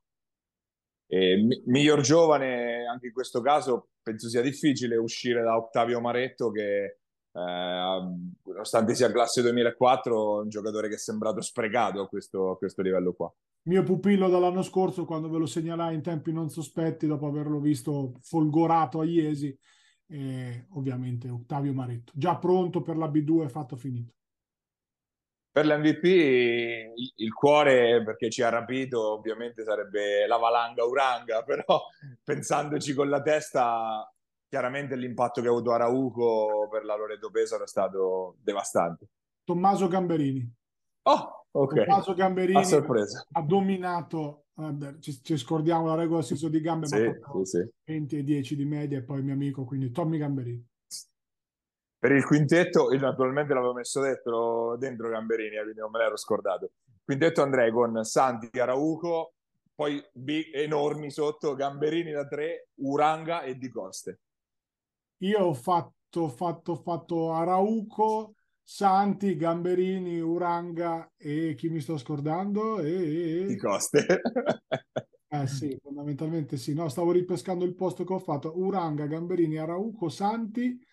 E 1.13 1.61
miglior 1.65 1.99
giovane, 1.99 2.85
anche 2.85 3.07
in 3.07 3.11
questo 3.11 3.41
caso, 3.41 3.89
penso 4.01 4.29
sia 4.29 4.41
difficile 4.41 4.95
uscire 4.95 5.43
da 5.43 5.57
Ottavio 5.57 5.99
Maretto 5.99 6.51
che, 6.51 6.83
eh, 7.33 7.99
nonostante 8.45 8.95
sia 8.95 9.11
classe 9.11 9.41
2004, 9.41 10.39
è 10.39 10.43
un 10.43 10.47
giocatore 10.47 10.87
che 10.87 10.93
è 10.93 10.97
sembrato 10.97 11.41
sprecato 11.41 11.99
a 11.99 12.07
questo, 12.07 12.51
a 12.51 12.57
questo 12.57 12.81
livello 12.81 13.11
qua. 13.11 13.29
Mio 13.63 13.83
pupillo 13.83 14.29
dall'anno 14.29 14.61
scorso, 14.61 15.03
quando 15.03 15.29
ve 15.29 15.39
lo 15.39 15.45
segnalai 15.47 15.95
in 15.95 16.01
tempi 16.01 16.31
non 16.31 16.49
sospetti, 16.49 17.07
dopo 17.07 17.27
averlo 17.27 17.59
visto 17.59 18.13
folgorato 18.21 19.01
a 19.01 19.03
Iesi, 19.03 19.53
eh, 20.07 20.67
ovviamente 20.75 21.27
Ottavio 21.27 21.73
Maretto, 21.73 22.13
già 22.15 22.37
pronto 22.37 22.81
per 22.81 22.95
la 22.95 23.09
B2, 23.09 23.49
fatto 23.49 23.75
finito. 23.75 24.13
Per 25.53 25.65
l'MVP 25.65 26.03
il, 26.05 27.11
il, 27.15 27.33
cuore, 27.33 28.01
perché 28.03 28.29
ci 28.29 28.41
ha 28.41 28.47
rapito, 28.47 29.11
ovviamente 29.11 29.65
sarebbe 29.65 30.25
la 30.25 30.37
valanga 30.37 30.85
Uranga, 30.85 31.43
però 31.45 31.81
pensandoci 32.23 32.93
con 32.93 33.09
la 33.09 33.21
testa, 33.21 34.09
chiaramente 34.47 34.95
l'impatto 34.95 35.41
che 35.41 35.47
ha 35.47 35.51
avuto 35.51 35.71
Arauco 35.71 36.69
per 36.71 36.85
la 36.85 36.95
Loreto 36.95 37.29
Pesaro 37.29 37.65
è 37.65 37.67
stato 37.67 38.37
devastante. 38.41 39.07
Tommaso 39.43 39.89
Gamberini. 39.89 40.49
Oh, 41.03 41.47
ok. 41.51 41.83
Tommaso 41.83 42.13
Gamberini 42.13 42.61
ha 43.33 43.41
dominato, 43.41 44.45
ci, 44.99 45.21
ci, 45.21 45.35
scordiamo 45.35 45.87
la 45.87 45.95
regola 45.95 46.21
senso 46.21 46.47
di 46.47 46.61
gambe, 46.61 46.87
sì, 46.87 46.95
ma 46.95 47.43
sì, 47.43 47.57
sì. 47.57 47.69
20 47.85 48.17
e 48.19 48.23
10 48.23 48.55
di 48.55 48.65
media 48.65 48.99
e 48.99 49.03
poi 49.03 49.17
il 49.17 49.25
mio 49.25 49.33
amico, 49.33 49.65
quindi 49.65 49.91
Tommy 49.91 50.17
Gamberini. 50.17 50.65
Per 52.01 52.11
il 52.11 52.25
quintetto, 52.25 52.91
io 52.91 52.99
naturalmente 52.99 53.53
l'avevo 53.53 53.73
messo 53.73 54.01
dentro, 54.01 54.75
dentro 54.75 55.07
Gamberini, 55.07 55.57
eh, 55.57 55.61
quindi 55.61 55.81
non 55.81 55.91
me 55.91 55.99
l'ero 55.99 56.17
scordato. 56.17 56.71
Quintetto 57.03 57.43
andrei 57.43 57.71
con 57.71 58.03
Santi, 58.03 58.59
Arauco, 58.59 59.35
poi 59.75 60.03
B 60.11 60.49
enormi 60.51 61.11
sotto, 61.11 61.53
Gamberini 61.53 62.11
da 62.11 62.25
tre, 62.25 62.69
Uranga 62.77 63.43
e 63.43 63.55
Di 63.55 63.69
Coste. 63.69 64.19
Io 65.17 65.41
ho 65.41 65.53
fatto, 65.53 66.27
fatto, 66.27 66.73
fatto 66.73 67.33
Arauco, 67.33 68.33
Santi, 68.63 69.35
Gamberini, 69.35 70.19
Uranga 70.21 71.07
e 71.15 71.53
chi 71.53 71.69
mi 71.69 71.81
sto 71.81 71.99
scordando? 71.99 72.79
E... 72.79 73.45
Di 73.45 73.57
Coste. 73.57 74.07
eh 75.29 75.45
sì, 75.45 75.77
fondamentalmente 75.79 76.57
sì. 76.57 76.73
No, 76.73 76.89
stavo 76.89 77.11
ripescando 77.11 77.63
il 77.63 77.75
posto 77.75 78.03
che 78.05 78.13
ho 78.13 78.17
fatto. 78.17 78.57
Uranga, 78.57 79.05
Gamberini, 79.05 79.59
Arauco, 79.59 80.09
Santi 80.09 80.89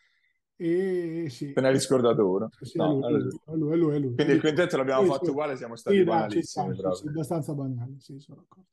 e 0.60 1.26
sì. 1.30 1.52
Te 1.52 1.60
ne 1.60 1.68
hai 1.68 1.78
scordato 1.78 2.28
uno. 2.28 2.50
Sì, 2.60 2.78
no, 2.78 3.06
è 3.06 3.10
lui, 3.10 3.40
è 3.44 3.54
lui, 3.54 3.72
è 3.72 3.76
lui, 3.76 3.94
è 3.94 3.98
lui. 4.00 4.14
Quindi 4.14 4.32
il 4.32 4.40
quintetto 4.40 4.76
l'abbiamo 4.76 5.02
sì, 5.02 5.08
fatto 5.08 5.24
sì. 5.26 5.30
uguale, 5.30 5.56
siamo 5.56 5.76
stati 5.76 5.96
sì, 5.96 6.04
banalissimi. 6.04 6.74
Sta, 6.76 6.94
sì, 6.94 7.06
abbastanza 7.06 7.54
banali, 7.54 7.96
sì, 8.00 8.18
sono 8.18 8.38
d'accordo. 8.38 8.66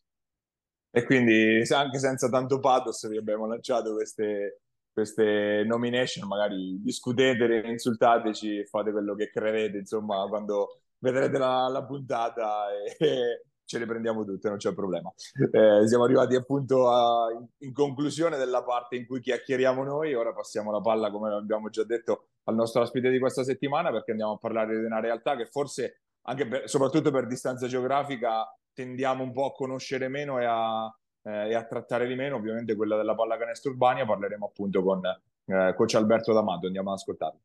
E 0.90 1.04
quindi 1.04 1.62
anche 1.70 2.00
senza 2.00 2.28
tanto 2.30 2.60
pathos 2.60 3.08
vi 3.08 3.18
abbiamo 3.18 3.46
lanciato 3.46 3.94
queste, 3.94 4.62
queste 4.92 5.64
nomination, 5.66 6.28
magari 6.28 6.82
discutetele, 6.82 7.70
insultateci, 7.70 8.66
fate 8.66 8.92
quello 8.92 9.14
che 9.14 9.30
credete, 9.30 9.78
insomma, 9.78 10.26
quando 10.28 10.80
vedrete 11.00 11.38
la, 11.38 11.68
la 11.68 11.86
puntata 11.86 12.68
e, 12.98 13.44
ce 13.66 13.80
le 13.80 13.86
prendiamo 13.86 14.24
tutte, 14.24 14.48
non 14.48 14.58
c'è 14.58 14.74
problema. 14.74 15.12
Eh, 15.52 15.88
siamo 15.88 16.04
arrivati 16.04 16.36
appunto 16.36 16.90
a, 16.90 17.28
in 17.60 17.74
conclusione 17.74 18.38
della 18.38 18.64
parte 18.64 18.96
in 18.96 19.06
cui 19.06 19.20
chiacchieriamo 19.20 19.84
noi, 19.84 20.14
ora 20.14 20.34
passiamo 20.34 20.72
la 20.72 20.82
palla, 20.82 21.12
come 21.12 21.34
abbiamo 21.34 21.70
già 21.70 21.84
detto, 21.84 22.28
al 22.44 22.56
nostro 22.56 22.82
ospite 22.82 23.10
di 23.10 23.20
questa 23.20 23.44
settimana 23.44 23.92
perché 23.92 24.12
andiamo 24.12 24.34
a 24.34 24.38
parlare 24.38 24.78
di 24.78 24.86
una 24.86 25.00
realtà 25.00 25.36
che 25.36 25.48
forse, 25.48 26.02
anche 26.24 26.48
per, 26.48 26.70
soprattutto 26.70 27.12
per 27.12 27.28
distanza 27.28 27.68
geografica, 27.68 28.46
tendiamo 28.74 29.24
un 29.24 29.32
po' 29.32 29.46
a 29.46 29.54
conoscere 29.54 30.08
meno 30.08 30.40
e 30.40 30.46
a, 30.46 30.86
eh, 31.24 31.50
e 31.50 31.56
a 31.56 31.66
trattare 31.66 32.08
di 32.08 32.16
meno, 32.16 32.36
ovviamente 32.36 32.76
quella 32.76 32.98
della 32.98 33.16
pallacanestro 33.16 33.72
Urbania, 33.72 34.06
parleremo 34.06 34.46
appunto 34.46 34.84
con 34.84 35.02
eh, 35.06 35.74
coach 35.76 35.96
Alberto 35.96 36.34
D'Amato, 36.34 36.68
andiamo 36.68 36.92
ad 36.92 36.98
ascoltarlo. 36.98 37.40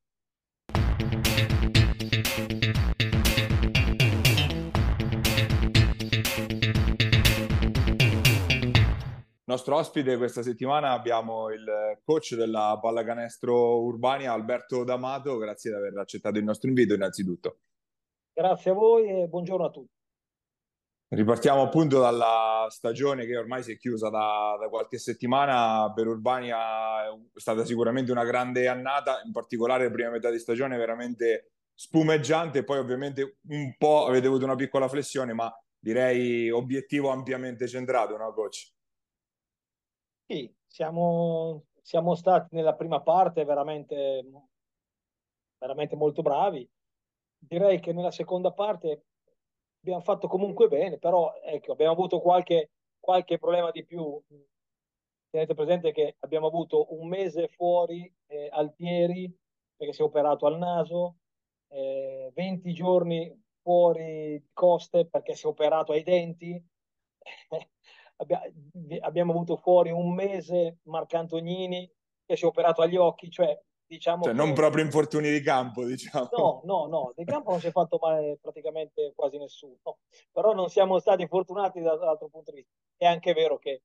Nostro 9.50 9.74
ospite 9.74 10.16
questa 10.16 10.44
settimana 10.44 10.92
abbiamo 10.92 11.50
il 11.50 11.98
coach 12.04 12.36
della 12.36 12.78
pallacanestro 12.80 13.82
Urbania, 13.82 14.32
Alberto 14.32 14.84
D'Amato. 14.84 15.38
Grazie 15.38 15.72
di 15.72 15.76
aver 15.76 15.98
accettato 15.98 16.38
il 16.38 16.44
nostro 16.44 16.68
invito 16.68 16.94
innanzitutto. 16.94 17.58
Grazie 18.32 18.70
a 18.70 18.74
voi 18.74 19.08
e 19.08 19.26
buongiorno 19.26 19.66
a 19.66 19.70
tutti. 19.70 19.92
Ripartiamo 21.08 21.62
appunto 21.62 21.98
dalla 21.98 22.68
stagione 22.70 23.26
che 23.26 23.36
ormai 23.36 23.64
si 23.64 23.72
è 23.72 23.76
chiusa 23.76 24.08
da, 24.08 24.56
da, 24.56 24.68
qualche 24.68 24.98
settimana. 24.98 25.92
Per 25.92 26.06
Urbania 26.06 27.06
è 27.06 27.18
stata 27.34 27.64
sicuramente 27.64 28.12
una 28.12 28.24
grande 28.24 28.68
annata, 28.68 29.20
in 29.24 29.32
particolare 29.32 29.82
la 29.82 29.90
prima 29.90 30.10
metà 30.10 30.30
di 30.30 30.38
stagione 30.38 30.76
veramente 30.76 31.54
spumeggiante. 31.74 32.62
Poi 32.62 32.78
ovviamente 32.78 33.38
un 33.48 33.74
po' 33.76 34.06
avete 34.06 34.28
avuto 34.28 34.44
una 34.44 34.54
piccola 34.54 34.86
flessione, 34.86 35.32
ma 35.32 35.52
direi 35.76 36.48
obiettivo 36.50 37.10
ampiamente 37.10 37.66
centrato, 37.66 38.16
no 38.16 38.32
coach? 38.32 38.78
Sì, 40.30 40.48
siamo, 40.64 41.64
siamo 41.82 42.14
stati 42.14 42.54
nella 42.54 42.76
prima 42.76 43.00
parte 43.02 43.44
veramente, 43.44 44.22
veramente 45.58 45.96
molto 45.96 46.22
bravi. 46.22 46.68
Direi 47.38 47.80
che 47.80 47.92
nella 47.92 48.10
seconda 48.10 48.52
parte 48.52 49.04
abbiamo 49.80 50.00
fatto 50.02 50.28
comunque 50.28 50.68
bene, 50.68 50.98
però 50.98 51.32
ecco, 51.42 51.72
abbiamo 51.72 51.92
avuto 51.92 52.20
qualche, 52.20 52.70
qualche 52.98 53.38
problema 53.38 53.70
di 53.70 53.84
più. 53.84 54.20
Tenete 55.30 55.54
presente 55.54 55.92
che 55.92 56.16
abbiamo 56.20 56.48
avuto 56.48 56.92
un 56.94 57.06
mese 57.08 57.48
fuori 57.48 58.12
eh, 58.26 58.48
Altieri 58.50 59.32
perché 59.76 59.92
si 59.92 60.00
è 60.02 60.04
operato 60.04 60.46
al 60.46 60.58
naso, 60.58 61.18
eh, 61.68 62.30
20 62.34 62.72
giorni 62.72 63.32
fuori 63.62 64.44
Coste 64.52 65.06
perché 65.06 65.34
si 65.34 65.46
è 65.46 65.48
operato 65.48 65.92
ai 65.92 66.02
denti. 66.02 66.62
abbiamo 69.00 69.32
avuto 69.32 69.56
fuori 69.56 69.90
un 69.90 70.14
mese 70.14 70.78
Marc 70.84 71.14
Antonini 71.14 71.90
che 72.24 72.36
si 72.36 72.44
è 72.44 72.46
operato 72.46 72.82
agli 72.82 72.96
occhi, 72.96 73.30
cioè 73.30 73.58
diciamo 73.86 74.22
cioè, 74.22 74.32
che... 74.32 74.38
non 74.38 74.52
proprio 74.54 74.84
infortuni 74.84 75.30
di 75.30 75.40
campo, 75.40 75.84
diciamo. 75.84 76.28
No, 76.32 76.60
no, 76.64 76.86
no, 76.86 77.12
di 77.16 77.24
campo 77.24 77.50
non 77.50 77.60
si 77.60 77.66
è 77.66 77.72
fatto 77.72 77.98
male 78.00 78.38
praticamente 78.40 79.12
quasi 79.14 79.38
nessuno, 79.38 79.98
però 80.30 80.54
non 80.54 80.68
siamo 80.68 80.98
stati 80.98 81.26
fortunati 81.26 81.80
dall'altro 81.80 82.28
punto 82.28 82.50
di 82.50 82.58
vista. 82.58 82.72
È 82.96 83.06
anche 83.06 83.32
vero 83.32 83.58
che 83.58 83.82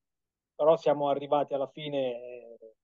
però 0.54 0.76
siamo 0.76 1.08
arrivati 1.08 1.54
alla 1.54 1.68
fine 1.68 1.98
eh, 2.14 2.74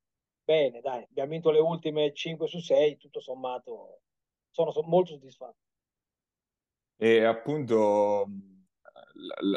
bene, 0.45 0.81
dai, 0.81 1.03
abbiamo 1.03 1.31
vinto 1.31 1.51
le 1.51 1.61
ultime 1.61 2.13
5 2.13 2.47
su 2.47 2.59
6, 2.59 2.97
tutto 2.99 3.21
sommato 3.21 4.01
sono, 4.51 4.71
sono 4.71 4.89
molto 4.89 5.13
soddisfatto. 5.13 5.57
E 6.97 7.25
appunto 7.25 8.27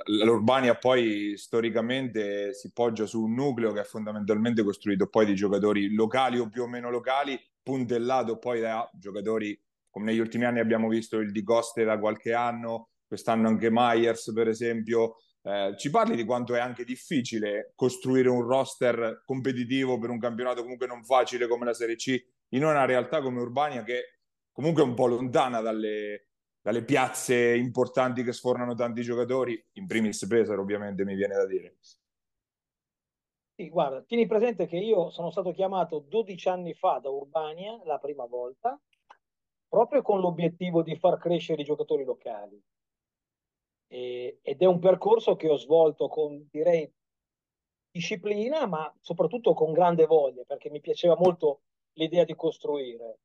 l'Urbania 0.06 0.76
poi 0.76 1.34
storicamente 1.38 2.54
si 2.54 2.72
poggia 2.72 3.06
su 3.06 3.24
un 3.24 3.34
nucleo 3.34 3.74
che 3.74 3.82
è 3.82 3.84
fondamentalmente 3.84 4.64
costruito 4.64 5.08
poi 5.08 5.26
di 5.26 5.36
giocatori 5.36 5.94
locali 5.94 6.40
o 6.40 6.50
più 6.50 6.64
o 6.64 6.68
meno 6.68 6.90
locali, 6.90 7.40
puntellato 7.62 8.38
poi 8.38 8.62
da 8.62 8.90
giocatori 8.94 9.60
come 9.90 10.06
negli 10.06 10.20
ultimi 10.20 10.46
anni 10.46 10.60
abbiamo 10.60 10.90
visto 10.90 11.20
il 11.20 11.32
Di 11.32 11.42
Coste 11.44 11.84
da 11.84 11.98
qualche 11.98 12.34
anno, 12.34 12.90
quest'anno 13.08 13.48
anche 13.48 13.70
Myers 13.72 14.32
per 14.34 14.48
esempio. 14.48 15.16
Eh, 15.42 15.76
ci 15.78 15.90
parli 15.90 16.16
di 16.16 16.26
quanto 16.26 16.56
è 16.56 16.60
anche 16.60 16.84
difficile 16.84 17.72
costruire 17.76 18.30
un 18.30 18.42
roster 18.42 19.22
competitivo 19.26 20.00
per 20.00 20.10
un 20.10 20.18
campionato 20.18 20.64
comunque 20.64 20.88
non 20.88 21.04
facile 21.04 21.48
come 21.48 21.66
la 21.66 21.74
Serie 21.74 21.96
C 21.96 22.20
in 22.50 22.64
una 22.64 22.86
realtà 22.86 23.22
come 23.22 23.42
Urbania 23.42 23.84
che 23.84 24.22
comunque 24.52 24.82
è 24.82 24.86
un 24.86 24.96
po' 24.96 25.06
lontana 25.06 25.62
dalle, 25.62 26.30
dalle 26.66 26.84
piazze 26.84 27.56
importanti 27.56 28.24
che 28.24 28.34
sfornano 28.34 28.74
tanti 28.74 29.04
giocatori, 29.04 29.64
in 29.74 29.86
primis 29.86 30.26
Pesaro 30.26 30.64
ovviamente 30.64 31.06
mi 31.06 31.14
viene 31.14 31.36
da 31.36 31.46
dire. 31.46 31.78
Sì, 33.54 33.70
guarda, 33.70 34.02
tieni 34.02 34.26
presente 34.26 34.66
che 34.66 34.78
io 34.78 35.12
sono 35.12 35.30
stato 35.30 35.52
chiamato 35.52 36.00
12 36.00 36.50
anni 36.50 36.74
fa 36.74 36.98
da 36.98 37.12
Urbania, 37.12 37.80
la 37.84 38.00
prima 38.00 38.26
volta, 38.26 38.82
proprio 39.68 40.02
con 40.02 40.20
l'obiettivo 40.20 40.82
di 40.82 40.96
far 40.96 41.20
crescere 41.20 41.62
i 41.62 41.66
giocatori 41.66 42.04
locali. 42.04 42.60
E, 43.86 44.40
ed 44.42 44.60
è 44.60 44.66
un 44.66 44.80
percorso 44.80 45.36
che 45.36 45.48
ho 45.48 45.58
svolto 45.58 46.08
con, 46.08 46.48
direi, 46.50 46.92
disciplina, 47.92 48.66
ma 48.66 48.92
soprattutto 49.02 49.54
con 49.54 49.72
grande 49.72 50.08
voglia, 50.08 50.42
perché 50.44 50.72
mi 50.72 50.82
piaceva 50.82 51.16
molto 51.16 51.62
l'idea 51.94 52.24
di 52.24 52.34
costruire. 52.34 53.20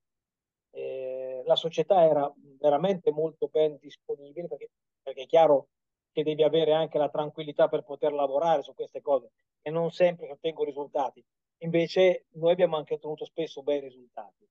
Eh, 0.72 1.42
la 1.46 1.56
società 1.56 2.04
era 2.04 2.30
veramente 2.60 3.10
molto 3.10 3.48
ben 3.48 3.76
disponibile 3.80 4.46
perché, 4.46 4.70
perché, 5.02 5.22
è 5.22 5.26
chiaro 5.26 5.68
che 6.12 6.22
devi 6.22 6.42
avere 6.42 6.72
anche 6.72 6.98
la 6.98 7.08
tranquillità 7.08 7.68
per 7.68 7.82
poter 7.82 8.12
lavorare 8.12 8.62
su 8.62 8.74
queste 8.74 9.00
cose 9.00 9.30
e 9.62 9.70
non 9.70 9.90
sempre 9.90 10.30
ottengo 10.30 10.64
risultati. 10.64 11.24
Invece 11.62 12.26
noi 12.32 12.52
abbiamo 12.52 12.76
anche 12.76 12.94
ottenuto 12.94 13.24
spesso 13.24 13.62
bei 13.62 13.80
risultati. 13.80 14.48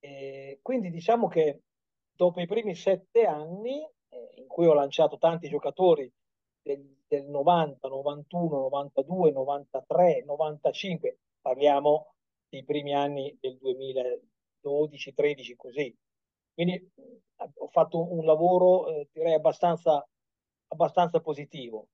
E 0.00 0.58
quindi 0.62 0.90
diciamo 0.90 1.28
che 1.28 1.62
dopo 2.12 2.40
i 2.40 2.46
primi 2.46 2.74
sette 2.74 3.24
anni 3.24 3.82
eh, 4.08 4.30
in 4.36 4.46
cui 4.46 4.66
ho 4.66 4.72
lanciato 4.72 5.18
tanti 5.18 5.48
giocatori 5.48 6.10
del, 6.62 7.04
del 7.06 7.26
90, 7.26 7.88
91, 7.88 8.58
92, 8.58 9.30
93, 9.32 10.22
95, 10.24 11.18
parliamo 11.40 12.14
dei 12.48 12.64
primi 12.64 12.94
anni 12.94 13.36
del 13.40 13.56
2000, 13.58 14.02
12, 14.60 15.14
13 15.14 15.56
così. 15.56 15.96
Quindi 16.52 16.90
ho 17.54 17.68
fatto 17.68 18.12
un 18.12 18.24
lavoro 18.24 18.88
eh, 18.88 19.08
direi 19.12 19.34
abbastanza, 19.34 20.06
abbastanza 20.68 21.20
positivo. 21.20 21.88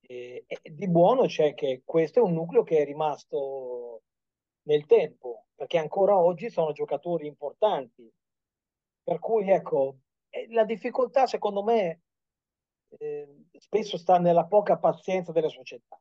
E, 0.00 0.44
di 0.62 0.88
buono 0.88 1.26
c'è 1.26 1.54
che 1.54 1.82
questo 1.84 2.18
è 2.18 2.22
un 2.22 2.32
nucleo 2.32 2.62
che 2.62 2.78
è 2.78 2.84
rimasto 2.84 4.02
nel 4.62 4.86
tempo, 4.86 5.46
perché 5.54 5.78
ancora 5.78 6.18
oggi 6.18 6.50
sono 6.50 6.72
giocatori 6.72 7.26
importanti. 7.26 8.10
Per 9.02 9.18
cui 9.18 9.50
ecco, 9.50 9.98
la 10.50 10.64
difficoltà 10.64 11.26
secondo 11.26 11.62
me 11.62 12.02
eh, 12.98 13.44
spesso 13.58 13.96
sta 13.96 14.18
nella 14.18 14.46
poca 14.46 14.78
pazienza 14.78 15.32
delle 15.32 15.48
società. 15.48 15.98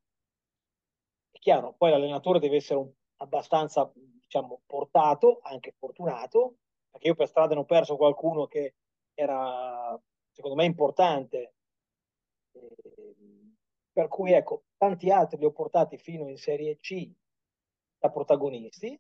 È 1.32 1.38
chiaro, 1.40 1.74
poi 1.78 1.92
l'allenatore 1.92 2.40
deve 2.40 2.58
essere 2.58 2.80
un, 2.80 2.92
abbastanza 3.18 3.92
diciamo, 3.94 4.62
portato, 4.66 5.40
anche 5.44 5.74
fortunato, 5.78 6.56
perché 6.90 7.08
io 7.08 7.16
per 7.16 7.28
strada 7.28 7.54
ne 7.54 7.62
ho 7.62 7.66
perso 7.66 7.96
qualcuno 7.98 8.48
che 8.48 8.76
era, 9.14 10.00
secondo 10.32 10.56
me, 10.56 10.66
importante. 10.66 11.54
Eh, 12.52 12.76
per 13.92 14.08
cui, 14.08 14.32
ecco, 14.34 14.64
tanti 14.78 15.12
altri 15.12 15.38
li 15.40 15.46
ho 15.46 15.52
portati 15.52 15.98
fino 15.98 16.28
in 16.28 16.38
Serie 16.38 16.78
C 16.80 17.12
da 17.98 18.10
protagonisti, 18.10 19.00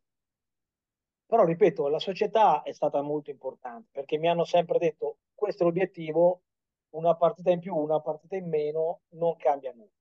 però, 1.25 1.45
ripeto, 1.45 1.87
la 1.87 1.99
società 1.99 2.63
è 2.63 2.71
stata 2.73 3.01
molto 3.01 3.29
importante, 3.29 3.89
perché 3.91 4.17
mi 4.17 4.27
hanno 4.27 4.43
sempre 4.45 4.79
detto, 4.79 5.19
questo 5.33 5.63
è 5.63 5.65
l'obiettivo, 5.65 6.41
una 6.95 7.15
partita 7.15 7.51
in 7.51 7.59
più, 7.59 7.75
una 7.75 8.01
partita 8.01 8.35
in 8.35 8.49
meno, 8.49 9.01
non 9.09 9.35
cambia 9.37 9.71
nulla. 9.73 9.91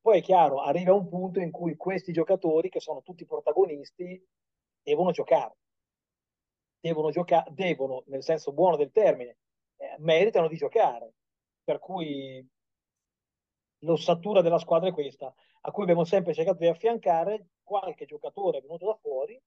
Poi 0.00 0.18
è 0.18 0.22
chiaro, 0.22 0.60
arriva 0.60 0.92
un 0.92 1.08
punto 1.08 1.38
in 1.40 1.50
cui 1.50 1.76
questi 1.76 2.12
giocatori, 2.12 2.68
che 2.68 2.80
sono 2.80 3.02
tutti 3.02 3.24
protagonisti, 3.24 4.20
devono 4.82 5.12
giocare. 5.12 5.54
Devono 6.80 7.10
giocare, 7.10 7.50
devono, 7.52 8.02
nel 8.06 8.22
senso 8.22 8.52
buono 8.52 8.76
del 8.76 8.92
termine, 8.92 9.38
eh, 9.76 9.96
meritano 9.98 10.48
di 10.48 10.56
giocare. 10.56 11.14
Per 11.64 11.78
cui 11.78 12.46
l'ossatura 13.80 14.40
della 14.40 14.58
squadra 14.58 14.88
è 14.88 14.92
questa, 14.92 15.32
a 15.60 15.70
cui 15.70 15.82
abbiamo 15.82 16.04
sempre 16.04 16.34
cercato 16.34 16.58
di 16.58 16.66
affiancare 16.66 17.48
qualche 17.62 18.06
giocatore 18.06 18.60
venuto 18.60 18.86
da 18.86 18.98
fuori, 19.00 19.40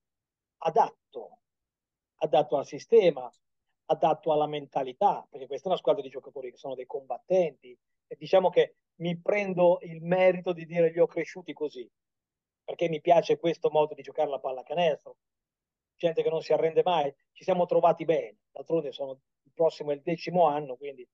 adatto, 0.58 1.38
adatto 2.16 2.56
al 2.56 2.66
sistema, 2.66 3.30
adatto 3.86 4.32
alla 4.32 4.46
mentalità, 4.46 5.26
perché 5.28 5.46
questa 5.46 5.66
è 5.66 5.70
una 5.70 5.80
squadra 5.80 6.02
di 6.02 6.08
giocatori 6.08 6.50
che 6.50 6.56
sono 6.56 6.74
dei 6.74 6.86
combattenti. 6.86 7.76
E 8.06 8.16
diciamo 8.16 8.50
che 8.50 8.76
mi 8.96 9.18
prendo 9.18 9.78
il 9.82 10.02
merito 10.02 10.52
di 10.52 10.64
dire 10.66 10.90
li 10.90 11.00
ho 11.00 11.06
cresciuti 11.06 11.52
così, 11.52 11.88
perché 12.64 12.88
mi 12.88 13.00
piace 13.00 13.38
questo 13.38 13.70
modo 13.70 13.94
di 13.94 14.02
giocare 14.02 14.30
la 14.30 14.38
pallacanestro. 14.38 15.16
Gente 16.02 16.24
che 16.24 16.30
non 16.30 16.42
si 16.42 16.52
arrende 16.52 16.82
mai, 16.82 17.14
ci 17.30 17.44
siamo 17.44 17.64
trovati 17.64 18.04
bene. 18.04 18.38
D'altronde 18.50 18.90
sono, 18.90 19.20
il 19.44 19.52
prossimo 19.54 19.92
è 19.92 19.94
il 19.94 20.02
decimo 20.02 20.48
anno, 20.48 20.74
quindi 20.74 21.08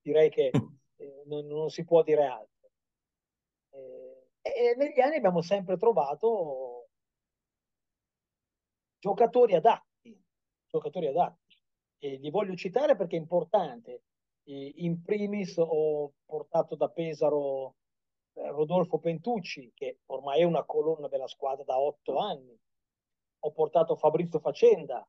direi 0.00 0.30
che 0.30 0.50
eh, 0.96 1.22
non, 1.26 1.44
non, 1.44 1.68
si 1.68 1.84
può 1.84 2.02
dire 2.02 2.24
altro. 2.24 2.70
Eh, 3.68 4.28
e 4.40 4.74
negli 4.78 4.98
anni 4.98 5.16
abbiamo 5.16 5.42
sempre 5.42 5.76
trovato 5.76 6.88
giocatori 8.98 9.56
adatti, 9.56 10.18
giocatori 10.66 11.08
adatti. 11.08 11.58
E 11.98 12.16
li 12.16 12.30
voglio 12.30 12.54
citare 12.54 12.96
perché 12.96 13.16
è 13.16 13.20
importante 13.20 14.04
in 14.44 15.02
primis 15.02 15.58
ho 15.58 16.14
portato 16.24 16.76
da 16.76 16.88
Pesaro 16.88 17.74
eh, 18.32 18.48
Rodolfo 18.48 18.98
Pentucci, 18.98 19.70
che 19.74 19.98
ormai 20.06 20.40
è 20.40 20.44
una 20.44 20.64
colonna 20.64 21.08
della 21.08 21.28
squadra 21.28 21.62
da 21.62 21.78
otto 21.78 22.16
anni. 22.16 22.58
Ho 23.40 23.50
portato 23.52 23.96
Fabrizio 23.96 24.38
Facenda, 24.38 25.06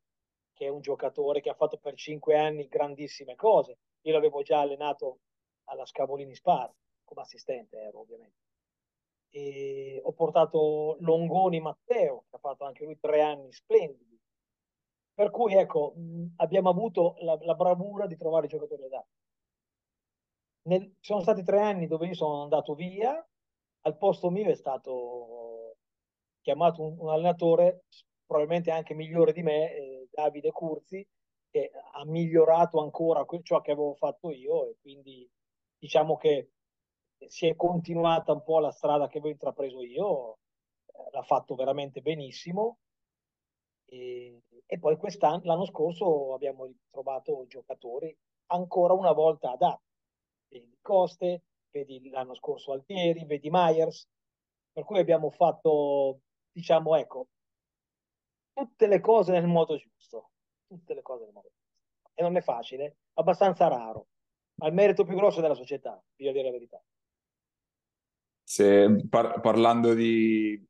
che 0.54 0.66
è 0.66 0.70
un 0.70 0.82
giocatore 0.82 1.42
che 1.42 1.50
ha 1.50 1.56
fatto 1.56 1.78
per 1.78 1.96
cinque 1.96 2.38
anni 2.38 2.68
grandissime 2.68 3.36
cose. 3.36 3.78
Io 4.02 4.14
l'avevo 4.14 4.42
già 4.42 4.60
allenato 4.60 5.20
alla 5.66 5.86
Scavolini 5.86 6.36
Spar, 6.36 6.72
come 7.04 7.22
assistente 7.22 7.78
ero 7.78 8.00
ovviamente. 8.00 8.40
E 9.30 10.02
ho 10.04 10.12
portato 10.14 10.98
Longoni 11.00 11.60
Matteo, 11.60 12.26
che 12.30 12.36
ha 12.36 12.40
fatto 12.40 12.66
anche 12.66 12.84
lui 12.84 13.00
tre 13.00 13.22
anni 13.22 13.52
splendidi. 13.52 14.20
Per 15.14 15.30
cui, 15.30 15.56
ecco, 15.56 15.94
abbiamo 16.38 16.70
avuto 16.70 17.16
la, 17.20 17.38
la 17.42 17.56
bravura 17.56 18.08
di 18.08 18.18
trovare 18.18 18.46
i 18.46 18.50
giocatori 18.50 18.84
adatti. 18.84 19.20
Nel, 20.64 20.96
sono 21.00 21.22
stati 21.22 21.44
tre 21.44 21.60
anni 21.60 21.88
dove 21.88 22.08
io 22.08 22.14
sono 22.14 22.44
andato 22.44 22.76
via, 22.76 23.26
al 23.84 23.98
posto 23.98 24.30
mio 24.30 24.50
è 24.50 24.56
stato 24.56 25.78
chiamato 26.42 26.84
un, 26.84 26.96
un 27.00 27.10
allenatore 27.10 27.86
probabilmente 28.32 28.72
anche 28.72 28.94
migliore 28.94 29.34
di 29.34 29.44
me, 29.44 29.76
eh, 29.76 30.08
Davide 30.10 30.52
Curzi, 30.52 31.06
che 31.50 31.70
ha 31.92 32.06
migliorato 32.06 32.80
ancora 32.80 33.26
ciò 33.44 33.60
che 33.60 33.72
avevo 33.72 33.94
fatto 33.96 34.32
io 34.32 34.70
e 34.70 34.78
quindi 34.80 35.30
diciamo 35.78 36.16
che 36.16 36.52
si 37.28 37.48
è 37.48 37.58
continuata 37.58 38.32
un 38.32 38.42
po' 38.42 38.60
la 38.60 38.72
strada 38.72 39.10
che 39.10 39.18
avevo 39.18 39.34
intrapreso 39.34 39.82
io, 39.82 40.38
eh, 40.86 41.10
l'ha 41.12 41.24
fatto 41.24 41.56
veramente 41.56 42.00
benissimo. 42.00 42.78
E, 43.86 44.44
e 44.66 44.80
poi 44.80 44.96
quest'anno, 44.96 45.42
l'anno 45.44 45.66
scorso 45.66 46.34
abbiamo 46.34 46.64
ritrovato 46.64 47.46
giocatori 47.48 48.18
ancora 48.48 48.94
una 48.94 49.12
volta 49.12 49.52
adatti, 49.52 49.92
vedi 50.48 50.78
Coste, 50.82 51.44
vedi 51.70 52.10
l'anno 52.10 52.34
scorso 52.34 52.72
Altieri, 52.72 53.26
vedi 53.26 53.50
Myers, 53.52 54.08
per 54.72 54.86
cui 54.86 55.00
abbiamo 55.00 55.30
fatto, 55.32 56.22
diciamo, 56.50 56.96
ecco, 56.96 57.28
tutte 58.54 58.88
le 58.88 59.00
cose 59.00 59.32
nel 59.32 59.48
modo 59.48 59.78
giusto, 59.78 60.32
tutte 60.68 60.94
le 60.94 61.02
cose 61.02 61.26
nel 61.26 61.34
modo 61.34 61.50
giusto. 61.50 62.12
E 62.14 62.22
non 62.24 62.36
è 62.36 62.42
facile, 62.42 62.98
abbastanza 63.14 63.68
raro, 63.68 64.08
ma 64.56 64.68
il 64.68 64.74
merito 64.74 65.06
più 65.06 65.16
grosso 65.16 65.42
della 65.42 65.56
società, 65.56 66.02
bisogna 66.16 66.36
dire 66.36 66.46
la 66.46 66.52
verità. 66.52 66.84
Se, 68.44 69.06
par- 69.10 69.40
parlando 69.40 69.94
di 69.94 70.62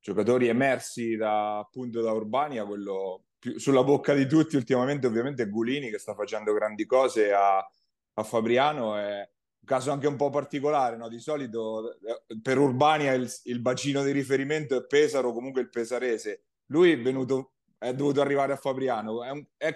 giocatori 0.00 0.48
emersi 0.48 1.16
da, 1.16 1.58
appunto 1.58 2.02
da 2.02 2.12
Urbania, 2.12 2.66
quello 2.66 3.24
più 3.38 3.58
sulla 3.58 3.84
bocca 3.84 4.14
di 4.14 4.26
tutti 4.26 4.56
ultimamente 4.56 5.06
ovviamente 5.06 5.42
è 5.42 5.48
Gulini 5.48 5.90
che 5.90 5.98
sta 5.98 6.14
facendo 6.14 6.54
grandi 6.54 6.86
cose 6.86 7.32
a, 7.32 7.58
a 7.58 8.22
Fabriano, 8.22 8.96
è 8.96 9.18
un 9.18 9.66
caso 9.66 9.90
anche 9.90 10.06
un 10.06 10.16
po' 10.16 10.30
particolare, 10.30 10.96
no? 10.96 11.08
di 11.08 11.18
solito 11.18 11.94
eh, 12.00 12.40
per 12.40 12.58
Urbania 12.58 13.12
il, 13.12 13.30
il 13.44 13.60
bacino 13.60 14.02
di 14.02 14.12
riferimento 14.12 14.76
è 14.76 14.86
Pesaro, 14.86 15.32
comunque 15.32 15.60
il 15.60 15.68
pesarese, 15.68 16.44
lui 16.66 16.92
è 16.92 17.00
venuto 17.00 17.54
è 17.84 17.94
dovuto 17.94 18.20
arrivare 18.20 18.52
a 18.52 18.56
Fabriano. 18.56 19.22
È 19.22 19.30
un, 19.30 19.44
è, 19.56 19.74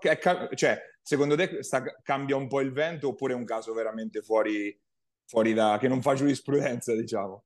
è, 0.00 0.54
cioè, 0.54 0.78
secondo 1.00 1.36
te 1.36 1.62
sta, 1.62 1.82
cambia 2.02 2.36
un 2.36 2.48
po' 2.48 2.60
il 2.60 2.72
vento 2.72 3.08
oppure 3.08 3.32
è 3.32 3.36
un 3.36 3.44
caso 3.44 3.72
veramente 3.72 4.20
fuori, 4.20 4.78
fuori 5.24 5.54
da 5.54 5.78
che 5.78 5.88
non 5.88 6.02
fa 6.02 6.14
giurisprudenza, 6.14 6.94
diciamo? 6.94 7.44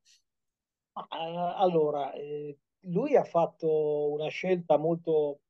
Allora, 1.09 2.13
eh, 2.13 2.59
lui 2.81 3.17
ha 3.17 3.25
fatto 3.25 4.11
una 4.11 4.29
scelta 4.29 4.77
molto, 4.77 5.41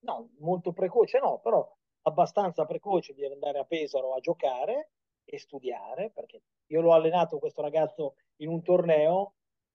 no, 0.00 0.30
molto 0.38 0.72
precoce, 0.72 1.18
no, 1.18 1.40
però 1.40 1.66
abbastanza 2.02 2.66
precoce 2.66 3.14
di 3.14 3.24
andare 3.24 3.58
a 3.58 3.64
Pesaro 3.64 4.14
a 4.14 4.20
giocare 4.20 4.90
e 5.24 5.38
studiare, 5.38 6.10
perché 6.10 6.42
io 6.66 6.80
l'ho 6.82 6.92
allenato 6.92 7.38
questo 7.38 7.62
ragazzo 7.62 8.16
in 8.36 8.48
un 8.48 8.62
torneo 8.62 9.34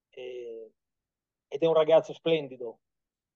eh, 0.09 0.71
ed 1.47 1.61
è 1.61 1.65
un 1.65 1.73
ragazzo 1.73 2.13
splendido 2.13 2.79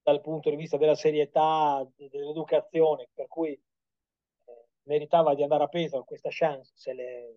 dal 0.10 0.22
punto 0.22 0.49
di 0.49 0.55
vista 0.55 0.78
della 0.78 0.95
serietà, 0.95 1.88
dell'educazione, 1.95 3.10
per 3.14 3.28
cui 3.28 3.51
eh, 3.51 4.66
meritava 4.84 5.36
di 5.36 5.43
andare 5.43 5.64
a 5.64 5.68
Pesaro 5.68 6.03
questa 6.03 6.30
chance, 6.32 6.72
se 6.76 6.93
l'è, 6.93 7.32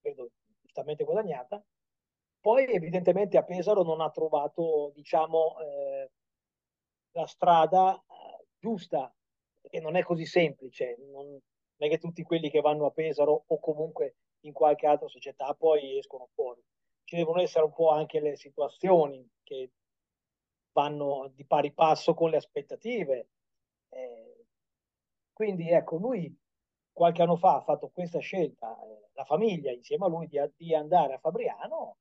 credo, 0.00 0.30
giustamente 0.60 1.04
guadagnata. 1.04 1.62
Poi 2.40 2.66
evidentemente 2.72 3.36
a 3.36 3.44
Pesaro 3.44 3.82
non 3.82 4.00
ha 4.00 4.10
trovato, 4.10 4.90
diciamo, 4.94 5.58
eh, 5.60 6.10
la 7.12 7.26
strada 7.26 7.94
eh, 7.94 8.46
giusta, 8.58 9.12
che 9.62 9.80
non 9.80 9.96
è 9.96 10.02
così 10.02 10.24
semplice, 10.24 10.96
non, 11.10 11.26
non 11.26 11.40
è 11.76 11.88
che 11.88 11.98
tutti 11.98 12.22
quelli 12.22 12.50
che 12.50 12.60
vanno 12.60 12.86
a 12.86 12.90
Pesaro 12.90 13.44
o 13.46 13.58
comunque 13.60 14.16
in 14.40 14.52
qualche 14.52 14.86
altra 14.86 15.08
società 15.08 15.54
poi 15.54 15.98
escono 15.98 16.28
fuori. 16.34 16.62
Ci 17.04 17.16
devono 17.16 17.40
essere 17.40 17.64
un 17.64 17.72
po' 17.72 17.90
anche 17.90 18.20
le 18.20 18.36
situazioni 18.36 19.26
che 19.42 19.70
vanno 20.78 21.32
di 21.34 21.44
pari 21.44 21.72
passo 21.72 22.14
con 22.14 22.30
le 22.30 22.36
aspettative. 22.36 23.28
Eh, 23.88 24.46
quindi 25.32 25.68
ecco, 25.70 25.96
lui 25.96 26.32
qualche 26.92 27.22
anno 27.22 27.36
fa 27.36 27.56
ha 27.56 27.60
fatto 27.62 27.88
questa 27.88 28.20
scelta, 28.20 28.80
eh, 28.84 29.08
la 29.14 29.24
famiglia 29.24 29.72
insieme 29.72 30.06
a 30.06 30.08
lui, 30.08 30.28
di, 30.28 30.38
di, 30.56 30.74
andare 30.74 31.14
a 31.14 31.18
Fabriano, 31.18 31.96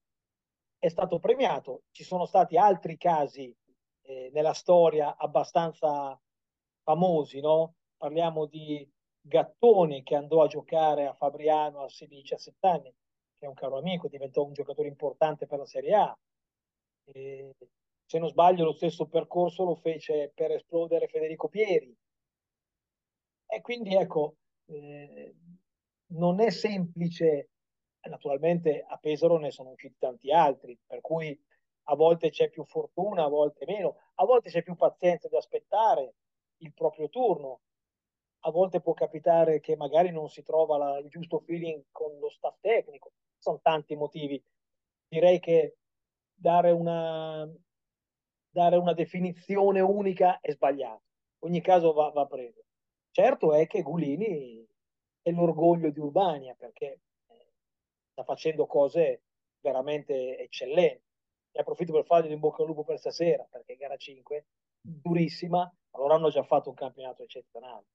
è 0.78 0.90
stato 0.90 1.18
premiato. 1.18 1.84
Ci 1.90 2.04
sono 2.04 2.26
stati 2.26 2.56
altri 2.56 2.98
casi 2.98 3.56
eh, 4.04 4.30
nella 4.32 4.54
storia 4.54 5.18
abbastanza 5.18 6.20
famosi, 6.84 7.40
no? 7.40 7.74
Parliamo 7.98 8.46
di 8.46 8.88
Gattoni 9.20 10.04
che 10.04 10.16
andò 10.16 10.44
a 10.44 10.48
giocare 10.48 11.08
a 11.08 11.14
Fabriano 11.14 11.82
a 11.82 11.88
16-17 11.88 12.52
anni, 12.60 12.94
che 13.34 13.46
è 13.46 13.48
un 13.48 13.56
caro 13.56 13.78
amico, 13.80 14.08
diventò 14.08 14.44
un 14.44 14.54
giocatore 14.54 14.88
importante 14.88 15.48
per 15.48 15.58
la 15.58 15.66
Serie 15.66 15.96
A. 15.96 16.18
E, 17.06 17.56
se 18.08 18.20
non 18.20 18.30
sbaglio 18.30 18.64
lo 18.64 18.72
stesso 18.72 19.08
percorso 19.08 19.66
lo 19.66 19.76
fece 19.76 20.32
per 20.34 20.52
esplodere 20.52 21.08
Federico 21.08 21.50
Pieri. 21.50 21.94
E 23.46 23.62
quindi 23.62 23.96
ecco, 23.96 24.38
eh, 24.68 25.36
non 26.14 26.40
è 26.40 26.50
semplice, 26.50 27.50
naturalmente 28.08 28.82
a 28.88 28.98
Pesaro 28.98 29.38
ne 29.38 29.52
sono 29.52 29.72
usciti 29.72 29.98
tanti 30.00 30.32
altri, 30.32 30.80
per 30.88 31.02
cui 31.02 31.38
a 31.90 31.96
volte 31.96 32.30
c'è 32.30 32.50
più 32.50 32.64
fortuna, 32.64 33.26
a 33.26 33.30
volte 33.30 33.66
meno, 33.66 33.98
a 34.16 34.26
volte 34.26 34.50
c'è 34.50 34.64
più 34.64 34.76
pazienza 34.76 35.28
di 35.28 35.36
aspettare 35.36 36.16
il 36.60 36.74
proprio 36.74 37.10
turno, 37.10 37.60
a 38.42 38.52
volte 38.52 38.80
può 38.80 38.94
capitare 38.94 39.60
che 39.60 39.76
magari 39.76 40.12
non 40.12 40.30
si 40.30 40.44
trova 40.44 40.78
la, 40.78 40.98
il 41.00 41.10
giusto 41.10 41.40
feeling 41.40 41.84
con 41.92 42.18
lo 42.20 42.30
staff 42.30 42.56
tecnico, 42.62 43.12
sono 43.38 43.60
tanti 43.62 43.96
motivi. 43.96 44.42
Direi 45.10 45.40
che 45.40 45.78
dare 46.34 46.72
una, 46.72 47.50
dare 48.58 48.76
una 48.76 48.94
definizione 48.94 49.82
unica 49.82 50.40
è 50.40 50.52
sbagliato. 50.52 51.04
Ogni 51.44 51.62
caso 51.62 51.94
va, 51.94 52.10
va 52.10 52.26
preso. 52.26 52.64
Certo 53.12 53.54
è 53.54 53.68
che 53.68 53.84
Gulini 53.84 54.66
è 55.22 55.30
l'orgoglio 55.30 55.92
di 55.92 56.00
Urbania 56.00 56.56
perché 56.58 57.02
eh, 57.28 57.54
sta 58.10 58.24
facendo 58.24 58.66
cose 58.66 59.22
veramente 59.60 60.40
eccellenti. 60.40 61.06
E 61.52 61.60
approfitto 61.60 61.94
per 61.94 62.06
fargli 62.06 62.32
in 62.32 62.40
bocca 62.40 62.64
al 62.64 62.70
lupo 62.70 62.84
per 62.84 62.98
stasera 62.98 63.46
perché 63.48 63.76
gara 63.76 63.96
5 63.96 64.46
durissima, 64.82 65.72
allora 65.92 66.16
hanno 66.16 66.30
già 66.30 66.44
fatto 66.44 66.70
un 66.70 66.76
campionato 66.76 67.22
eccezionale. 67.22 67.86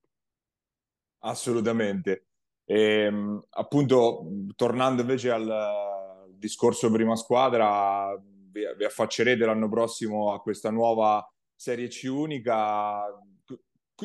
Assolutamente. 1.24 2.26
E, 2.64 2.80
ehm, 3.06 3.42
appunto, 3.50 4.28
tornando 4.54 5.00
invece 5.00 5.32
al 5.32 6.30
discorso 6.36 6.88
prima 6.92 7.16
squadra, 7.16 8.16
vi, 8.52 8.64
vi 8.76 8.84
affaccerete 8.84 9.44
l'anno 9.44 9.68
prossimo 9.68 10.32
a 10.32 10.40
questa 10.40 10.70
nuova 10.70 11.26
Serie 11.54 11.88
C 11.88 12.06
unica. 12.08 13.04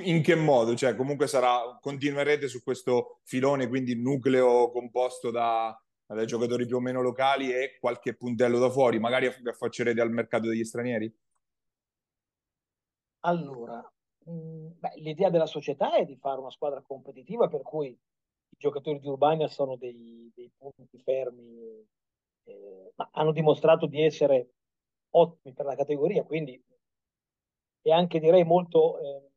In 0.03 0.21
che 0.21 0.35
modo? 0.35 0.75
Cioè, 0.75 0.95
comunque 0.95 1.27
sarà, 1.27 1.77
continuerete 1.81 2.47
su 2.47 2.61
questo 2.61 3.19
filone, 3.23 3.67
quindi 3.67 3.99
nucleo 3.99 4.69
composto 4.71 5.31
da, 5.31 5.75
dai 6.05 6.25
giocatori 6.25 6.65
più 6.65 6.77
o 6.77 6.79
meno 6.79 7.01
locali 7.01 7.51
e 7.51 7.77
qualche 7.79 8.15
puntello 8.15 8.59
da 8.59 8.69
fuori. 8.69 8.99
Magari 8.99 9.27
vi 9.41 9.49
affaccerete 9.49 9.99
al 9.99 10.11
mercato 10.11 10.47
degli 10.47 10.63
stranieri? 10.63 11.13
Allora, 13.21 13.91
mm, 14.29 14.67
beh, 14.77 14.93
l'idea 14.97 15.29
della 15.29 15.47
società 15.47 15.95
è 15.95 16.05
di 16.05 16.15
fare 16.15 16.39
una 16.39 16.51
squadra 16.51 16.81
competitiva 16.81 17.47
per 17.47 17.63
cui 17.63 17.87
i 17.87 18.57
giocatori 18.57 18.99
di 18.99 19.07
Urbania 19.07 19.47
sono 19.47 19.75
dei, 19.77 20.31
dei 20.35 20.51
punti 20.55 20.99
fermi 20.99 21.85
eh, 22.47 22.93
ma 22.95 23.09
hanno 23.11 23.31
dimostrato 23.31 23.85
di 23.85 24.01
essere 24.01 24.49
ottimi 25.11 25.53
per 25.53 25.65
la 25.65 25.75
categoria, 25.75 26.23
quindi 26.23 26.61
e 27.87 27.91
anche 27.91 28.19
direi 28.19 28.43
molto 28.43 28.99
eh, 28.99 29.31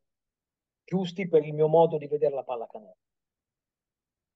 giusti 0.83 1.27
per 1.29 1.45
il 1.45 1.53
mio 1.53 1.67
modo 1.67 1.97
di 1.97 2.07
vedere 2.07 2.35
la 2.35 2.43
pallacanestro. 2.43 3.09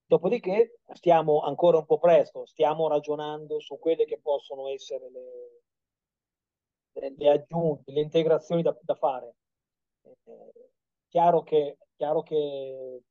Dopodiché 0.07 0.79
stiamo 0.93 1.41
ancora 1.41 1.79
un 1.79 1.85
po' 1.85 1.97
presto, 1.97 2.45
stiamo 2.45 2.87
ragionando 2.87 3.59
su 3.59 3.77
quelle 3.77 4.05
che 4.05 4.19
possono 4.21 4.69
essere 4.69 5.09
le, 5.09 5.63
le, 7.17 7.29
aggiunte, 7.29 7.91
le 7.91 8.01
integrazioni 8.01 8.61
da, 8.61 8.77
da 8.81 8.95
fare. 8.95 9.35
Eh, 10.03 10.69
chiaro, 11.09 11.43
che, 11.43 11.77
chiaro 11.97 12.21
che 12.21 13.01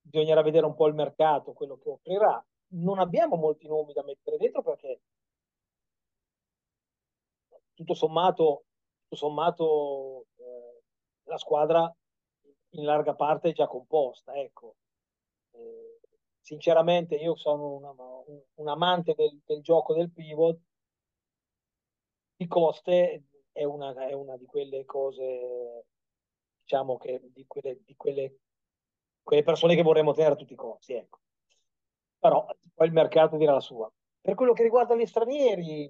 bisognerà 0.00 0.42
vedere 0.42 0.66
un 0.66 0.74
po' 0.74 0.88
il 0.88 0.94
mercato, 0.94 1.52
quello 1.52 1.78
che 1.78 1.88
offrirà, 1.88 2.44
non 2.68 2.98
abbiamo 2.98 3.36
molti 3.36 3.66
nomi 3.66 3.92
da 3.92 4.02
mettere 4.02 4.36
dentro 4.36 4.62
perché 4.62 5.00
tutto 7.74 7.94
sommato, 7.94 8.64
tutto 9.02 9.16
sommato 9.16 10.26
eh, 10.36 10.82
la 11.24 11.38
squadra 11.38 11.94
in 12.70 12.84
larga 12.84 13.14
parte 13.14 13.50
è 13.50 13.52
già 13.52 13.66
composta. 13.66 14.34
Ecco. 14.34 14.76
Eh, 15.52 16.00
sinceramente 16.40 17.16
io 17.16 17.36
sono 17.36 17.74
una, 17.74 17.90
un, 17.90 18.40
un, 18.54 18.68
amante 18.68 19.14
del, 19.14 19.40
del, 19.44 19.62
gioco 19.62 19.94
del 19.94 20.10
pivot 20.10 20.58
di 22.36 22.46
coste 22.46 23.24
è 23.52 23.64
una, 23.64 23.94
è 24.06 24.12
una 24.12 24.36
di 24.36 24.44
quelle 24.44 24.84
cose, 24.84 25.86
diciamo 26.60 26.98
che 26.98 27.20
di 27.32 27.46
quelle, 27.46 27.80
di 27.84 27.96
quelle, 27.96 28.38
quelle 29.22 29.42
persone 29.42 29.74
che 29.74 29.82
vorremmo 29.82 30.12
tenere 30.12 30.34
a 30.34 30.36
tutti 30.36 30.52
i 30.52 30.56
costi, 30.56 30.92
ecco. 30.92 31.20
Però 32.26 32.44
poi 32.74 32.86
il 32.88 32.92
mercato 32.92 33.36
dirà 33.36 33.52
la 33.52 33.60
sua. 33.60 33.88
Per 34.20 34.34
quello 34.34 34.52
che 34.52 34.64
riguarda 34.64 34.96
gli 34.96 35.06
stranieri, 35.06 35.88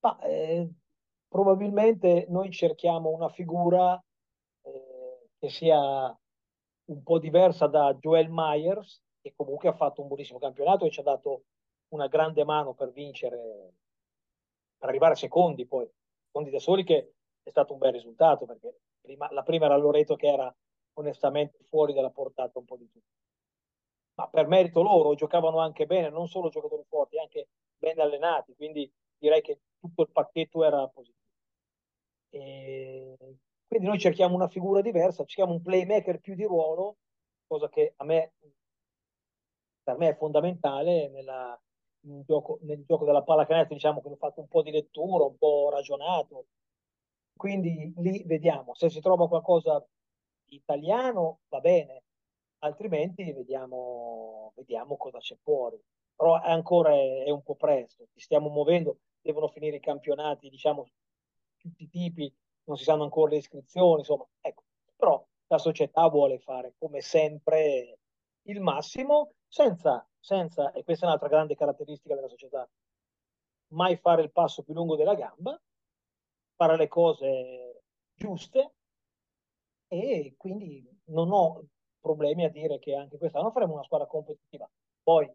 ma, 0.00 0.18
eh, 0.20 0.66
probabilmente 1.28 2.24
noi 2.30 2.50
cerchiamo 2.50 3.10
una 3.10 3.28
figura 3.28 4.02
eh, 4.62 5.28
che 5.38 5.50
sia 5.50 5.78
un 6.86 7.02
po' 7.02 7.18
diversa 7.18 7.66
da 7.66 7.92
Joel 8.00 8.28
Myers, 8.30 9.02
che 9.20 9.34
comunque 9.36 9.68
ha 9.68 9.74
fatto 9.74 10.00
un 10.00 10.08
buonissimo 10.08 10.38
campionato 10.38 10.86
e 10.86 10.90
ci 10.90 11.00
ha 11.00 11.02
dato 11.02 11.42
una 11.88 12.06
grande 12.06 12.42
mano 12.42 12.72
per 12.72 12.90
vincere, 12.90 13.74
per 14.78 14.88
arrivare 14.88 15.12
a 15.12 15.16
secondi 15.16 15.66
poi, 15.66 15.86
secondi 16.24 16.48
da 16.48 16.58
soli 16.58 16.82
che 16.82 17.12
è 17.42 17.50
stato 17.50 17.74
un 17.74 17.78
bel 17.78 17.92
risultato 17.92 18.46
perché 18.46 18.74
prima, 18.98 19.30
la 19.32 19.42
prima 19.42 19.66
era 19.66 19.76
Loreto 19.76 20.16
che 20.16 20.28
era 20.28 20.50
onestamente 20.94 21.58
fuori 21.68 21.92
dalla 21.92 22.10
portata 22.10 22.58
un 22.58 22.64
po' 22.64 22.76
di 22.76 22.88
tutti. 22.88 23.18
Ma 24.14 24.28
per 24.28 24.46
merito 24.46 24.82
loro 24.82 25.14
giocavano 25.14 25.58
anche 25.60 25.86
bene, 25.86 26.10
non 26.10 26.28
solo 26.28 26.48
giocatori 26.48 26.82
forti, 26.88 27.18
anche 27.18 27.48
ben 27.78 27.98
allenati, 28.00 28.54
quindi 28.54 28.90
direi 29.18 29.40
che 29.40 29.60
tutto 29.78 30.02
il 30.02 30.10
pacchetto 30.10 30.64
era 30.64 30.86
positivo. 30.88 31.18
E 32.30 33.16
quindi 33.66 33.86
noi 33.86 33.98
cerchiamo 33.98 34.34
una 34.34 34.48
figura 34.48 34.80
diversa, 34.80 35.24
cerchiamo 35.24 35.52
un 35.52 35.62
playmaker 35.62 36.18
più 36.20 36.34
di 36.34 36.44
ruolo, 36.44 36.96
cosa 37.46 37.68
che 37.68 37.94
a 37.96 38.04
me, 38.04 38.32
per 39.82 39.96
me 39.96 40.08
è 40.08 40.16
fondamentale 40.16 41.08
nella, 41.08 41.58
nel, 42.06 42.22
gioco, 42.24 42.58
nel 42.62 42.84
gioco 42.84 43.04
della 43.04 43.22
pallacanestro, 43.22 43.74
diciamo 43.74 44.00
che 44.00 44.08
ho 44.08 44.16
fatto 44.16 44.40
un 44.40 44.48
po' 44.48 44.62
di 44.62 44.70
lettura, 44.70 45.24
un 45.24 45.36
po' 45.36 45.70
ragionato. 45.70 46.46
Quindi 47.36 47.92
lì 47.96 48.22
vediamo, 48.24 48.74
se 48.74 48.90
si 48.90 49.00
trova 49.00 49.28
qualcosa 49.28 49.84
di 50.44 50.56
italiano 50.56 51.40
va 51.48 51.60
bene, 51.60 52.02
altrimenti 52.60 53.32
vediamo, 53.32 54.52
vediamo 54.56 54.96
cosa 54.96 55.18
c'è 55.18 55.36
fuori. 55.42 55.80
Però 56.14 56.34
ancora 56.34 56.92
è, 56.92 57.24
è 57.24 57.30
un 57.30 57.42
po' 57.42 57.54
presto, 57.54 58.06
ci 58.12 58.20
stiamo 58.20 58.48
muovendo, 58.48 58.98
devono 59.20 59.48
finire 59.48 59.76
i 59.76 59.80
campionati, 59.80 60.48
diciamo, 60.48 60.88
tutti 61.56 61.84
i 61.84 61.88
tipi, 61.88 62.32
non 62.64 62.76
si 62.76 62.84
sanno 62.84 63.04
ancora 63.04 63.30
le 63.30 63.38
iscrizioni, 63.38 64.00
insomma, 64.00 64.26
ecco. 64.40 64.64
Però 64.96 65.26
la 65.46 65.58
società 65.58 66.08
vuole 66.08 66.38
fare 66.38 66.74
come 66.78 67.00
sempre 67.00 67.98
il 68.42 68.60
massimo 68.60 69.32
senza, 69.48 70.06
senza, 70.18 70.72
e 70.72 70.84
questa 70.84 71.04
è 71.04 71.08
un'altra 71.08 71.28
grande 71.28 71.56
caratteristica 71.56 72.14
della 72.14 72.28
società, 72.28 72.68
mai 73.72 73.96
fare 73.96 74.22
il 74.22 74.32
passo 74.32 74.62
più 74.62 74.74
lungo 74.74 74.96
della 74.96 75.14
gamba, 75.14 75.60
fare 76.54 76.76
le 76.76 76.88
cose 76.88 77.82
giuste 78.14 78.74
e 79.88 80.34
quindi 80.36 80.86
non 81.06 81.32
ho 81.32 81.64
problemi 82.00 82.44
a 82.44 82.50
dire 82.50 82.78
che 82.78 82.94
anche 82.94 83.18
quest'anno 83.18 83.50
faremo 83.50 83.74
una 83.74 83.84
squadra 83.84 84.06
competitiva. 84.06 84.68
Poi 85.02 85.30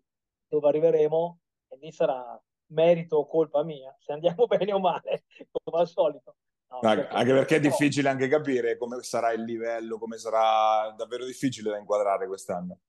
dove 0.47 0.67
arriveremo, 0.67 1.39
e 1.69 1.77
lì 1.77 1.91
sarà 1.91 2.41
merito 2.67 3.17
o 3.17 3.27
colpa 3.27 3.63
mia, 3.63 3.95
se 3.99 4.13
andiamo 4.13 4.45
bene 4.47 4.73
o 4.73 4.79
male, 4.79 5.23
come 5.63 5.81
al 5.81 5.87
solito. 5.87 6.35
No, 6.67 6.79
anche, 6.89 7.07
anche 7.07 7.31
perché 7.31 7.55
è 7.57 7.59
difficile 7.59 8.09
anche 8.09 8.27
capire 8.27 8.77
come 8.77 9.01
sarà 9.03 9.31
il 9.31 9.43
livello, 9.43 9.97
come 9.97 10.17
sarà 10.17 10.91
davvero 10.91 11.25
difficile 11.25 11.69
da 11.69 11.77
inquadrare 11.77 12.27
quest'anno. 12.27 12.79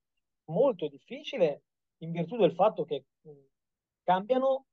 Molto 0.46 0.88
difficile 0.88 1.62
in 1.98 2.12
virtù 2.12 2.36
del 2.36 2.54
fatto 2.54 2.84
che 2.84 3.04
cambiano 4.02 4.66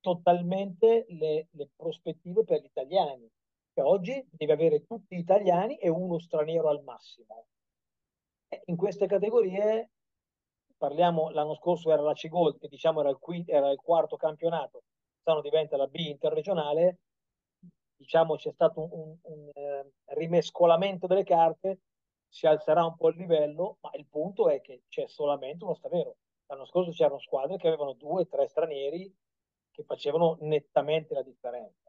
totalmente 0.00 1.06
le, 1.08 1.48
le 1.50 1.70
prospettive 1.74 2.44
per 2.44 2.60
gli 2.60 2.66
italiani. 2.66 3.28
Che 3.72 3.80
oggi 3.82 4.26
devi 4.30 4.50
avere 4.50 4.84
tutti 4.84 5.14
italiani 5.14 5.76
e 5.76 5.88
uno 5.88 6.18
straniero 6.18 6.68
al 6.68 6.82
massimo. 6.82 7.46
E 8.52 8.62
in 8.64 8.76
queste 8.76 9.06
categorie 9.06 9.90
parliamo 10.76 11.30
l'anno 11.30 11.54
scorso 11.54 11.92
era 11.92 12.02
la 12.02 12.14
C-Gold, 12.14 12.58
che 12.58 12.66
diciamo 12.66 13.00
era 13.00 13.10
il, 13.10 13.18
quinto, 13.18 13.52
era 13.52 13.70
il 13.70 13.78
quarto 13.78 14.16
campionato, 14.16 14.82
quest'anno 15.12 15.40
diventa 15.40 15.76
la 15.76 15.86
B 15.86 15.94
interregionale, 15.96 16.98
diciamo 17.94 18.34
c'è 18.34 18.50
stato 18.50 18.80
un, 18.80 18.90
un, 18.92 19.16
un 19.22 19.50
eh, 19.52 19.92
rimescolamento 20.16 21.06
delle 21.06 21.22
carte, 21.22 21.82
si 22.28 22.46
alzerà 22.46 22.84
un 22.84 22.96
po' 22.96 23.10
il 23.10 23.18
livello, 23.18 23.76
ma 23.82 23.90
il 23.94 24.06
punto 24.08 24.48
è 24.48 24.60
che 24.60 24.82
c'è 24.88 25.06
solamente 25.06 25.62
uno 25.62 25.74
straniero. 25.74 26.16
L'anno 26.46 26.64
scorso 26.64 26.90
c'erano 26.90 27.20
squadre 27.20 27.56
che 27.56 27.68
avevano 27.68 27.92
due 27.92 28.22
o 28.22 28.26
tre 28.26 28.48
stranieri 28.48 29.14
che 29.70 29.84
facevano 29.84 30.38
nettamente 30.40 31.14
la 31.14 31.22
differenza. 31.22 31.88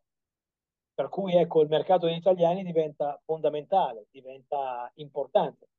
Per 0.93 1.09
cui 1.09 1.35
ecco, 1.35 1.61
il 1.61 1.69
mercato 1.69 2.05
degli 2.05 2.17
italiani 2.17 2.63
diventa 2.63 3.19
fondamentale, 3.25 4.05
diventa 4.11 4.91
importante 4.95 5.69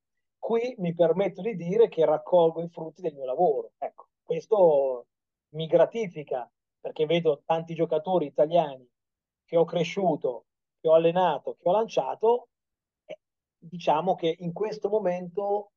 qui 0.42 0.74
mi 0.78 0.92
permetto 0.92 1.40
di 1.40 1.54
dire 1.54 1.88
che 1.88 2.04
raccolgo 2.04 2.60
i 2.62 2.68
frutti 2.68 3.00
del 3.00 3.14
mio 3.14 3.24
lavoro. 3.24 3.74
Ecco, 3.78 4.08
questo 4.24 5.06
mi 5.50 5.68
gratifica 5.68 6.50
perché 6.80 7.06
vedo 7.06 7.42
tanti 7.46 7.76
giocatori 7.76 8.26
italiani 8.26 8.84
che 9.44 9.56
ho 9.56 9.64
cresciuto, 9.64 10.46
che 10.80 10.88
ho 10.88 10.94
allenato, 10.94 11.54
che 11.54 11.68
ho 11.68 11.70
lanciato. 11.70 12.48
E 13.04 13.20
diciamo 13.56 14.16
che 14.16 14.34
in 14.40 14.52
questo 14.52 14.88
momento 14.88 15.70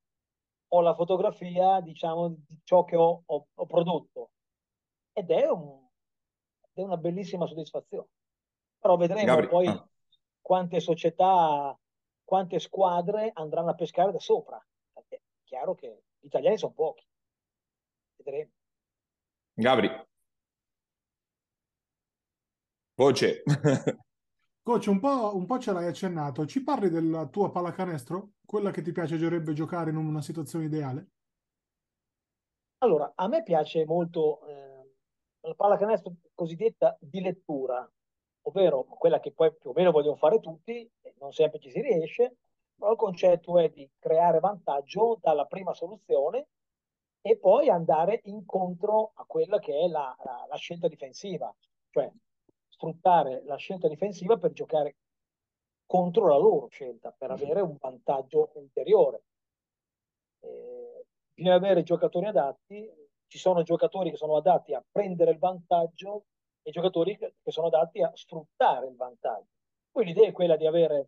ho 0.68 0.82
la 0.82 0.96
fotografia, 0.96 1.80
diciamo, 1.80 2.30
di 2.30 2.60
ciò 2.64 2.86
che 2.86 2.96
ho, 2.96 3.22
ho, 3.24 3.48
ho 3.54 3.66
prodotto. 3.68 4.32
Ed 5.14 5.30
è, 5.30 5.48
un, 5.48 5.80
è, 6.74 6.82
una 6.82 6.98
bellissima 6.98 7.46
soddisfazione. 7.46 8.08
Però 8.80 8.98
vedremo 8.98 9.26
Gabri. 9.26 9.48
poi 9.48 9.68
ah. 9.68 9.88
quante 10.42 10.80
società 10.80 11.78
quante 12.26 12.60
squadre 12.60 13.32
andranno 13.34 13.70
a 13.70 13.76
pescare 13.76 14.12
da 14.12 14.20
sopra. 14.20 14.62
Perché 14.92 15.16
è 15.16 15.22
chiaro 15.44 15.76
che 15.76 16.04
gli 16.20 16.26
italiani 16.26 16.58
sono 16.58 16.74
pochi. 16.74 17.08
Vedremo. 18.18 18.52
Gabri. 19.54 19.90
Voce. 22.96 23.44
Coach, 24.66 24.88
un 24.88 25.00
po', 25.00 25.36
un 25.36 25.46
po', 25.46 25.60
ce 25.60 25.72
l'hai 25.72 25.86
accennato. 25.86 26.46
Ci 26.48 26.64
parli 26.64 26.90
della 26.90 27.28
tua 27.28 27.52
pallacanestro? 27.52 28.32
Quella 28.44 28.72
che 28.72 28.82
ti 28.82 28.92
piacerebbe 28.92 29.54
giocare 29.54 29.92
in 29.92 29.96
una 29.96 30.22
situazione 30.22 30.66
ideale? 30.66 31.10
Allora, 32.80 33.14
a 33.16 33.28
me 33.28 33.44
piace 33.44 33.86
molto 33.86 34.46
eh, 34.48 34.96
la 35.42 35.54
pallacanestro 35.54 36.16
cosiddetta 36.34 36.98
di 37.00 37.22
lettura, 37.22 37.88
ovvero 38.44 38.84
quella 38.86 39.20
che 39.20 39.34
poi 39.34 39.54
più 39.56 39.70
o 39.70 39.74
meno 39.74 39.92
vogliono 39.92 40.16
fare 40.16 40.40
tutti, 40.40 40.90
non 41.20 41.32
sempre 41.32 41.60
ci 41.60 41.70
si 41.70 41.82
riesce, 41.82 42.38
però 42.76 42.92
il 42.92 42.98
concetto 42.98 43.58
è 43.60 43.70
di 43.70 43.90
creare 44.00 44.40
vantaggio 44.40 45.18
dalla 45.22 45.46
prima 45.46 45.74
soluzione 45.74 46.48
e 47.22 47.38
poi 47.38 47.70
andare 47.70 48.22
incontro 48.26 49.12
a 49.16 49.26
quella 49.26 49.60
che 49.60 49.78
è 49.80 49.88
la, 49.88 50.16
la, 50.24 50.46
la 50.48 50.56
scelta 50.58 50.88
difensiva, 50.88 51.54
cioè 51.90 52.12
sfruttare 52.68 53.44
la 53.46 53.56
scelta 53.56 53.88
difensiva 53.88 54.38
per 54.38 54.52
giocare 54.52 54.98
contro 55.86 56.28
la 56.28 56.38
loro 56.38 56.68
scelta, 56.68 57.14
per 57.18 57.32
avere 57.32 57.62
un 57.62 57.78
vantaggio 57.80 58.52
ulteriore. 58.56 59.24
Eh, 60.42 61.06
bisogna 61.34 61.56
avere 61.56 61.84
giocatori 61.84 62.26
adatti, 62.26 62.92
ci 63.28 63.38
sono 63.38 63.64
giocatori 63.64 64.12
che 64.12 64.18
sono 64.18 64.36
adatti 64.36 64.74
a 64.74 64.84
prendere 64.92 65.32
il 65.32 65.40
vantaggio 65.40 66.26
e 66.62 66.72
giocatori 66.72 67.18
che 67.18 67.52
sono 67.52 67.68
adatti 67.68 68.02
a 68.02 68.12
sfruttare 68.14 68.88
il 68.88 68.96
vantaggio. 68.96 69.55
Poi 69.96 70.04
l'idea 70.04 70.28
è 70.28 70.34
quella 70.34 70.58
di 70.58 70.68
avere, 70.68 71.08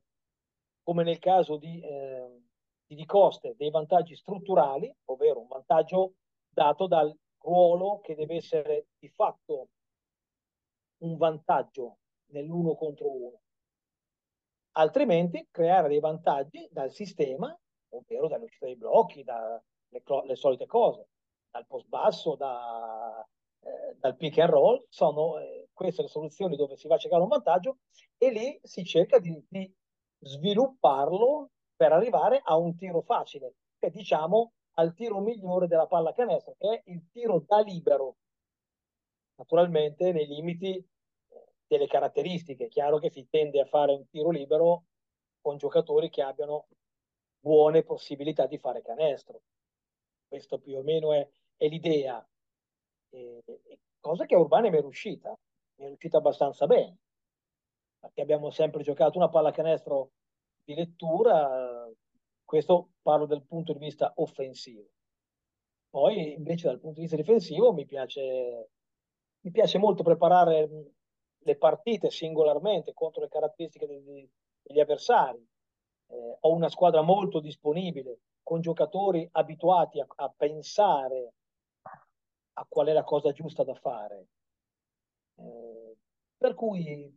come 0.81 1.03
nel 1.03 1.19
caso 1.19 1.57
di, 1.57 1.81
eh, 1.81 2.43
di 2.85 3.05
Coste, 3.05 3.53
dei 3.57 3.69
vantaggi 3.69 4.15
strutturali, 4.15 4.89
ovvero 5.07 5.41
un 5.41 5.47
vantaggio 5.47 6.13
dato 6.47 6.88
dal 6.88 7.13
ruolo 7.39 7.99
che 7.99 8.15
deve 8.15 8.35
essere 8.35 8.88
di 8.97 9.09
fatto 9.09 9.67
un 10.99 11.17
vantaggio 11.17 11.97
nell'uno 12.27 12.75
contro 12.75 13.11
uno. 13.11 13.41
Altrimenti 14.77 15.45
creare 15.51 15.89
dei 15.89 15.99
vantaggi 15.99 16.65
dal 16.71 16.89
sistema, 16.89 17.53
ovvero 17.89 18.29
dall'uscita 18.29 18.67
dei 18.67 18.77
blocchi, 18.77 19.21
dalle 19.21 19.63
le 19.89 20.35
solite 20.38 20.65
cose, 20.65 21.09
dal 21.51 21.67
post 21.67 21.89
basso, 21.89 22.38
da, 22.38 23.21
eh, 23.59 23.97
dal 23.97 24.15
pick 24.15 24.38
and 24.38 24.49
roll, 24.49 24.85
sono 24.88 25.39
eh, 25.39 25.66
queste 25.78 26.01
le 26.01 26.07
soluzioni 26.07 26.55
dove 26.55 26.75
si 26.75 26.88
va 26.88 26.95
a 26.95 26.97
cercare 26.97 27.21
un 27.21 27.28
vantaggio 27.30 27.78
e 28.17 28.32
lì 28.32 28.59
si 28.63 28.84
cerca 28.84 29.19
di, 29.19 29.39
di 29.47 29.71
svilupparlo 30.19 31.51
per 31.75 31.91
arrivare 31.91 32.41
a 32.43 32.57
un 32.57 32.75
tiro 32.75 33.01
facile, 33.01 33.53
che 33.78 33.91
diciamo 33.91 34.53
al 34.80 34.95
tiro 34.95 35.19
migliore 35.19 35.67
della 35.67 35.86
palla 35.86 36.13
canestro, 36.13 36.55
che 36.57 36.82
è 36.82 36.89
il 36.89 37.07
tiro 37.11 37.43
da 37.45 37.59
libero, 37.61 38.17
naturalmente 39.36 40.11
nei 40.11 40.25
limiti 40.25 40.75
eh, 40.75 40.86
delle 41.67 41.88
caratteristiche. 41.88 42.65
È 42.65 42.69
chiaro 42.69 42.97
che 42.97 43.11
si 43.11 43.28
tende 43.30 43.61
a 43.61 43.65
fare 43.65 43.93
un 43.93 44.07
tiro 44.09 44.32
libero 44.32 44.86
con 45.39 45.57
giocatori 45.57 46.09
che 46.09 46.23
abbiano 46.23 46.67
buone 47.39 47.84
possibilità 47.84 48.47
di 48.47 48.57
fare 48.57 48.82
canestro. 48.82 49.41
Questo 50.28 50.57
più 50.57 50.78
o 50.78 50.82
meno 50.82 51.13
è, 51.13 51.28
è 51.55 51.67
l'idea. 51.67 52.28
E, 53.09 53.43
cosa 53.99 54.25
che 54.25 54.34
a 54.34 54.39
Urbane 54.39 54.71
mi 54.71 54.78
è 54.78 54.82
riuscita, 54.82 55.38
mi 55.78 55.86
è 55.86 55.88
riuscita 55.88 56.17
abbastanza 56.17 56.65
bene. 56.67 56.97
perché 57.99 58.21
abbiamo 58.21 58.51
sempre 58.51 58.84
giocato 58.84 59.17
una 59.17 59.30
pallacanestro 59.30 60.11
di 60.63 60.75
lettura, 60.75 61.89
questo 62.43 62.91
parlo 63.01 63.25
dal 63.25 63.43
punto 63.43 63.73
di 63.73 63.80
vista 63.80 64.13
offensivo. 64.15 64.88
Poi 65.89 66.34
invece 66.34 66.67
dal 66.67 66.80
punto 66.80 66.95
di 66.95 67.01
vista 67.01 67.15
difensivo 67.15 67.73
mi 67.73 67.86
piace, 67.86 68.69
mi 69.41 69.51
piace 69.51 69.78
molto 69.78 70.03
preparare 70.03 70.69
le 71.39 71.57
partite 71.57 72.09
singolarmente 72.09 72.93
contro 72.93 73.21
le 73.21 73.30
caratteristiche 73.30 73.88
degli, 73.88 74.30
degli 74.61 74.80
avversari. 74.80 75.45
Eh, 76.09 76.38
ho 76.39 76.53
una 76.53 76.69
squadra 76.69 77.01
molto 77.01 77.39
disponibile, 77.39 78.19
con 78.43 78.61
giocatori 78.61 79.28
abituati 79.32 79.99
a, 79.99 80.07
a 80.15 80.34
pensare 80.36 81.34
a 82.53 82.65
qual 82.67 82.88
è 82.88 82.93
la 82.93 83.03
cosa 83.03 83.32
giusta 83.32 83.63
da 83.63 83.75
fare. 83.75 84.28
Per 86.38 86.53
cui 86.53 87.15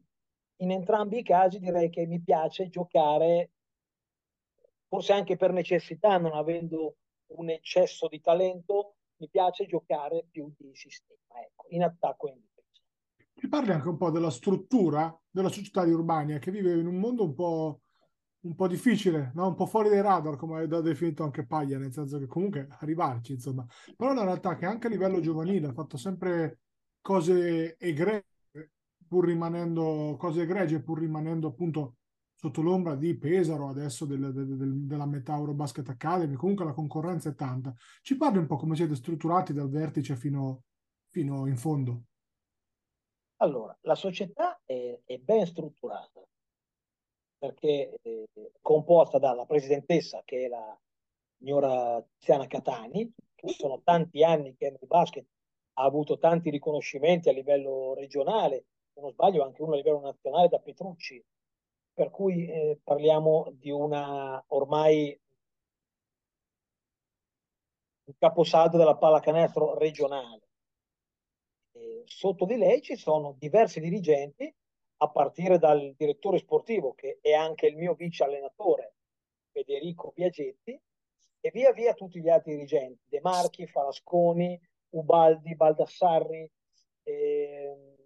in 0.56 0.70
entrambi 0.70 1.18
i 1.18 1.22
casi 1.22 1.58
direi 1.58 1.90
che 1.90 2.06
mi 2.06 2.20
piace 2.20 2.68
giocare, 2.68 3.52
forse 4.88 5.12
anche 5.12 5.36
per 5.36 5.52
necessità, 5.52 6.18
non 6.18 6.32
avendo 6.32 6.96
un 7.32 7.50
eccesso 7.50 8.08
di 8.08 8.20
talento, 8.20 8.96
mi 9.16 9.28
piace 9.28 9.66
giocare 9.66 10.26
più 10.30 10.52
di 10.56 10.70
sistema, 10.74 11.40
ecco, 11.44 11.66
in 11.68 11.82
attacco 11.82 12.28
e 12.28 12.32
in 12.32 12.40
difesa. 12.40 12.82
Ci 13.34 13.48
parli 13.48 13.72
anche 13.72 13.88
un 13.88 13.96
po' 13.96 14.10
della 14.10 14.30
struttura 14.30 15.18
della 15.30 15.48
società 15.48 15.84
di 15.84 15.92
Urbania, 15.92 16.38
che 16.38 16.50
vive 16.50 16.72
in 16.72 16.86
un 16.86 16.96
mondo 16.96 17.24
un 17.24 17.34
po', 17.34 17.80
un 18.40 18.54
po 18.54 18.66
difficile, 18.66 19.32
no? 19.34 19.48
un 19.48 19.54
po' 19.54 19.66
fuori 19.66 19.88
dai 19.90 20.02
radar, 20.02 20.36
come 20.36 20.62
ha 20.62 20.80
definito 20.80 21.22
anche 21.22 21.46
Paglia, 21.46 21.78
nel 21.78 21.92
senso 21.92 22.18
che 22.18 22.26
comunque 22.26 22.68
arrivarci, 22.80 23.32
insomma. 23.32 23.64
Però 23.96 24.12
la 24.12 24.24
realtà 24.24 24.52
è 24.52 24.56
che 24.56 24.66
anche 24.66 24.86
a 24.88 24.90
livello 24.90 25.20
giovanile 25.20 25.68
ha 25.68 25.72
fatto 25.72 25.96
sempre 25.96 26.60
cose 27.00 27.76
egregie, 27.78 28.24
pur 29.06 29.26
rimanendo 29.26 30.16
cose 30.18 30.42
egregie, 30.42 30.82
pur 30.82 30.98
rimanendo 31.00 31.48
appunto 31.48 31.96
sotto 32.34 32.62
l'ombra 32.62 32.94
di 32.94 33.18
Pesaro, 33.18 33.68
adesso 33.68 34.06
del, 34.06 34.32
del, 34.32 34.56
del, 34.56 34.86
della 34.86 35.06
metà 35.06 35.36
Eurobasket 35.36 35.88
Academy, 35.90 36.36
comunque 36.36 36.64
la 36.64 36.72
concorrenza 36.72 37.28
è 37.28 37.34
tanta. 37.34 37.74
Ci 38.00 38.16
parli 38.16 38.38
un 38.38 38.46
po' 38.46 38.56
come 38.56 38.76
siete 38.76 38.94
strutturati 38.94 39.52
dal 39.52 39.68
vertice 39.68 40.16
fino, 40.16 40.62
fino 41.10 41.46
in 41.46 41.56
fondo? 41.56 42.04
Allora, 43.42 43.76
la 43.82 43.94
società 43.94 44.60
è, 44.64 45.00
è 45.04 45.18
ben 45.18 45.44
strutturata 45.46 46.22
perché 47.36 47.98
è 48.02 48.24
composta 48.60 49.18
dalla 49.18 49.46
presidentessa 49.46 50.22
che 50.24 50.44
è 50.44 50.48
la 50.48 50.78
signora 51.38 52.02
Tiziana 52.18 52.46
Catani, 52.46 53.12
che 53.34 53.48
sono 53.48 53.80
tanti 53.82 54.22
anni 54.22 54.54
che 54.56 54.70
nel 54.70 54.86
basket 54.86 55.26
ha 55.80 55.84
avuto 55.84 56.18
tanti 56.18 56.50
riconoscimenti 56.50 57.30
a 57.30 57.32
livello 57.32 57.94
regionale, 57.94 58.66
se 58.92 59.00
non 59.00 59.10
sbaglio 59.12 59.42
anche 59.42 59.62
uno 59.62 59.72
a 59.72 59.76
livello 59.76 60.00
nazionale 60.00 60.48
da 60.48 60.58
Petrucci, 60.58 61.24
per 61.94 62.10
cui 62.10 62.46
eh, 62.46 62.78
parliamo 62.84 63.50
di 63.52 63.70
una 63.70 64.42
ormai 64.48 65.18
un 68.04 68.14
caposaldo 68.18 68.76
della 68.76 68.96
pallacanestro 68.96 69.78
regionale. 69.78 70.48
E 71.72 72.02
sotto 72.04 72.44
di 72.44 72.56
lei 72.56 72.82
ci 72.82 72.96
sono 72.96 73.34
diversi 73.38 73.80
dirigenti, 73.80 74.54
a 75.02 75.08
partire 75.08 75.58
dal 75.58 75.94
direttore 75.96 76.38
sportivo, 76.38 76.92
che 76.92 77.18
è 77.22 77.32
anche 77.32 77.66
il 77.66 77.76
mio 77.76 77.94
vice 77.94 78.24
allenatore, 78.24 78.96
Federico 79.50 80.12
Biagetti, 80.14 80.78
e 81.42 81.50
via 81.54 81.72
via 81.72 81.94
tutti 81.94 82.20
gli 82.20 82.28
altri 82.28 82.52
dirigenti, 82.52 83.00
De 83.08 83.20
Marchi, 83.22 83.66
Falasconi, 83.66 84.60
Ubaldi, 84.90 85.54
Baldassarri, 85.54 86.50
eh, 87.04 87.96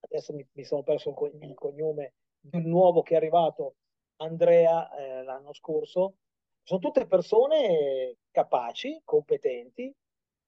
adesso 0.00 0.32
mi, 0.32 0.46
mi, 0.52 0.64
sono 0.64 0.82
perso 0.82 1.14
il 1.40 1.54
cognome 1.54 2.14
del 2.40 2.64
nuovo 2.64 3.02
che 3.02 3.14
è 3.14 3.16
arrivato, 3.16 3.76
Andrea, 4.16 4.90
eh, 4.96 5.22
l'anno 5.22 5.52
scorso. 5.52 6.16
Sono 6.62 6.80
tutte 6.80 7.06
persone 7.06 8.16
capaci, 8.30 9.00
competenti, 9.04 9.94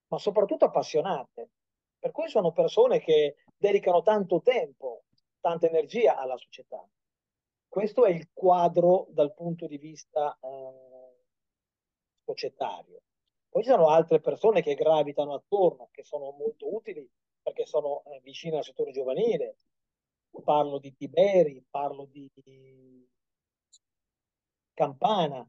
ma 0.08 0.18
soprattutto 0.18 0.66
appassionate. 0.66 1.50
Per 1.98 2.10
cui 2.12 2.28
sono 2.28 2.52
persone 2.52 3.00
che 3.00 3.36
dedicano 3.56 4.02
tanto 4.02 4.40
tempo, 4.40 5.04
tanta 5.40 5.66
energia 5.66 6.16
alla 6.16 6.36
società. 6.36 6.84
Questo 7.68 8.04
è 8.04 8.10
il 8.10 8.28
quadro 8.32 9.06
dal 9.10 9.32
punto 9.34 9.66
di 9.66 9.78
vista 9.78 10.36
eh, 10.40 11.10
societario. 12.24 13.02
Poi 13.50 13.64
ci 13.64 13.68
sono 13.68 13.88
altre 13.88 14.20
persone 14.20 14.62
che 14.62 14.74
gravitano 14.74 15.34
attorno, 15.34 15.88
che 15.90 16.04
sono 16.04 16.30
molto 16.38 16.72
utili 16.72 17.06
perché 17.42 17.66
sono 17.66 18.04
eh, 18.04 18.20
vicine 18.22 18.58
al 18.58 18.64
settore 18.64 18.92
giovanile. 18.92 19.56
Parlo 20.44 20.78
di 20.78 20.94
Tiberi, 20.94 21.64
parlo 21.68 22.04
di 22.04 22.30
Campana, 24.72 25.46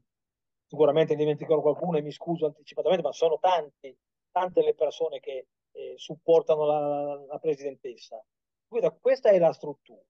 sicuramente 0.66 1.14
dimenticherò 1.14 1.60
qualcuno 1.60 1.98
e 1.98 2.02
mi 2.02 2.10
scuso 2.10 2.46
anticipatamente, 2.46 3.04
ma 3.04 3.12
sono 3.12 3.38
tanti, 3.38 3.96
tante 4.32 4.62
le 4.62 4.74
persone 4.74 5.20
che 5.20 5.46
eh, 5.70 5.94
supportano 5.96 6.64
la, 6.64 7.24
la 7.26 7.38
presidentessa. 7.38 8.22
Quindi 8.66 8.90
questa 9.00 9.30
è 9.30 9.38
la 9.38 9.52
struttura. 9.52 10.02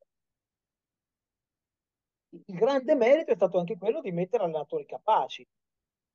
Il 2.31 2.55
grande 2.57 2.95
merito 2.95 3.33
è 3.33 3.35
stato 3.35 3.59
anche 3.59 3.77
quello 3.77 4.01
di 4.01 4.11
mettere 4.13 4.45
allenatori 4.45 4.87
capaci, 4.87 5.47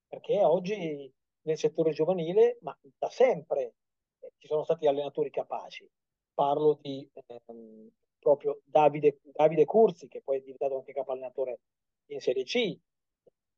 perché 0.07 0.43
oggi 0.43 1.13
nel 1.47 1.57
settore 1.57 1.91
giovanile, 1.91 2.57
ma 2.61 2.77
da 2.97 3.09
sempre, 3.09 3.75
eh, 4.19 4.33
ci 4.37 4.47
sono 4.47 4.63
stati 4.63 4.85
allenatori 4.85 5.29
capaci. 5.29 5.89
Parlo 6.33 6.77
di 6.81 7.09
ehm, 7.13 7.89
proprio 8.19 8.61
Davide, 8.65 9.19
Davide 9.23 9.65
Curzi, 9.65 10.07
che 10.07 10.21
poi 10.21 10.37
è 10.37 10.41
diventato 10.41 10.75
anche 10.75 10.93
capo 10.93 11.13
allenatore 11.13 11.61
in 12.07 12.19
Serie 12.19 12.43
C, 12.43 12.77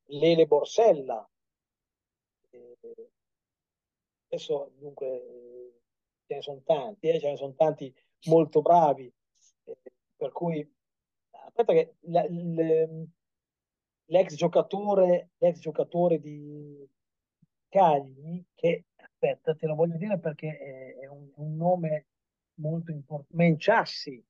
Lele 0.06 0.46
Borsella. 0.46 1.28
Eh, 2.52 2.78
adesso 4.28 4.72
dunque 4.76 5.08
eh, 5.08 5.82
ce 6.28 6.36
ne 6.36 6.42
sono 6.42 6.62
tanti, 6.64 7.10
eh, 7.10 7.20
ce 7.20 7.30
ne 7.32 7.38
sono 7.38 7.56
tanti 7.56 7.94
molto 8.26 8.62
bravi, 8.62 9.12
eh, 9.64 9.78
per 10.16 10.32
cui 10.32 10.76
aspetta 11.32 11.74
che 11.74 11.96
le, 12.02 13.08
l'ex 14.06 14.36
giocatore, 14.36 15.32
l'ex 15.38 15.58
giocatore 15.58 16.20
di 16.20 16.88
Cagli, 17.70 18.44
che 18.56 18.86
aspetta, 18.96 19.54
te 19.56 19.68
lo 19.68 19.76
voglio 19.76 19.98
dire 19.98 20.18
perché 20.18 20.58
è, 20.58 20.96
è 21.04 21.08
un, 21.08 21.30
un, 21.36 21.56
nome 21.56 22.08
molto 22.56 22.92
importante, 22.92 23.36
Menciassi, 23.36 24.26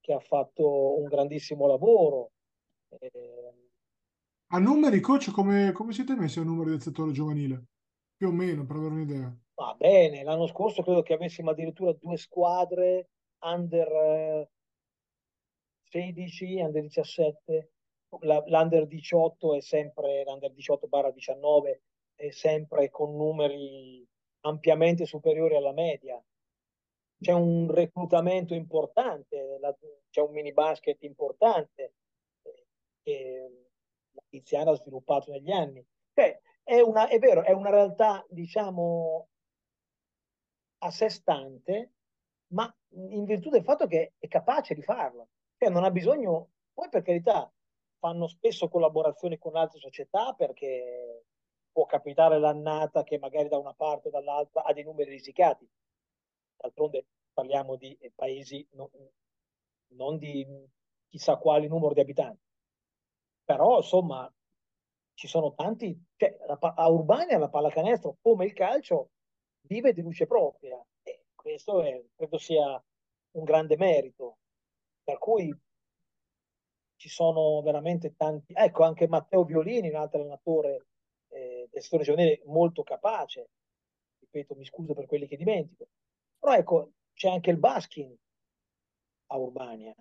che 0.00 0.12
ha 0.12 0.18
fatto 0.18 0.98
un 0.98 1.06
grandissimo 1.06 1.66
lavoro. 1.66 2.32
Eh, 2.88 3.10
a 4.52 4.58
numeri, 4.58 5.00
coach, 5.00 5.30
come, 5.30 5.72
come 5.72 5.92
siete 5.92 6.16
messi 6.16 6.38
a 6.38 6.42
numeri 6.42 6.70
del 6.70 6.80
settore 6.80 7.12
giovanile? 7.12 7.66
Più 8.16 8.28
o 8.28 8.32
meno, 8.32 8.64
per 8.64 8.76
avere 8.76 8.94
un'idea. 8.94 9.36
Va 9.54 9.74
bene, 9.78 10.22
l'anno 10.24 10.46
scorso 10.46 10.82
credo 10.82 11.02
che 11.02 11.12
avessimo 11.12 11.50
addirittura 11.50 11.92
due 11.92 12.16
squadre 12.16 13.10
under 13.40 14.48
16, 15.90 16.60
under 16.60 16.82
17, 16.82 17.72
l'under 18.20 18.86
18 18.86 19.54
è 19.54 19.60
sempre 19.60 20.24
l'under 20.24 20.52
18 20.52 20.86
barra 20.88 21.10
19 21.10 21.82
è 22.20 22.30
sempre 22.30 22.90
con 22.90 23.16
numeri 23.16 24.06
ampiamente 24.40 25.06
superiori 25.06 25.56
alla 25.56 25.72
media. 25.72 26.22
C'è 27.18 27.32
un 27.32 27.70
reclutamento 27.70 28.52
importante, 28.54 29.58
c'è 30.10 30.20
un 30.20 30.32
mini 30.32 30.52
basket 30.52 31.02
importante 31.02 31.94
eh, 32.42 32.66
che 33.02 33.50
la 34.12 34.22
Tiziana 34.28 34.70
ha 34.70 34.76
sviluppato 34.76 35.30
negli 35.30 35.50
anni. 35.50 35.84
Cioè, 36.12 36.38
è, 36.62 36.80
una, 36.80 37.08
è 37.08 37.18
vero, 37.18 37.42
è 37.42 37.52
una 37.52 37.70
realtà, 37.70 38.24
diciamo, 38.28 39.28
a 40.82 40.90
sé 40.90 41.08
stante, 41.08 41.92
ma 42.48 42.74
in 42.92 43.24
virtù 43.24 43.48
del 43.48 43.64
fatto 43.64 43.86
che 43.86 44.12
è 44.18 44.28
capace 44.28 44.74
di 44.74 44.82
farlo. 44.82 45.28
Cioè, 45.56 45.70
non 45.70 45.84
ha 45.84 45.90
bisogno, 45.90 46.50
poi 46.72 46.88
per 46.90 47.02
carità, 47.02 47.50
fanno 47.98 48.26
spesso 48.26 48.68
collaborazioni 48.68 49.38
con 49.38 49.56
altre 49.56 49.78
società 49.78 50.32
perché 50.32 51.09
può 51.72 51.86
capitare 51.86 52.38
l'annata 52.38 53.02
che 53.02 53.18
magari 53.18 53.48
da 53.48 53.58
una 53.58 53.74
parte 53.74 54.08
o 54.08 54.10
dall'altra 54.10 54.64
ha 54.64 54.72
dei 54.72 54.84
numeri 54.84 55.10
risicati. 55.10 55.68
D'altronde 56.56 57.06
parliamo 57.32 57.76
di 57.76 57.96
paesi 58.14 58.66
non, 58.72 58.88
non 59.94 60.18
di 60.18 60.46
chissà 61.08 61.36
quali 61.36 61.68
numero 61.68 61.94
di 61.94 62.00
abitanti. 62.00 62.48
Però, 63.44 63.78
insomma, 63.78 64.32
ci 65.14 65.26
sono 65.26 65.54
tanti, 65.54 65.98
cioè, 66.16 66.36
a 66.58 66.88
Urbania 66.88 67.38
la 67.38 67.48
pallacanestro, 67.48 68.16
come 68.20 68.44
il 68.44 68.52
calcio, 68.52 69.10
vive 69.62 69.92
di 69.92 70.02
luce 70.02 70.26
propria. 70.26 70.80
E 71.02 71.24
questo 71.34 71.82
è, 71.82 72.02
credo 72.14 72.38
sia 72.38 72.82
un 73.32 73.44
grande 73.44 73.76
merito. 73.76 74.38
Per 75.02 75.18
cui 75.18 75.52
ci 76.96 77.08
sono 77.08 77.60
veramente 77.62 78.14
tanti. 78.14 78.52
Ecco, 78.54 78.84
anche 78.84 79.08
Matteo 79.08 79.44
Violini, 79.44 79.88
un 79.88 79.96
altro 79.96 80.20
allenatore 80.20 80.86
settore 81.78 82.04
giovanile 82.04 82.42
molto 82.46 82.82
capace. 82.82 83.50
Ripeto, 84.18 84.54
mi 84.54 84.64
scuso 84.64 84.94
per 84.94 85.06
quelli 85.06 85.26
che 85.26 85.36
dimentico. 85.36 85.86
Però 86.38 86.54
ecco, 86.54 86.90
c'è 87.14 87.28
anche 87.28 87.50
il 87.50 87.58
Baskin 87.58 88.16
a 89.26 89.36
Urbania. 89.36 89.94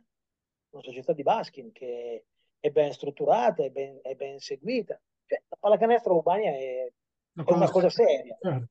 una 0.72 0.84
società 0.84 1.14
di 1.14 1.24
basket 1.24 1.72
che 1.72 2.26
è 2.60 2.70
ben 2.72 2.92
strutturata, 2.94 3.64
è 3.64 3.70
ben, 3.70 4.00
è 4.02 4.16
ben 4.16 4.40
seguita. 4.40 5.00
Cioè, 5.26 5.42
la 5.48 5.58
pallacanestro 5.60 6.16
Urbania 6.16 6.52
è, 6.52 6.92
è 7.34 7.52
una 7.52 7.70
cosa 7.70 7.90
seria. 7.90 8.38
Certo. 8.42 8.68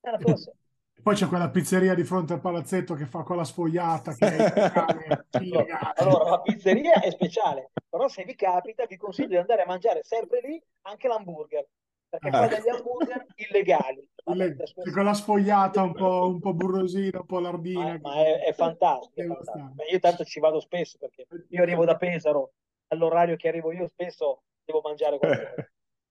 È 0.00 0.08
una 0.08 0.18
cosa 0.18 0.36
seria. 0.36 0.58
Poi 1.00 1.14
c'è 1.14 1.26
quella 1.26 1.48
pizzeria 1.48 1.94
di 1.94 2.02
fronte 2.02 2.32
al 2.32 2.40
palazzetto 2.40 2.94
che 2.94 3.06
fa 3.06 3.22
quella 3.22 3.44
sfogliata 3.44 4.14
che 4.14 4.26
è. 4.26 5.22
Allora, 5.96 6.30
la 6.30 6.40
pizzeria 6.40 7.00
è 7.00 7.10
speciale, 7.10 7.70
però 7.88 8.08
se 8.08 8.24
vi 8.24 8.34
capita 8.34 8.84
vi 8.86 8.96
consiglio 8.96 9.28
di 9.28 9.36
andare 9.36 9.62
a 9.62 9.66
mangiare 9.66 10.02
sempre 10.02 10.40
lì 10.40 10.60
anche 10.82 11.08
l'hamburger, 11.08 11.66
perché 12.08 12.30
fa 12.30 12.40
Ah. 12.42 12.46
degli 12.48 12.68
hamburger 12.68 13.26
illegali. 13.36 14.08
C'è 14.28 14.90
quella 14.92 15.14
sfogliata 15.14 15.82
un 15.82 15.94
po', 15.94 16.26
un 16.28 16.38
po' 16.38 16.52
burrosina, 16.52 17.20
un 17.20 17.26
po' 17.26 17.38
lardina. 17.40 17.98
Ma, 17.98 17.98
ma 18.00 18.14
è, 18.24 18.44
è 18.44 18.52
fantastico. 18.52 19.20
è 19.20 19.26
fantastico. 19.26 19.74
Io 19.90 19.98
tanto 20.00 20.24
ci 20.24 20.38
vado 20.40 20.60
spesso 20.60 20.98
perché 20.98 21.26
io 21.48 21.62
arrivo 21.62 21.84
da 21.86 21.96
Pesaro, 21.96 22.52
all'orario 22.88 23.36
che 23.36 23.48
arrivo 23.48 23.72
io 23.72 23.88
spesso 23.88 24.42
devo 24.64 24.80
mangiare 24.84 25.18
qualcosa. 25.18 25.54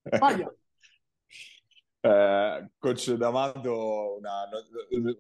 Vai. 0.19 0.47
Eh, 1.99 2.69
coach 2.77 3.11
D'Amato, 3.13 4.17
una- 4.17 4.47
un, 4.91 5.15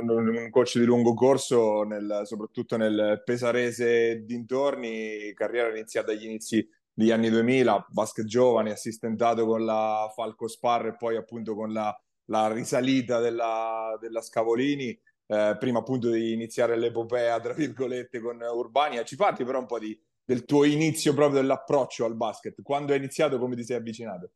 un- 0.00 0.28
un 0.36 0.50
coach 0.50 0.78
di 0.78 0.84
lungo 0.84 1.14
corso, 1.14 1.82
nel- 1.84 2.22
soprattutto 2.24 2.76
nel 2.76 3.22
pesarese 3.24 4.24
dintorni, 4.24 5.32
carriera 5.34 5.68
iniziata 5.68 6.12
agli 6.12 6.24
inizi 6.24 6.66
degli 6.94 7.10
anni 7.10 7.28
2000, 7.28 7.86
basket 7.90 8.24
giovane, 8.24 8.70
assistentato 8.70 9.44
con 9.44 9.64
la 9.64 10.10
Falco 10.14 10.46
Spar 10.46 10.86
e 10.86 10.96
poi 10.96 11.16
appunto 11.16 11.54
con 11.56 11.72
la, 11.72 11.94
la 12.26 12.50
risalita 12.52 13.18
della, 13.18 13.98
della 14.00 14.20
Scavolini, 14.20 14.98
eh, 15.26 15.56
prima 15.58 15.80
appunto 15.80 16.10
di 16.10 16.32
iniziare 16.32 16.76
l'epopea, 16.76 17.40
tra 17.40 17.52
virgolette, 17.52 18.20
con 18.20 18.40
Urbania. 18.40 19.02
Ci 19.02 19.16
parli 19.16 19.44
però 19.44 19.58
un 19.58 19.66
po' 19.66 19.80
di- 19.80 20.00
del 20.24 20.44
tuo 20.44 20.64
inizio 20.64 21.12
proprio 21.14 21.40
dell'approccio 21.40 22.04
al 22.04 22.14
basket. 22.14 22.62
Quando 22.62 22.92
hai 22.92 22.98
iniziato, 22.98 23.38
come 23.38 23.56
ti 23.56 23.64
sei 23.64 23.76
avvicinato? 23.76 24.30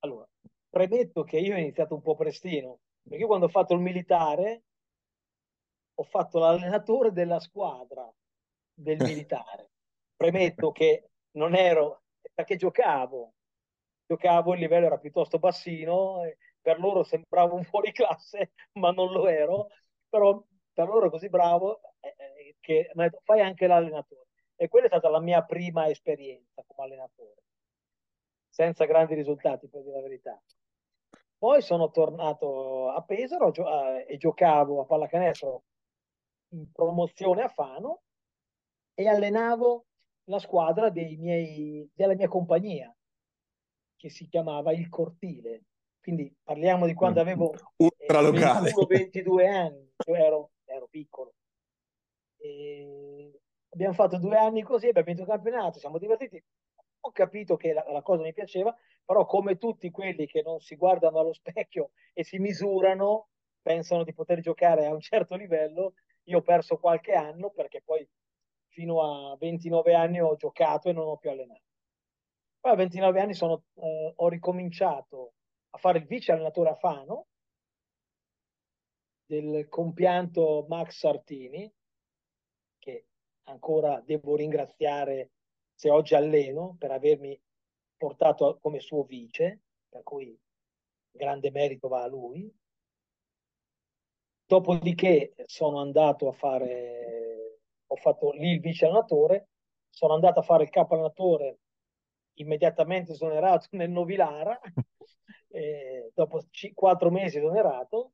Allora, 0.00 0.28
premetto 0.68 1.24
che 1.24 1.38
io 1.38 1.54
ho 1.54 1.58
iniziato 1.58 1.94
un 1.94 2.02
po' 2.02 2.14
prestino, 2.14 2.80
perché 3.02 3.22
io 3.22 3.26
quando 3.26 3.46
ho 3.46 3.50
fatto 3.50 3.74
il 3.74 3.80
militare 3.80 4.64
ho 5.94 6.04
fatto 6.04 6.38
l'allenatore 6.38 7.12
della 7.12 7.40
squadra 7.40 8.10
del 8.74 8.98
militare. 8.98 9.70
Premetto 10.16 10.70
che 10.72 11.11
non 11.32 11.54
ero, 11.54 12.02
perché 12.34 12.56
giocavo, 12.56 13.34
giocavo, 14.06 14.54
il 14.54 14.60
livello 14.60 14.86
era 14.86 14.98
piuttosto 14.98 15.38
bassino, 15.38 16.22
per 16.60 16.78
loro 16.78 17.02
sembravo 17.02 17.54
un 17.56 17.64
fuori 17.64 17.92
classe, 17.92 18.52
ma 18.74 18.90
non 18.90 19.12
lo 19.12 19.26
ero, 19.28 19.68
però 20.08 20.42
per 20.72 20.88
loro 20.88 21.10
così 21.10 21.28
bravo 21.28 21.80
eh, 22.00 22.14
eh, 22.16 22.56
che 22.60 22.90
mi 22.94 23.04
ha 23.04 23.08
detto 23.08 23.20
fai 23.24 23.40
anche 23.40 23.66
l'allenatore. 23.66 24.28
E 24.56 24.68
quella 24.68 24.86
è 24.86 24.88
stata 24.88 25.08
la 25.08 25.20
mia 25.20 25.42
prima 25.42 25.88
esperienza 25.88 26.62
come 26.66 26.86
allenatore, 26.86 27.42
senza 28.48 28.84
grandi 28.84 29.14
risultati, 29.14 29.68
per 29.68 29.82
dire 29.82 29.96
la 29.96 30.02
verità. 30.02 30.40
Poi 31.36 31.60
sono 31.60 31.90
tornato 31.90 32.90
a 32.90 33.02
Pesaro 33.02 33.50
gio- 33.50 33.66
e 34.06 34.16
giocavo 34.16 34.82
a 34.82 34.84
pallacanestro 34.84 35.64
in 36.50 36.70
promozione 36.70 37.42
a 37.42 37.48
Fano 37.48 38.02
e 38.94 39.08
allenavo 39.08 39.86
la 40.24 40.38
squadra 40.38 40.90
dei 40.90 41.16
miei, 41.16 41.88
della 41.94 42.14
mia 42.14 42.28
compagnia, 42.28 42.94
che 43.96 44.10
si 44.10 44.28
chiamava 44.28 44.72
Il 44.72 44.88
Cortile. 44.88 45.64
Quindi 46.00 46.34
parliamo 46.42 46.86
di 46.86 46.94
quando 46.94 47.20
avevo 47.20 47.52
eh, 47.54 47.58
Ultra 47.76 48.20
locale. 48.20 48.70
21-22 48.70 49.46
anni, 49.46 49.92
io 50.06 50.14
ero, 50.14 50.50
ero 50.64 50.88
piccolo. 50.90 51.34
E 52.38 53.40
abbiamo 53.68 53.94
fatto 53.94 54.18
due 54.18 54.36
anni 54.36 54.62
così, 54.62 54.88
abbiamo 54.88 55.06
vinto 55.06 55.22
il 55.22 55.28
campionato, 55.28 55.78
siamo 55.78 55.98
divertiti. 55.98 56.42
Ho 57.04 57.10
capito 57.12 57.56
che 57.56 57.72
la, 57.72 57.84
la 57.90 58.02
cosa 58.02 58.22
mi 58.22 58.32
piaceva, 58.32 58.76
però 59.04 59.26
come 59.26 59.58
tutti 59.58 59.90
quelli 59.90 60.26
che 60.26 60.42
non 60.42 60.60
si 60.60 60.76
guardano 60.76 61.18
allo 61.18 61.32
specchio 61.32 61.90
e 62.12 62.24
si 62.24 62.38
misurano, 62.38 63.28
pensano 63.60 64.04
di 64.04 64.12
poter 64.12 64.40
giocare 64.40 64.86
a 64.86 64.92
un 64.92 65.00
certo 65.00 65.36
livello, 65.36 65.94
io 66.24 66.38
ho 66.38 66.42
perso 66.42 66.78
qualche 66.78 67.12
anno 67.12 67.50
perché 67.50 67.82
poi 67.84 68.08
fino 68.72 69.02
a 69.02 69.36
29 69.36 69.94
anni 69.94 70.20
ho 70.20 70.34
giocato 70.36 70.88
e 70.88 70.92
non 70.92 71.06
ho 71.06 71.16
più 71.16 71.30
allenato. 71.30 71.62
Poi 72.60 72.72
a 72.72 72.76
29 72.76 73.20
anni 73.20 73.34
sono, 73.34 73.64
eh, 73.74 74.12
ho 74.16 74.28
ricominciato 74.28 75.34
a 75.70 75.78
fare 75.78 75.98
il 75.98 76.06
vice 76.06 76.32
allenatore 76.32 76.70
a 76.70 76.74
Fano 76.74 77.26
del 79.26 79.68
compianto 79.68 80.66
Max 80.68 80.98
Sartini, 80.98 81.72
che 82.78 83.06
ancora 83.44 84.00
devo 84.00 84.36
ringraziare 84.36 85.30
se 85.74 85.90
oggi 85.90 86.14
alleno 86.14 86.76
per 86.78 86.90
avermi 86.90 87.40
portato 87.96 88.58
come 88.60 88.80
suo 88.80 89.04
vice, 89.04 89.62
per 89.88 90.02
cui 90.02 90.38
grande 91.10 91.50
merito 91.50 91.88
va 91.88 92.02
a 92.02 92.08
lui. 92.08 92.52
Dopodiché 94.46 95.34
sono 95.46 95.80
andato 95.80 96.28
a 96.28 96.32
fare, 96.32 97.41
ho 97.92 97.96
fatto 97.96 98.30
lì 98.32 98.52
il 98.52 98.60
vice 98.60 98.86
allenatore, 98.86 99.48
sono 99.90 100.14
andato 100.14 100.40
a 100.40 100.42
fare 100.42 100.64
il 100.64 100.70
capo 100.70 100.94
allenatore 100.94 101.58
immediatamente 102.34 103.12
esonerato 103.12 103.68
nel 103.76 103.90
Novilara, 103.90 104.58
dopo 106.14 106.42
c- 106.50 106.72
quattro 106.74 107.10
mesi 107.10 107.38
esonerato. 107.38 108.12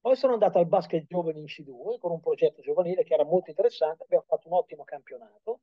Poi 0.00 0.16
sono 0.16 0.34
andato 0.34 0.58
al 0.58 0.66
basket 0.66 1.06
giovani 1.06 1.40
in 1.40 1.46
C2 1.46 1.98
con 1.98 2.12
un 2.12 2.20
progetto 2.20 2.60
giovanile 2.60 3.04
che 3.04 3.14
era 3.14 3.24
molto 3.24 3.48
interessante, 3.48 4.02
abbiamo 4.02 4.24
fatto 4.28 4.48
un 4.48 4.54
ottimo 4.54 4.84
campionato, 4.84 5.60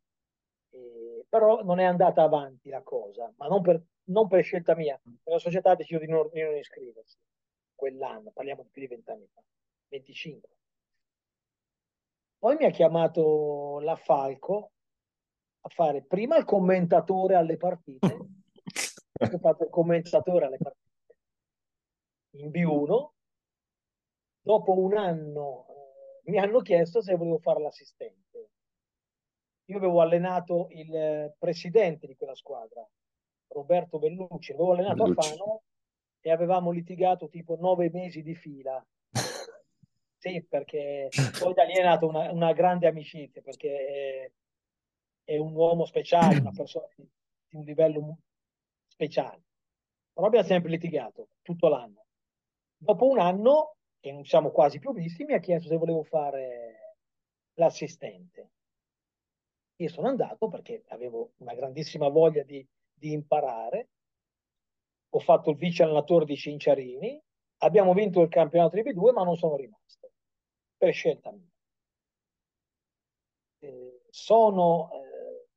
eh, 0.72 1.26
però 1.30 1.62
non 1.62 1.78
è 1.80 1.84
andata 1.84 2.24
avanti 2.24 2.70
la 2.70 2.82
cosa, 2.82 3.32
ma 3.38 3.46
non 3.46 3.62
per, 3.62 3.80
non 4.06 4.28
per 4.28 4.44
scelta 4.44 4.76
mia, 4.76 5.00
la 5.26 5.38
società 5.38 5.72
ha 5.72 5.76
deciso 5.76 6.00
di 6.00 6.08
non, 6.08 6.28
di 6.34 6.42
non 6.42 6.56
iscriversi 6.56 7.18
quell'anno, 7.76 8.32
parliamo 8.32 8.64
di 8.64 8.70
più 8.70 8.82
di 8.82 8.88
vent'anni 8.88 9.28
fa, 9.32 9.44
25. 9.90 10.50
Poi 12.42 12.56
mi 12.56 12.66
ha 12.66 12.72
chiamato 12.72 13.80
la 13.82 13.96
Falco 13.96 14.72
a 15.60 15.70
fare 15.70 16.02
prima 16.02 16.38
il 16.38 16.44
commentatore 16.44 17.36
alle 17.36 17.56
partite, 17.56 18.08
ho 19.36 19.38
fatto 19.38 19.66
il 19.66 19.70
commentatore 19.70 20.46
alle 20.48 20.58
partite 20.58 21.18
in 22.32 22.50
B1, 22.50 23.10
dopo 24.42 24.76
un 24.76 24.98
anno 24.98 25.68
eh, 25.70 26.32
mi 26.32 26.40
hanno 26.40 26.62
chiesto 26.62 27.04
se 27.04 27.16
volevo 27.16 27.38
fare 27.38 27.62
l'assistente. 27.62 28.50
Io 29.66 29.78
avevo 29.78 30.02
allenato 30.02 30.66
il 30.72 30.96
eh, 30.96 31.36
presidente 31.38 32.08
di 32.08 32.16
quella 32.16 32.34
squadra, 32.34 32.84
Roberto 33.50 34.00
Bellucci, 34.00 34.54
avevo 34.54 34.72
allenato 34.72 35.04
Bellucci. 35.04 35.20
a 35.20 35.36
Fano 35.36 35.62
e 36.20 36.32
avevamo 36.32 36.72
litigato 36.72 37.30
tipo 37.30 37.56
nove 37.60 37.92
mesi 37.92 38.24
di 38.24 38.34
fila. 38.34 38.84
Sì, 40.22 40.46
perché 40.48 41.10
poi 41.40 41.54
da 41.56 41.64
lì 41.64 41.74
è 41.74 41.82
nata 41.82 42.06
una, 42.06 42.32
una 42.32 42.54
grande 42.54 42.86
amicizia, 42.86 43.42
perché 43.42 44.30
è, 45.24 45.32
è 45.32 45.38
un 45.38 45.56
uomo 45.56 45.84
speciale, 45.86 46.38
una 46.38 46.52
persona 46.52 46.86
di, 46.96 47.10
di 47.50 47.56
un 47.56 47.64
livello 47.64 48.18
speciale. 48.86 49.42
Però 50.14 50.28
abbiamo 50.28 50.46
sempre 50.46 50.70
litigato 50.70 51.30
tutto 51.42 51.70
l'anno. 51.70 52.06
Dopo 52.78 53.08
un 53.10 53.18
anno, 53.18 53.78
che 54.00 54.12
non 54.12 54.24
siamo 54.24 54.52
quasi 54.52 54.78
più 54.78 54.94
visti, 54.94 55.24
mi 55.24 55.34
ha 55.34 55.40
chiesto 55.40 55.70
se 55.70 55.78
volevo 55.78 56.04
fare 56.04 56.98
l'assistente. 57.56 58.52
Io 59.78 59.90
sono 59.90 60.08
andato 60.08 60.50
perché 60.50 60.84
avevo 60.90 61.32
una 61.38 61.56
grandissima 61.56 62.10
voglia 62.10 62.44
di, 62.44 62.64
di 62.94 63.12
imparare. 63.12 63.90
Ho 65.14 65.20
fatto 65.20 65.50
il 65.50 65.58
vice 65.58 65.82
allenatore 65.82 66.26
di 66.26 66.36
Cinciarini, 66.36 67.20
abbiamo 67.64 67.96
vinto 67.96 68.22
il 68.22 68.30
campionato 68.30 68.76
di 68.76 68.84
B2, 68.84 69.14
ma 69.14 69.24
non 69.24 69.36
sono 69.36 69.56
rimasto 69.56 69.82
per 70.82 70.94
scelta 70.94 71.32
mia. 71.32 71.48
Eh, 73.60 74.02
sono 74.10 74.90
eh, 74.94 75.48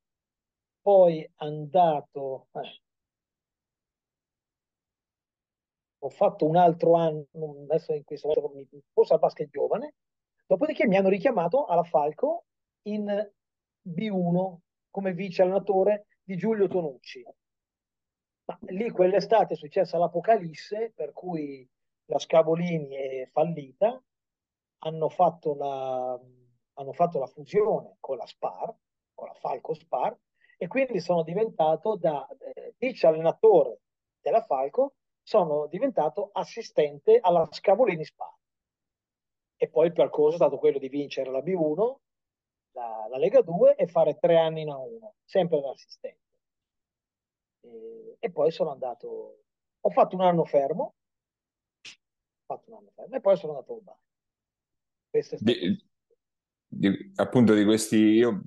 poi 0.83 1.27
andato, 1.37 2.49
eh, 2.53 2.83
ho 6.01 6.11
fatto 6.11 6.45
un 6.47 6.57
altro 6.57 6.93
anno, 6.97 7.27
adesso 7.63 7.95
in 7.95 8.05
questo 8.05 8.29
momento 8.29 8.77
mi 8.77 8.83
forse 8.93 9.15
al 9.15 9.19
basket 9.21 9.49
giovane, 9.49 9.95
dopodiché 10.47 10.87
mi 10.87 10.99
hanno 10.99 11.09
richiamato 11.09 11.65
alla 11.65 11.85
Falco 11.85 12.45
in 12.83 13.07
B1 13.89 14.57
come 14.91 15.15
vice 15.15 15.41
allenatore 15.41 16.09
di 16.23 16.37
Giulio 16.37 16.69
Tonucci. 16.69 17.25
Ma 18.45 18.59
lì 18.73 18.91
quell'estate 18.91 19.55
è 19.55 19.57
successa 19.57 19.97
l'apocalisse, 19.97 20.93
per 20.95 21.15
cui 21.15 21.67
la 22.11 22.19
Scavolini 22.19 22.95
è 22.95 23.29
fallita, 23.33 23.99
hanno 24.79 25.09
fatto 25.09 25.55
la, 25.55 26.19
hanno 26.75 26.93
fatto 26.93 27.19
la 27.19 27.27
fusione 27.27 27.97
con 28.01 28.17
la 28.17 28.27
Spar, 28.27 28.75
con 29.15 29.29
la 29.29 29.35
Falco 29.35 29.75
Spar, 29.75 30.17
e 30.57 30.67
quindi 30.67 31.01
sono 31.01 31.23
diventato 31.23 31.97
da 31.97 32.27
eh, 32.27 32.75
vice 32.79 33.07
allenatore 33.07 33.81
della 34.21 34.43
Falco, 34.43 34.95
sono 35.23 35.67
diventato 35.67 36.31
assistente 36.33 37.19
alla 37.21 37.49
Scavolini 37.51 38.05
Spar. 38.05 38.33
E 39.57 39.69
poi 39.69 39.87
il 39.87 39.93
percorso 39.93 40.35
è 40.35 40.39
stato 40.39 40.59
quello 40.59 40.79
di 40.79 40.89
vincere 40.89 41.31
la 41.31 41.41
B1, 41.41 41.97
la, 42.73 43.07
la 43.09 43.19
Lega 43.19 43.41
2 43.41 43.77
e 43.77 43.87
fare 43.87 44.19
tre 44.19 44.39
anni 44.39 44.63
in 44.63 44.69
A1, 44.69 45.13
sempre 45.25 45.61
da 45.61 45.71
assistente. 45.71 46.21
E, 47.61 48.17
e 48.19 48.31
poi 48.31 48.51
sono 48.51 48.71
andato, 48.71 49.39
ho 49.81 49.91
fatto 49.91 50.17
un 50.17 50.23
anno 50.23 50.45
fermo, 50.45 50.95
ho 51.83 52.45
fatto 52.45 52.71
un 52.71 52.77
anno 52.77 52.91
fermo 52.95 53.17
e 53.17 53.21
poi 53.21 53.37
sono 53.37 53.53
andato 53.53 53.75
al 53.75 53.81
bar. 53.83 53.97
Di, 55.39 55.77
di, 56.67 57.13
appunto 57.17 57.55
di 57.55 57.65
questi, 57.65 57.97
io 57.97 58.43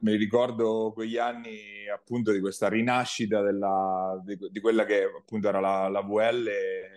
mi 0.00 0.16
ricordo 0.16 0.92
quegli 0.92 1.18
anni 1.18 1.88
appunto 1.92 2.32
di 2.32 2.40
questa 2.40 2.68
rinascita 2.68 3.42
della, 3.42 4.20
di, 4.24 4.36
di, 4.50 4.60
quella 4.60 4.84
che 4.84 5.04
appunto 5.04 5.48
era 5.48 5.60
la, 5.60 5.88
la 5.88 6.00
VL 6.00 6.48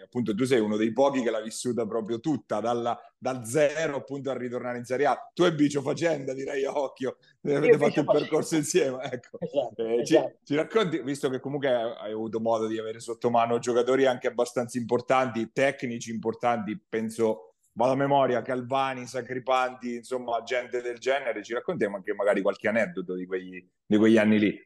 appunto 0.03 0.33
tu 0.33 0.45
sei 0.45 0.59
uno 0.59 0.77
dei 0.77 0.91
pochi 0.91 1.21
che 1.21 1.29
l'ha 1.29 1.41
vissuta 1.41 1.85
proprio 1.85 2.19
tutta 2.19 2.59
dalla, 2.59 2.97
dal 3.17 3.45
zero 3.45 3.97
appunto 3.97 4.29
a 4.29 4.37
ritornare 4.37 4.77
in 4.77 4.85
Serie 4.85 5.05
A 5.05 5.31
tu 5.33 5.43
e 5.43 5.53
Bicio 5.53 5.81
Facenda 5.81 6.33
direi 6.33 6.65
a 6.65 6.77
occhio 6.77 7.17
avete 7.43 7.77
fatto 7.77 7.99
il 7.99 8.05
percorso 8.05 8.55
insieme 8.55 9.03
ecco. 9.11 9.37
esatto, 9.39 9.85
eh, 9.85 10.01
esatto. 10.01 10.27
Ci, 10.27 10.45
ci, 10.45 10.55
racconti 10.55 11.01
visto 11.01 11.29
che 11.29 11.39
comunque 11.39 11.69
hai 11.69 12.11
avuto 12.11 12.39
modo 12.39 12.67
di 12.67 12.79
avere 12.79 12.99
sotto 12.99 13.29
mano 13.29 13.59
giocatori 13.59 14.05
anche 14.05 14.27
abbastanza 14.27 14.77
importanti 14.77 15.51
tecnici 15.51 16.11
importanti 16.11 16.79
penso 16.87 17.54
vado 17.75 17.91
a 17.91 17.95
memoria, 17.95 18.41
Calvani, 18.41 19.05
Sacripanti, 19.05 19.95
insomma, 19.95 20.41
gente 20.43 20.81
del 20.81 20.97
genere, 20.97 21.43
ci 21.43 21.53
raccontiamo 21.53 21.97
anche 21.97 22.13
magari 22.13 22.41
qualche 22.41 22.69
aneddoto 22.69 23.15
di 23.15 23.25
quegli, 23.25 23.69
di 23.85 23.97
quegli 23.97 24.17
anni 24.17 24.39
lì. 24.39 24.65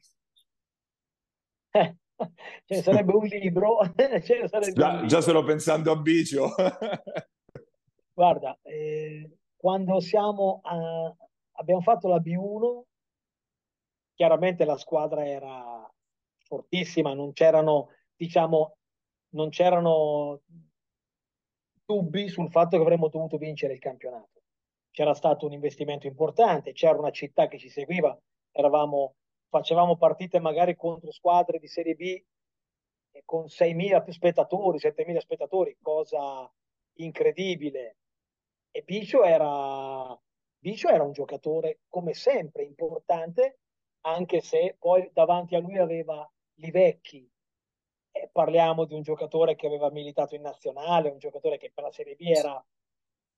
Eh, 1.71 1.95
ce 2.65 2.75
ne 2.75 2.81
sarebbe 2.81 3.13
un 3.13 3.25
libro. 3.25 3.79
sarebbe 3.95 4.73
già, 4.73 4.87
un 4.87 4.93
libro. 4.93 5.07
già, 5.07 5.21
solo 5.21 5.43
pensando 5.43 5.91
a 5.91 5.95
Bicio. 5.95 6.49
Guarda, 8.13 8.57
eh, 8.61 9.37
quando 9.55 9.99
siamo 9.99 10.61
a, 10.63 11.15
abbiamo 11.53 11.81
fatto 11.81 12.07
la 12.07 12.17
B1, 12.17 12.83
chiaramente 14.13 14.65
la 14.65 14.77
squadra 14.77 15.25
era 15.25 15.91
fortissima, 16.43 17.13
non 17.13 17.31
c'erano, 17.33 17.89
diciamo, 18.15 18.77
non 19.29 19.49
c'erano 19.49 20.41
dubbi 21.89 22.27
sul 22.27 22.51
fatto 22.51 22.77
che 22.77 22.83
avremmo 22.83 23.07
dovuto 23.07 23.37
vincere 23.37 23.73
il 23.73 23.79
campionato. 23.79 24.43
C'era 24.91 25.15
stato 25.15 25.47
un 25.47 25.53
investimento 25.53 26.05
importante, 26.05 26.71
c'era 26.71 26.99
una 26.99 27.09
città 27.09 27.47
che 27.47 27.57
ci 27.57 27.69
seguiva, 27.69 28.15
eravamo, 28.51 29.15
facevamo 29.49 29.97
partite 29.97 30.39
magari 30.39 30.75
contro 30.75 31.11
squadre 31.11 31.57
di 31.57 31.67
Serie 31.67 31.95
B 31.95 32.23
con 33.25 33.45
6.000 33.45 34.07
spettatori, 34.11 34.77
7.000 34.77 35.17
spettatori, 35.17 35.75
cosa 35.81 36.47
incredibile. 36.97 37.97
E 38.69 38.83
Bicio 38.83 39.23
era, 39.23 40.15
Bicio 40.59 40.89
era 40.89 41.03
un 41.03 41.11
giocatore, 41.11 41.79
come 41.87 42.13
sempre, 42.13 42.65
importante, 42.65 43.61
anche 44.01 44.41
se 44.41 44.75
poi 44.77 45.09
davanti 45.11 45.55
a 45.55 45.59
lui 45.59 45.79
aveva 45.79 46.29
Livecchi, 46.59 47.25
eh, 47.25 47.38
parliamo 48.31 48.85
di 48.85 48.93
un 48.93 49.01
giocatore 49.01 49.55
che 49.55 49.67
aveva 49.67 49.89
militato 49.91 50.35
in 50.35 50.41
nazionale, 50.41 51.09
un 51.09 51.19
giocatore 51.19 51.57
che 51.57 51.71
per 51.73 51.85
la 51.85 51.91
Serie 51.91 52.15
B 52.15 52.21
era 52.21 52.63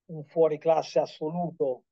un 0.05 0.23
fuoriclasse 0.23 0.99
assoluto. 0.99 1.83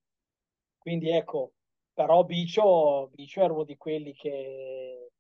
Quindi 0.78 1.10
ecco, 1.10 1.54
però 1.94 2.24
Bicio, 2.24 3.10
Bicio 3.14 3.42
era 3.42 3.54
uno 3.54 3.64
di 3.64 3.78
quelli 3.78 4.14
che 4.14 5.12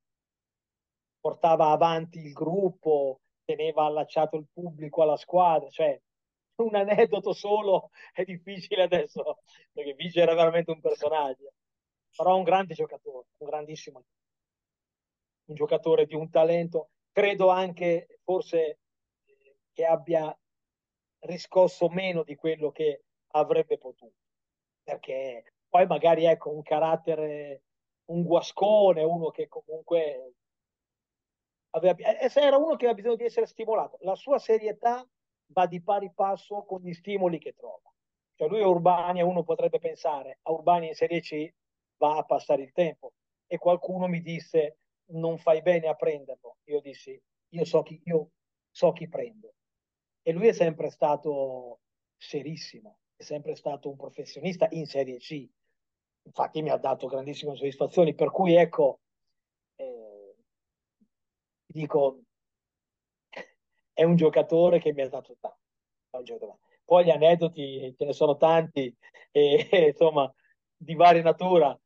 portava 1.19 1.71
avanti 1.71 2.19
il 2.19 2.31
gruppo, 2.31 3.21
teneva 3.43 3.85
allacciato 3.85 4.37
il 4.37 4.47
pubblico 4.51 5.01
alla 5.01 5.17
squadra, 5.17 5.69
cioè 5.69 5.99
un 6.55 6.75
aneddoto 6.75 7.33
solo 7.33 7.89
è 8.13 8.23
difficile 8.23 8.83
adesso, 8.83 9.39
perché 9.71 9.93
Bicio 9.93 10.21
era 10.21 10.33
veramente 10.33 10.71
un 10.71 10.79
personaggio, 10.79 11.53
però 12.15 12.35
un 12.35 12.43
grande 12.43 12.73
giocatore, 12.73 13.27
un 13.37 13.47
grandissimo. 13.47 14.03
Un 15.49 15.55
giocatore 15.55 16.05
di 16.05 16.13
un 16.13 16.29
talento 16.29 16.89
credo 17.11 17.49
anche 17.49 18.19
forse 18.23 18.79
che 19.73 19.85
abbia 19.85 20.37
riscosso 21.19 21.89
meno 21.89 22.23
di 22.23 22.35
quello 22.35 22.71
che 22.71 23.03
avrebbe 23.31 23.77
potuto, 23.77 24.13
perché 24.83 25.53
poi 25.67 25.85
magari 25.85 26.25
ecco 26.25 26.49
un 26.49 26.61
carattere, 26.61 27.63
un 28.05 28.23
guascone, 28.23 29.03
uno 29.03 29.29
che 29.29 29.47
comunque 29.47 30.33
aveva, 31.71 31.95
era 31.97 32.57
uno 32.57 32.75
che 32.75 32.85
aveva 32.85 32.93
bisogno 32.93 33.15
di 33.15 33.25
essere 33.25 33.45
stimolato. 33.45 33.97
La 34.01 34.15
sua 34.15 34.39
serietà 34.39 35.07
va 35.47 35.65
di 35.67 35.81
pari 35.81 36.11
passo 36.13 36.63
con 36.63 36.81
gli 36.81 36.93
stimoli 36.93 37.37
che 37.37 37.53
trova. 37.53 37.91
Cioè 38.35 38.47
lui 38.47 38.61
a 38.61 38.67
Urbania, 38.67 39.25
uno 39.25 39.43
potrebbe 39.43 39.79
pensare, 39.79 40.39
a 40.43 40.51
Urbania 40.51 40.89
in 40.89 40.95
Serie 40.95 41.19
C 41.19 41.53
va 41.97 42.17
a 42.17 42.23
passare 42.23 42.63
il 42.63 42.71
tempo. 42.71 43.13
E 43.45 43.57
qualcuno 43.57 44.07
mi 44.07 44.21
disse, 44.21 44.77
non 45.11 45.37
fai 45.37 45.61
bene 45.61 45.87
a 45.87 45.95
prenderlo. 45.95 46.57
Io 46.65 46.81
dissi, 46.81 47.19
io 47.49 47.65
so 47.65 47.83
chi, 47.83 48.01
io 48.05 48.31
so 48.71 48.91
chi 48.91 49.07
prendo. 49.07 49.53
E 50.21 50.31
lui 50.31 50.47
è 50.47 50.53
sempre 50.53 50.89
stato 50.89 51.79
serissimo, 52.17 52.99
è 53.15 53.23
sempre 53.23 53.55
stato 53.55 53.89
un 53.89 53.95
professionista 53.95 54.67
in 54.71 54.85
Serie 54.85 55.17
C. 55.17 55.47
Infatti 56.23 56.61
mi 56.61 56.69
ha 56.69 56.77
dato 56.77 57.07
grandissime 57.07 57.55
soddisfazioni, 57.55 58.13
per 58.13 58.29
cui 58.29 58.55
ecco, 58.55 58.99
eh, 59.75 60.35
dico, 61.65 62.21
è 63.93 64.03
un 64.03 64.15
giocatore 64.15 64.79
che 64.79 64.93
mi 64.93 65.01
ha 65.01 65.09
dato 65.09 65.35
tanto. 65.39 65.57
Poi 66.83 67.05
gli 67.05 67.09
aneddoti 67.09 67.93
ce 67.97 68.05
ne 68.05 68.13
sono 68.13 68.37
tanti, 68.37 68.95
e, 69.31 69.69
insomma, 69.93 70.31
di 70.75 70.95
varia 70.95 71.21
natura. 71.21 71.77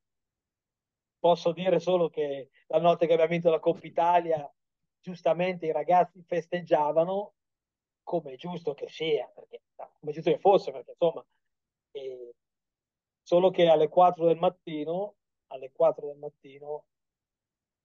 Posso 1.23 1.53
dire 1.53 1.79
solo 1.79 2.09
che 2.09 2.49
la 2.67 2.81
notte 2.81 3.07
che 3.07 3.13
abbiamo 3.13 3.31
vinto 3.31 3.49
la 3.49 3.61
Coppa 3.61 3.87
Italia, 3.87 4.53
giustamente 4.99 5.65
i 5.67 5.71
ragazzi 5.71 6.21
festeggiavano 6.21 7.35
come 8.03 8.33
è 8.33 8.35
giusto 8.35 8.73
che 8.73 8.89
sia, 8.89 9.25
perché, 9.33 9.61
come 9.73 10.11
è 10.11 10.13
giusto 10.13 10.31
che 10.31 10.39
fosse, 10.39 10.73
perché 10.73 10.91
insomma, 10.91 11.25
eh, 11.91 12.33
solo 13.21 13.51
che 13.51 13.69
alle 13.69 13.87
4 13.87 14.25
del 14.25 14.35
mattino, 14.35 15.15
alle 15.47 15.71
4 15.71 16.07
del 16.07 16.17
mattino, 16.17 16.87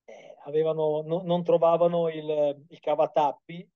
eh, 0.06 0.36
avevano, 0.46 1.02
no, 1.02 1.22
non 1.22 1.44
trovavano 1.44 2.08
il, 2.08 2.66
il 2.68 2.80
cavatappi 2.80 3.70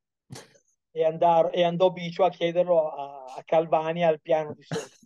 e, 0.90 1.04
andar, 1.04 1.50
e, 1.52 1.62
andò 1.62 1.92
Bicio 1.92 2.24
a 2.24 2.30
chiederlo 2.30 2.90
a, 2.90 3.34
a 3.36 3.44
Calvani 3.44 4.02
al 4.02 4.20
piano 4.20 4.54
di 4.54 4.64
sotto. 4.64 5.01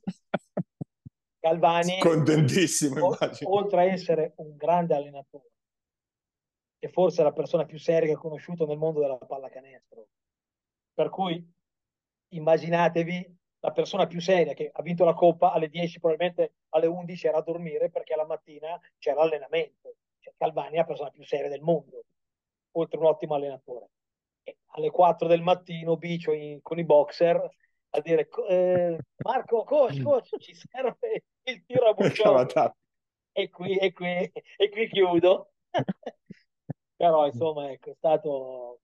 Calvani, 1.47 1.99
contentissimo, 2.01 3.17
oltre 3.45 3.81
a 3.81 3.85
essere 3.85 4.33
un 4.39 4.57
grande 4.57 4.97
allenatore, 4.97 5.53
e 6.81 6.89
forse 6.89 7.23
la 7.23 7.33
persona 7.33 7.65
più 7.65 7.79
seria 7.79 8.09
che 8.09 8.17
ho 8.17 8.21
conosciuto 8.21 8.67
nel 8.67 8.77
mondo 8.77 8.99
della 8.99 9.17
pallacanestro. 9.17 10.09
Per 10.93 11.09
cui 11.09 11.49
immaginatevi 12.31 13.37
la 13.61 13.71
persona 13.71 14.09
più 14.09 14.21
seria 14.21 14.55
che 14.55 14.71
ha 14.73 14.83
vinto 14.83 15.05
la 15.05 15.15
coppa 15.15 15.53
alle 15.53 15.69
10, 15.69 16.01
probabilmente 16.01 16.55
alle 16.71 16.87
11 16.87 17.27
era 17.29 17.39
a 17.39 17.43
dormire 17.43 17.91
perché 17.91 18.17
la 18.17 18.27
mattina 18.27 18.81
c'era 18.99 19.23
allenamento. 19.23 19.95
Cioè, 20.19 20.35
Calvani 20.37 20.75
è 20.75 20.79
la 20.79 20.85
persona 20.85 21.11
più 21.11 21.25
seria 21.25 21.49
del 21.49 21.61
mondo, 21.61 22.07
oltre 22.73 22.99
un 22.99 23.07
ottimo 23.07 23.35
allenatore. 23.37 23.91
E 24.43 24.57
alle 24.75 24.91
4 24.91 25.29
del 25.29 25.43
mattino, 25.43 25.97
Bicio 25.97 26.33
in, 26.33 26.61
con 26.61 26.81
i 26.81 26.85
boxer 26.85 27.49
a 27.91 28.01
dire 28.01 28.29
eh, 28.49 28.99
Marco, 29.25 29.65
coach, 29.65 30.03
coach, 30.03 30.37
ci 30.39 30.55
serve 30.55 31.25
il 31.45 31.65
tiro 31.65 31.89
a 31.89 31.93
buccione. 31.95 32.47
e, 33.33 33.51
qui, 33.51 33.77
e, 33.77 33.93
qui, 33.93 34.33
e 34.57 34.69
qui 34.71 34.89
chiudo. 34.89 35.53
Però 36.97 37.27
insomma, 37.27 37.71
ecco, 37.71 37.91
è 37.91 37.95
stato, 37.95 38.81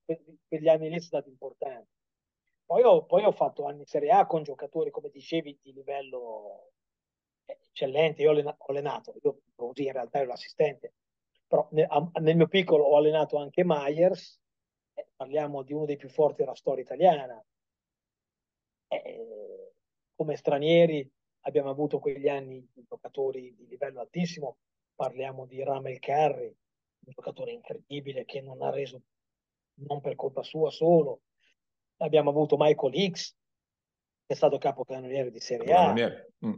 quegli 0.47 0.67
anni 0.67 0.89
lì 0.89 0.99
sono 0.99 1.21
stati 1.21 1.29
importanti. 1.29 1.89
Poi 2.65 2.83
ho, 2.83 3.05
poi 3.05 3.23
ho 3.23 3.31
fatto 3.31 3.65
anni 3.65 3.79
in 3.79 3.85
Serie 3.85 4.11
A 4.11 4.25
con 4.25 4.43
giocatori, 4.43 4.91
come 4.91 5.09
dicevi, 5.09 5.59
di 5.61 5.73
livello 5.73 6.71
eccellente. 7.45 8.21
Io 8.21 8.31
ho 8.31 8.65
allenato, 8.67 9.15
io 9.21 9.41
così 9.55 9.85
in 9.85 9.93
realtà 9.93 10.19
ero 10.19 10.27
l'assistente, 10.27 10.93
però 11.47 11.67
nel, 11.71 11.87
nel 12.21 12.35
mio 12.35 12.47
piccolo 12.47 12.83
ho 12.83 12.97
allenato 12.97 13.37
anche 13.37 13.63
Myers, 13.65 14.39
eh, 14.93 15.07
parliamo 15.15 15.63
di 15.63 15.73
uno 15.73 15.85
dei 15.85 15.97
più 15.97 16.09
forti 16.09 16.43
della 16.43 16.55
storia 16.55 16.83
italiana, 16.83 17.43
eh, 19.01 19.73
come 20.15 20.35
stranieri 20.35 21.09
abbiamo 21.41 21.69
avuto 21.69 21.99
quegli 21.99 22.27
anni 22.27 22.67
di 22.73 22.85
giocatori 22.87 23.53
di 23.55 23.67
livello 23.67 23.99
altissimo, 23.99 24.57
parliamo 24.95 25.45
di 25.45 25.63
Ramel 25.63 25.99
Carri, 25.99 26.45
un 26.45 27.11
giocatore 27.13 27.51
incredibile 27.51 28.25
che 28.25 28.41
non 28.41 28.61
ha 28.61 28.69
reso, 28.69 29.01
non 29.85 30.01
per 30.01 30.15
colpa 30.15 30.43
sua 30.43 30.69
solo, 30.69 31.21
abbiamo 31.97 32.29
avuto 32.29 32.55
Michael 32.57 33.11
X, 33.11 33.35
che 34.25 34.33
è 34.33 34.35
stato 34.35 34.57
capocannoniere 34.57 35.31
di 35.31 35.39
Serie 35.39 35.73
A, 35.73 35.93
mm. 35.93 36.53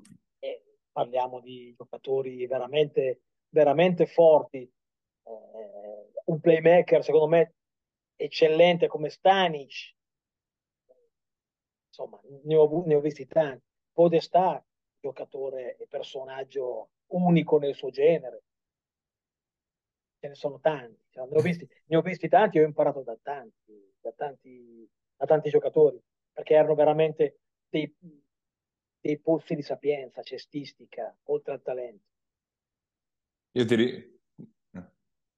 parliamo 0.91 1.39
di 1.39 1.73
giocatori 1.75 2.45
veramente, 2.45 3.21
veramente 3.49 4.05
forti, 4.05 4.59
eh, 4.59 6.11
un 6.25 6.39
playmaker 6.39 7.03
secondo 7.03 7.27
me 7.27 7.55
eccellente 8.15 8.87
come 8.87 9.09
Stanic, 9.09 9.94
insomma, 11.95 12.19
ne 12.43 12.55
ho, 12.55 12.83
ne 12.85 12.95
ho 12.95 12.99
visti 12.99 13.25
tanti. 13.25 13.63
Podestà, 13.93 14.63
giocatore 14.99 15.77
e 15.77 15.87
personaggio 15.87 16.89
unico 17.07 17.57
nel 17.57 17.73
suo 17.73 17.89
genere. 17.89 18.43
Ce 20.19 20.27
ne 20.27 20.35
sono 20.35 20.59
tanti, 20.59 21.05
cioè, 21.09 21.27
ne, 21.29 21.37
ho 21.37 21.41
visti, 21.41 21.67
ne 21.85 21.95
ho 21.95 22.01
visti 22.01 22.27
tanti 22.27 22.59
ho 22.59 22.63
imparato 22.63 23.01
da 23.01 23.17
tanti, 23.21 23.93
da 24.01 24.11
tanti, 24.11 24.89
da 25.15 25.25
tanti 25.25 25.49
giocatori, 25.49 26.01
perché 26.31 26.55
erano 26.55 26.73
veramente 26.73 27.39
dei, 27.69 27.93
dei 28.99 29.19
pozzi 29.19 29.55
di 29.55 29.61
sapienza 29.61 30.21
cestistica, 30.23 31.15
oltre 31.25 31.53
al 31.53 31.61
talento. 31.61 32.05
Io 33.51 33.65
ti, 33.65 34.14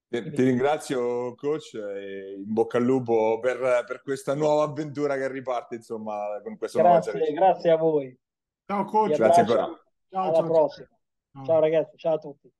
ti, 0.10 0.32
ti 0.32 0.44
ringrazio, 0.44 1.36
coach, 1.36 1.74
e 1.74 2.36
in 2.38 2.54
bocca 2.54 2.78
al 2.78 2.84
lupo 2.84 3.40
per, 3.40 3.84
per, 3.86 4.02
questa 4.02 4.34
nuova 4.34 4.64
avventura 4.64 5.16
che 5.16 5.28
riparte, 5.28 5.76
insomma, 5.76 6.40
con 6.44 6.58
questo 6.58 6.80
grazie, 6.80 7.14
nuovo 7.14 7.34
Grazie 7.34 7.72
a 7.72 7.78
voi. 7.78 8.20
Ciao, 8.66 8.86
coach. 8.86 9.16
Grazie 9.16 9.42
ancora. 9.42 9.66
Ciao, 10.10 10.24
Alla 10.24 10.34
ciao, 10.34 10.46
prossima. 10.46 10.88
Ciao. 11.34 11.46
ciao 11.46 11.60
ragazzi, 11.60 11.98
ciao 11.98 12.14
a 12.16 12.20
tutti. 12.20 12.52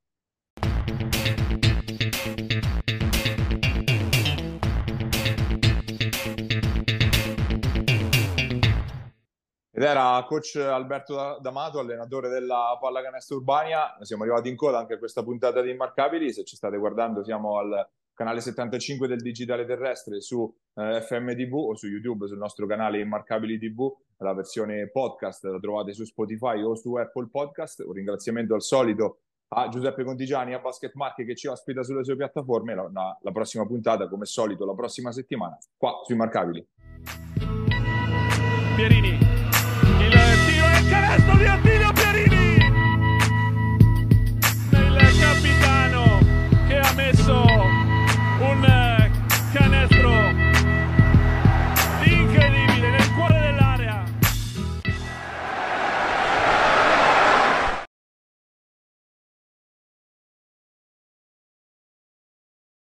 Ed 9.78 9.84
era 9.84 10.24
coach 10.26 10.56
Alberto 10.56 11.38
D'Amato, 11.40 11.78
allenatore 11.78 12.28
della 12.28 12.76
Pallacanestro 12.80 13.36
Urbania. 13.36 13.96
Siamo 14.00 14.24
arrivati 14.24 14.48
in 14.48 14.56
coda 14.56 14.78
anche 14.78 14.94
a 14.94 14.98
questa 14.98 15.22
puntata 15.22 15.62
di 15.62 15.70
Immarcabili. 15.70 16.32
Se 16.32 16.42
ci 16.42 16.56
state 16.56 16.76
guardando, 16.78 17.22
siamo 17.22 17.58
al 17.58 17.88
canale 18.12 18.40
75 18.40 19.06
del 19.06 19.20
Digitale 19.20 19.64
Terrestre 19.66 20.20
su 20.20 20.52
eh, 20.74 21.00
FMTV 21.00 21.54
o 21.54 21.76
su 21.76 21.86
YouTube 21.86 22.26
sul 22.26 22.38
nostro 22.38 22.66
canale 22.66 22.98
Immarcabili 22.98 23.56
TV. 23.56 23.88
La 24.16 24.34
versione 24.34 24.88
podcast 24.90 25.44
la 25.44 25.60
trovate 25.60 25.92
su 25.92 26.02
Spotify 26.02 26.60
o 26.60 26.74
su 26.74 26.96
Apple 26.96 27.28
Podcast. 27.30 27.84
Un 27.86 27.92
ringraziamento 27.92 28.54
al 28.54 28.62
solito 28.62 29.20
a 29.50 29.68
Giuseppe 29.68 30.02
Contigiani, 30.02 30.54
a 30.54 30.58
Basket 30.58 30.94
Marche 30.94 31.24
che 31.24 31.36
ci 31.36 31.46
ospita 31.46 31.84
sulle 31.84 32.02
sue 32.02 32.16
piattaforme. 32.16 32.74
La, 32.74 32.90
la, 32.92 33.16
la 33.22 33.30
prossima 33.30 33.64
puntata, 33.64 34.08
come 34.08 34.24
solito, 34.24 34.66
la 34.66 34.74
prossima 34.74 35.12
settimana, 35.12 35.56
qua 35.76 36.00
su 36.04 36.14
Immarcabili. 36.14 36.66
Pierini 38.74 39.27
di 41.38 41.46
Attilio 41.46 41.92
Pierini. 41.92 42.56
Il 44.70 45.16
capitano 45.20 46.18
che 46.66 46.78
ha 46.78 46.92
messo 46.94 47.47